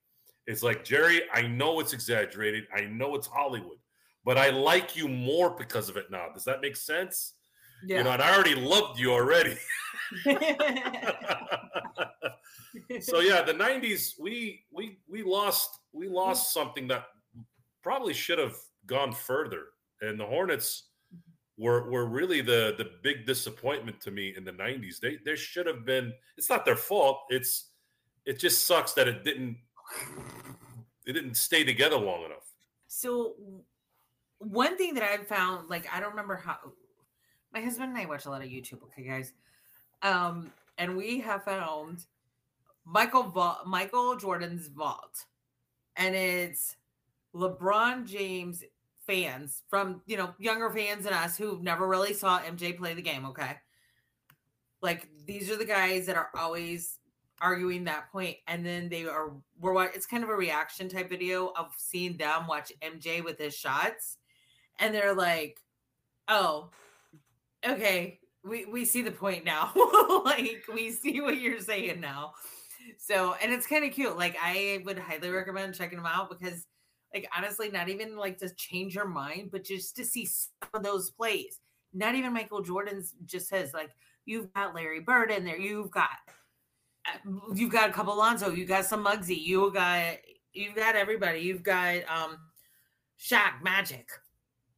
[0.46, 1.22] it's like Jerry.
[1.32, 2.64] I know it's exaggerated.
[2.74, 3.78] I know it's Hollywood,
[4.24, 6.28] but I like you more because of it now.
[6.32, 7.34] Does that make sense?
[7.84, 7.98] Yeah.
[7.98, 9.56] You know, and I already loved you already.
[13.00, 17.06] so yeah, the '90s we we we lost we lost something that
[17.82, 18.54] probably should have
[18.86, 19.64] gone further,
[20.00, 20.84] and the Hornets
[21.58, 25.00] were were really the the big disappointment to me in the '90s.
[25.00, 26.12] They there should have been.
[26.36, 27.22] It's not their fault.
[27.30, 27.70] It's
[28.24, 29.56] it just sucks that it didn't
[31.06, 32.52] it didn't stay together long enough.
[32.88, 33.34] So
[34.38, 36.56] one thing that I've found, like I don't remember how
[37.52, 39.32] my husband and I watch a lot of YouTube, okay, guys.
[40.02, 42.06] Um, and we have found
[42.84, 45.24] Michael Va- Michael Jordan's vault.
[45.96, 46.76] And it's
[47.34, 48.64] LeBron James
[49.06, 53.02] fans from you know younger fans than us who never really saw MJ play the
[53.02, 53.56] game, okay?
[54.80, 56.98] Like these are the guys that are always
[57.42, 61.10] arguing that point and then they are we're wa- it's kind of a reaction type
[61.10, 64.18] video of seeing them watch MJ with his shots
[64.78, 65.58] and they're like
[66.28, 66.70] oh
[67.68, 69.72] okay we we see the point now.
[70.24, 72.34] Like we see what you're saying now.
[72.96, 76.66] So and it's kind of cute like i would highly recommend checking them out because
[77.12, 80.82] like honestly not even like to change your mind but just to see some of
[80.82, 81.58] those plays.
[81.92, 83.90] Not even michael jordan's just says like
[84.26, 86.10] you've got larry bird in there you've got
[87.54, 90.16] you've got a couple Lonzo, you got some Muggsy, you got
[90.52, 92.38] you've got everybody, you've got um
[93.20, 94.08] Shaq Magic.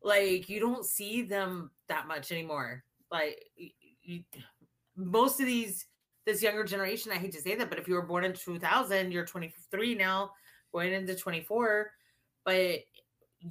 [0.02, 2.84] Like you don't see them that much anymore.
[3.10, 3.44] Like
[4.02, 4.22] you,
[4.96, 5.86] most of these
[6.26, 9.12] this younger generation, I hate to say that, but if you were born in 2000,
[9.12, 10.30] you're 23 now,
[10.72, 11.90] going into 24,
[12.44, 12.80] but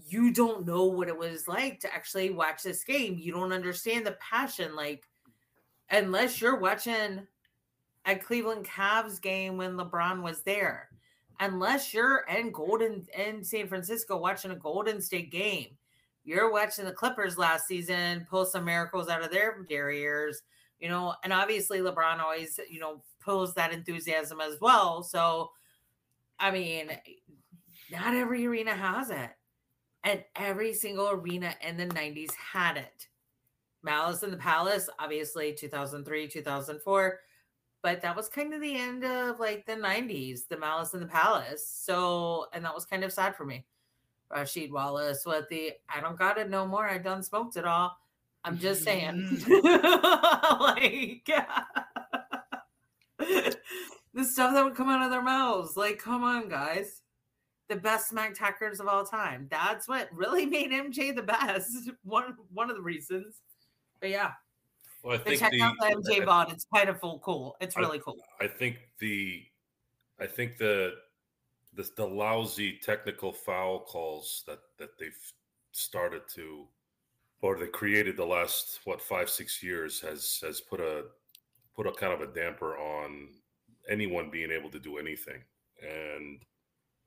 [0.08, 3.18] you don't know what it was like to actually watch this game.
[3.20, 5.04] You don't understand the passion like
[5.92, 7.28] unless you're watching
[8.06, 10.90] a Cleveland Cavs game when LeBron was there.
[11.40, 15.68] Unless you're in Golden in San Francisco watching a Golden State game,
[16.24, 20.42] you're watching the Clippers last season pull some miracles out of their derriers,
[20.80, 25.04] you know, and obviously LeBron always, you know, pulls that enthusiasm as well.
[25.04, 25.52] So,
[26.40, 26.92] I mean,
[27.92, 29.32] not every arena has it.
[30.06, 33.08] And every single arena in the 90s had it.
[33.84, 37.20] Malice in the Palace, obviously 2003, 2004
[37.84, 41.06] but that was kind of the end of like the 90s the malice in the
[41.06, 43.64] palace so and that was kind of sad for me.
[44.32, 47.96] Rasheed wallace with the i don't got it no more i done smoked it all.
[48.46, 49.42] I'm just saying.
[49.46, 50.20] Mm.
[50.60, 51.26] Like
[54.14, 57.02] the stuff that would come out of their mouths like come on guys.
[57.70, 59.48] The best smack tackers of all time.
[59.50, 61.92] That's what really made mj the best.
[62.04, 63.42] One one of the reasons.
[64.00, 64.32] But yeah
[65.04, 66.52] Well, I think check the, out the MJ I- bot.
[66.52, 67.56] It's kind of full cool.
[67.60, 68.18] It's I- really cool.
[68.40, 69.44] I think the
[70.20, 70.94] I think the
[71.74, 75.18] the the lousy technical foul calls that that they've
[75.72, 76.68] started to
[77.42, 81.06] or they created the last what five six years has has put a
[81.76, 83.30] put a kind of a damper on
[83.90, 85.42] anyone being able to do anything
[85.82, 86.40] and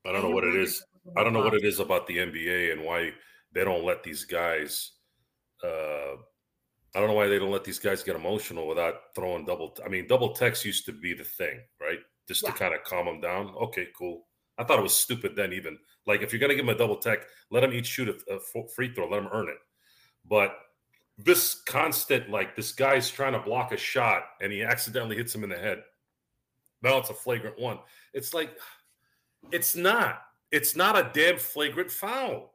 [0.05, 0.85] I don't know what it is
[1.17, 3.13] I don't know what it is about the NBA and why
[3.53, 4.93] they don't let these guys
[5.65, 6.17] uh
[6.97, 9.77] I don't know why they don't let these guys get emotional without throwing double.
[9.85, 11.99] I mean, double text used to be the thing, right?
[12.27, 12.53] Just Yeah.
[12.53, 13.51] to kind of calm them down.
[13.55, 14.27] Okay, cool.
[14.57, 16.97] I thought it was stupid then, even like if you're gonna give them a double
[16.97, 19.59] tech, let them each shoot a, a free throw, let them earn it.
[20.25, 20.59] But
[21.19, 25.45] this constant like this guy's trying to block a shot and he accidentally hits him
[25.45, 25.85] in the head.
[26.81, 27.79] Now it's a flagrant one.
[28.15, 28.59] It's like
[29.53, 30.23] it's not.
[30.51, 32.55] It's not a damn flagrant foul.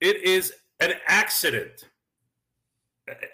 [0.00, 1.84] It is an accident.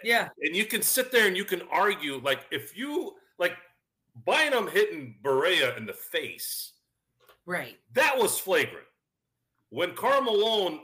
[0.03, 0.29] Yeah.
[0.41, 3.57] And you can sit there and you can argue like if you like
[4.27, 6.73] Bynum hitting Barea in the face,
[7.47, 7.79] Right.
[7.93, 8.87] that was flagrant.
[9.71, 10.81] When Karl Malone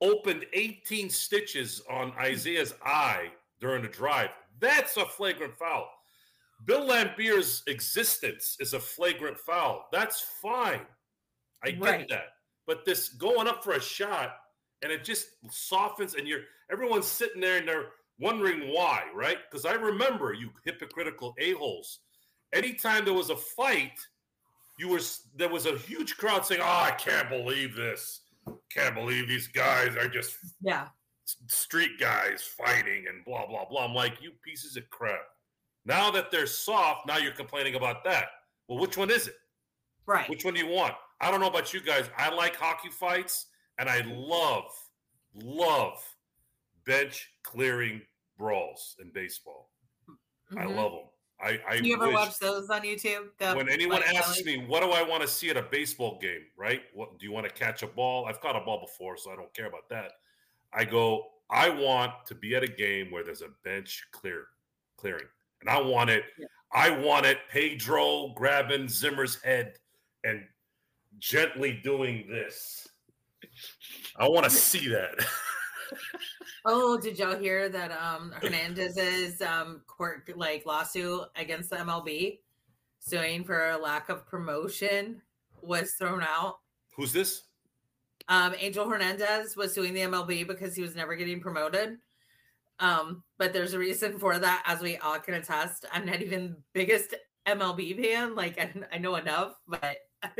[0.00, 3.30] opened 18 stitches on Isaiah's eye
[3.60, 5.88] during the drive, that's a flagrant foul.
[6.64, 9.86] Bill Laimbeer's existence is a flagrant foul.
[9.92, 10.86] That's fine.
[11.62, 12.08] I get Right.
[12.08, 12.36] that.
[12.66, 14.40] But this going up for a shot
[14.82, 19.38] and it just softens and you're everyone's sitting there and they're wondering why, right?
[19.50, 22.00] Because I remember you hypocritical a-holes.
[22.52, 23.98] Anytime there was a fight,
[24.78, 25.00] you were
[25.34, 28.22] there was a huge crowd saying, "Oh, I can't believe this!
[28.70, 30.88] Can't believe these guys are just Yeah.
[31.46, 35.28] street guys fighting and blah blah blah." I'm like, "You pieces of crap!"
[35.84, 38.28] Now that they're soft, now you're complaining about that.
[38.68, 39.36] Well, which one is it?
[40.06, 40.28] Right.
[40.28, 40.94] Which one do you want?
[41.20, 42.08] I don't know about you guys.
[42.16, 43.46] I like hockey fights,
[43.78, 44.70] and I love,
[45.34, 46.13] love
[46.84, 48.02] bench clearing
[48.38, 49.70] brawls in baseball.
[50.56, 50.76] I Mhm.
[50.76, 51.08] love them.
[51.40, 53.30] I, I you ever watch those on YouTube?
[53.56, 56.84] When anyone asks me what do I want to see at a baseball game, right?
[56.94, 58.26] What do you want to catch a ball?
[58.26, 60.12] I've caught a ball before, so I don't care about that.
[60.72, 64.46] I go, I want to be at a game where there's a bench clear
[64.96, 65.26] clearing.
[65.60, 66.24] And I want it,
[66.72, 69.78] I want it Pedro grabbing Zimmer's head
[70.22, 70.46] and
[71.18, 72.88] gently doing this.
[74.16, 75.14] I want to see that.
[76.64, 82.40] Oh, did y'all hear that um Hernandez's um court like lawsuit against the MLB
[83.00, 85.20] suing for a lack of promotion
[85.62, 86.58] was thrown out?
[86.96, 87.42] Who's this?
[88.28, 91.98] Um Angel Hernandez was suing the MLB because he was never getting promoted.
[92.80, 95.84] Um, but there's a reason for that, as we all can attest.
[95.92, 97.14] I'm not even the biggest
[97.46, 99.98] MLB fan, like I, I know enough, but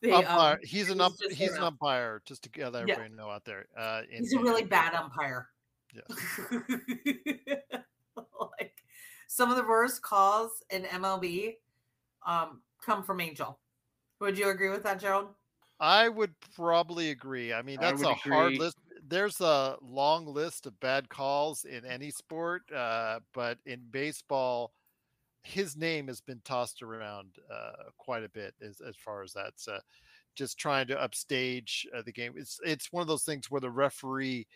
[0.00, 2.78] the, um, he's an it was ump, he's an umpire, just to get Yeah.
[2.80, 3.66] everybody know out there.
[3.76, 5.48] Uh, in- He's a really in bad umpire.
[5.94, 6.40] Yes.
[8.16, 8.82] like
[9.28, 11.54] some of the worst calls in MLB
[12.26, 13.58] um, come from Angel.
[14.20, 15.28] Would you agree with that, Gerald?
[15.80, 17.52] I would probably agree.
[17.52, 18.78] I mean, that's would a hard list.
[19.06, 24.72] There's a long list of bad calls in any sport, uh, but in baseball,
[25.42, 29.68] his name has been tossed around uh, quite a bit as, as far as that's
[29.68, 29.80] uh,
[30.34, 32.32] just trying to upstage uh, the game.
[32.36, 34.46] It's it's one of those things where the referee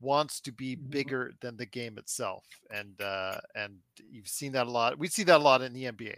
[0.00, 0.90] wants to be Mm-hmm.
[0.90, 3.78] bigger than the game itself, and uh, and
[4.10, 4.98] you've seen that a lot.
[4.98, 6.16] We see that a lot in the NBA.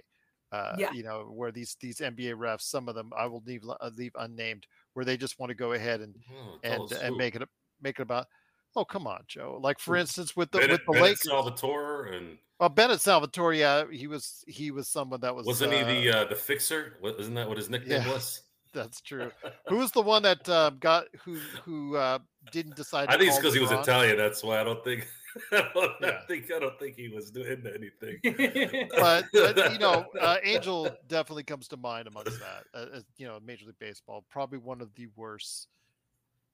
[0.53, 0.93] Uh, Yeah.
[0.93, 4.13] You know, where these these NBA refs, some of them I will leave uh, leave
[4.19, 6.15] unnamed, where they just want to go ahead and
[6.63, 7.43] tell and and make it
[7.81, 8.27] make it about.
[8.75, 9.59] Oh come on, Joe!
[9.61, 13.55] Like for instance, with the Bennett, with the Bennett Lakers, Salvatore and well, Bennett Salvatore,
[13.55, 16.95] yeah, he was he was someone that was wasn't he uh, the uh, the fixer?
[17.01, 18.13] What, isn't that what his nickname Yeah.
[18.13, 18.43] was?
[18.73, 19.31] That's true.
[19.69, 22.19] Who was the one that uh, got who who uh,
[22.53, 23.09] didn't decide?
[23.09, 23.83] I think it's because he was LeBron?
[23.83, 24.17] Italian.
[24.17, 25.07] That's why I don't think.
[25.53, 26.21] I don't Yeah.
[26.27, 28.19] think I don't think he was doing anything.
[28.97, 32.65] but, but you know, uh, Angel definitely comes to mind amongst that.
[32.73, 35.69] Uh, you know, Major League Baseball, probably one of the worst,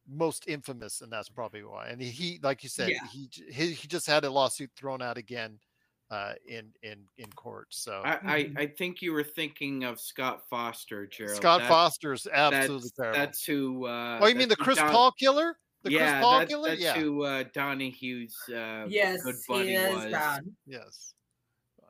[0.08, 1.88] most infamous, and that's probably why.
[1.88, 3.06] And he, like you said, Yeah.
[3.12, 5.58] he, he he just had a lawsuit thrown out again
[6.10, 7.68] uh, in in in court.
[7.70, 11.36] So I, I, I think you were thinking of Scott Foster, Gerald.
[11.36, 13.18] Scott That- Foster's absolutely that's, terrible.
[13.18, 13.86] That's who.
[13.86, 15.56] Uh, oh, you mean the Chris Don- Paul killer?
[15.82, 16.68] The yeah, Chris Paul that- killer?
[16.70, 16.94] That's Yeah.
[16.94, 20.12] who uh, Donaghy's uh, yes, good he buddy is was.
[20.12, 20.44] bad.
[20.66, 21.14] Yes.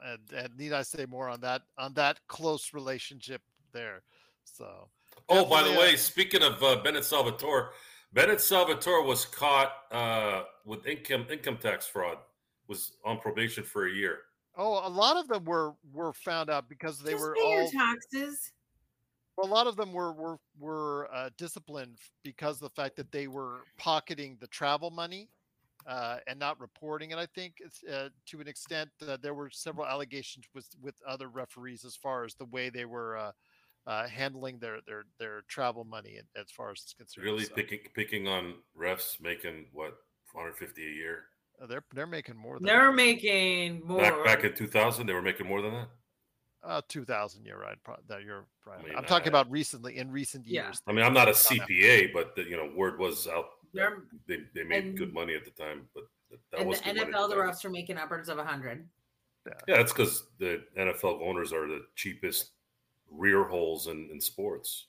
[0.04, 3.42] And and need I say more on that on that close relationship
[3.72, 4.02] there?
[4.44, 4.88] So
[5.28, 7.72] Oh, by the uh, way, speaking of uh, Bennett Salvatore,
[8.12, 12.18] Bennett Salvatore was caught uh, with income income tax fraud.
[12.68, 14.20] Was on probation for a year.
[14.56, 17.70] Oh, a lot of them were were found out because they Just were all.
[17.70, 18.52] taxes.
[19.42, 23.28] A lot of them were were were uh, disciplined because of the fact that they
[23.28, 25.30] were pocketing the travel money
[25.86, 27.18] uh, and not reporting it.
[27.18, 31.28] I think it's, uh, to an extent uh, there were several allegations with with other
[31.28, 33.32] referees as far as the way they were uh,
[33.86, 37.24] uh, handling their their their travel money as far as it's concerned.
[37.24, 39.96] Really So, picking picking on refs making what
[40.32, 41.24] 150 a year.
[41.60, 42.96] uh, they're they're making more than They're that.
[42.96, 43.98] making more.
[43.98, 45.88] Back back in 2000, they were making more than that.
[46.64, 47.44] Uh, two thousand.
[47.44, 47.76] You're right.
[47.84, 48.84] Pro- that you're right.
[48.84, 50.64] mean, I'm talking I- about recently in recent Yeah.
[50.66, 50.82] years.
[50.86, 51.68] I mean, I'm not a It's gone up.
[51.68, 53.46] CPA, but the, you know, word was out.
[53.74, 56.68] that They're- They, they made good money at the time, but that, that in the
[56.68, 57.48] was good money at NFL, the time.
[57.50, 58.88] refs are making upwards of a hundred.
[59.46, 62.50] Yeah, yeah that's because the NFL owners are the cheapest
[63.10, 64.86] rear holes in, in sports.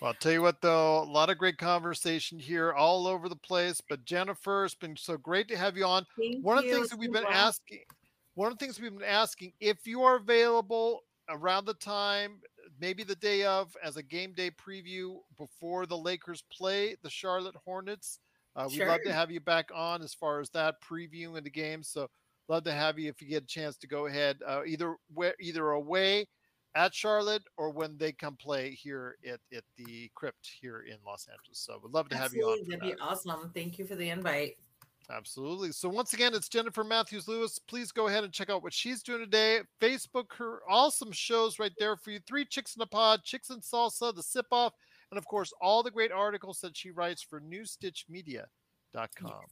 [0.00, 3.36] Well, I'll tell you what, though, a lot of great conversation here all over the
[3.36, 3.80] place.
[3.80, 6.04] But Jennifer, it's been so great to have you on.
[6.18, 7.80] Thank one of the things that we've been asking,
[8.34, 12.40] one of the things we've been asking, if you are available around the time,
[12.80, 17.56] maybe the day of, as a game day preview before the Lakers play the Charlotte
[17.64, 18.18] Hornets,
[18.56, 21.82] uh, we'd love to have you back on as far as that previewing the game.
[21.82, 22.08] So
[22.48, 25.34] love to have you if you get a chance to go ahead, uh, either where,
[25.40, 26.26] either away
[26.76, 31.26] at Charlotte or when they come play here at, at the crypt here in Los
[31.28, 31.58] Angeles.
[31.58, 32.58] So would love to have you on.
[32.68, 32.96] That'd that.
[32.96, 33.50] be awesome.
[33.54, 34.56] Thank you for the invite.
[35.10, 35.72] Absolutely.
[35.72, 37.58] So once again, it's Jennifer Matthews Lewis.
[37.58, 39.60] Please go ahead and check out what she's doing today.
[39.80, 42.20] Facebook, her awesome shows right there for you.
[42.26, 44.72] Three Chicks in a Pod, Chicks and Salsa, The Sip Off,
[45.10, 49.44] and of course, all the great articles that she writes for NewStitchMedia.com.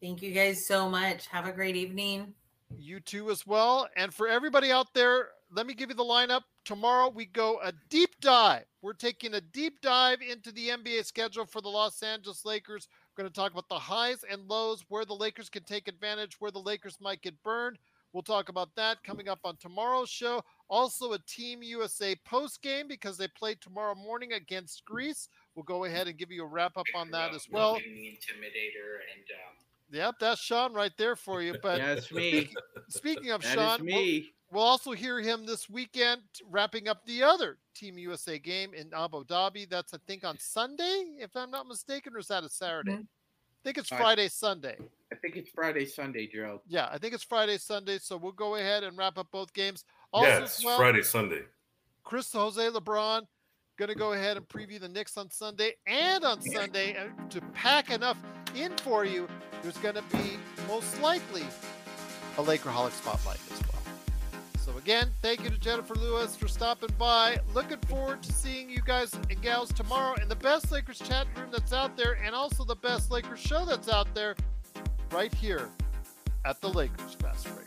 [0.00, 1.26] Thank you guys so much.
[1.28, 2.34] Have a great evening.
[2.78, 3.88] You too, as well.
[3.96, 6.42] And for everybody out there, let me give you the lineup.
[6.64, 8.64] Tomorrow we go a deep dive.
[8.80, 12.88] We're taking a deep dive into the NBA schedule for the Los Angeles Lakers.
[13.16, 16.36] We're going to talk about the highs and lows, where the Lakers can take advantage,
[16.40, 17.78] where the Lakers might get burned.
[18.14, 20.42] We'll talk about that coming up on tomorrow's show.
[20.68, 25.28] Also, a Team USA post game because they play tomorrow morning against Greece.
[25.54, 27.74] We'll go ahead and give you a wrap up on that as well.
[27.74, 29.56] The Intimidator and um,
[29.92, 31.54] Yep, that's Sean right there for you.
[31.62, 32.50] But That's me.
[32.88, 34.32] Speaking of That is Sean, we'll- me.
[34.52, 36.20] We'll, also hear him this weekend
[36.50, 39.68] wrapping up the other Team USA game in Abu Dhabi.
[39.68, 42.92] That's I think on Sunday, if I'm not mistaken, or is that a Saturday?
[42.92, 43.00] Mm-hmm.
[43.00, 44.76] I think it's I- Friday, Sunday.
[45.10, 46.62] I think it's Friday, Sunday, Joe.
[46.66, 47.98] Yeah, I think it's Friday, Sunday.
[47.98, 49.84] So we'll go ahead and wrap up both games.
[50.12, 51.42] Also, yeah, it's well, Friday, Sunday.
[52.02, 53.26] Chris Jose LeBron
[53.78, 56.96] going to go ahead and preview the Knicks on Sunday and on Sunday
[57.30, 58.18] to pack enough
[58.54, 59.28] in for you.
[59.62, 60.36] There's going to be
[60.68, 61.42] most likely
[62.38, 63.61] a Lakerholic spotlight as well.
[64.64, 67.40] So again, thank you to Jennifer Lewis for stopping by.
[67.52, 71.48] Looking forward to seeing you guys and gals tomorrow in the best Lakers chat room
[71.50, 74.36] that's out there, and also the best Lakers show that's out there,
[75.10, 75.68] right here
[76.44, 77.61] at the Lakers Break.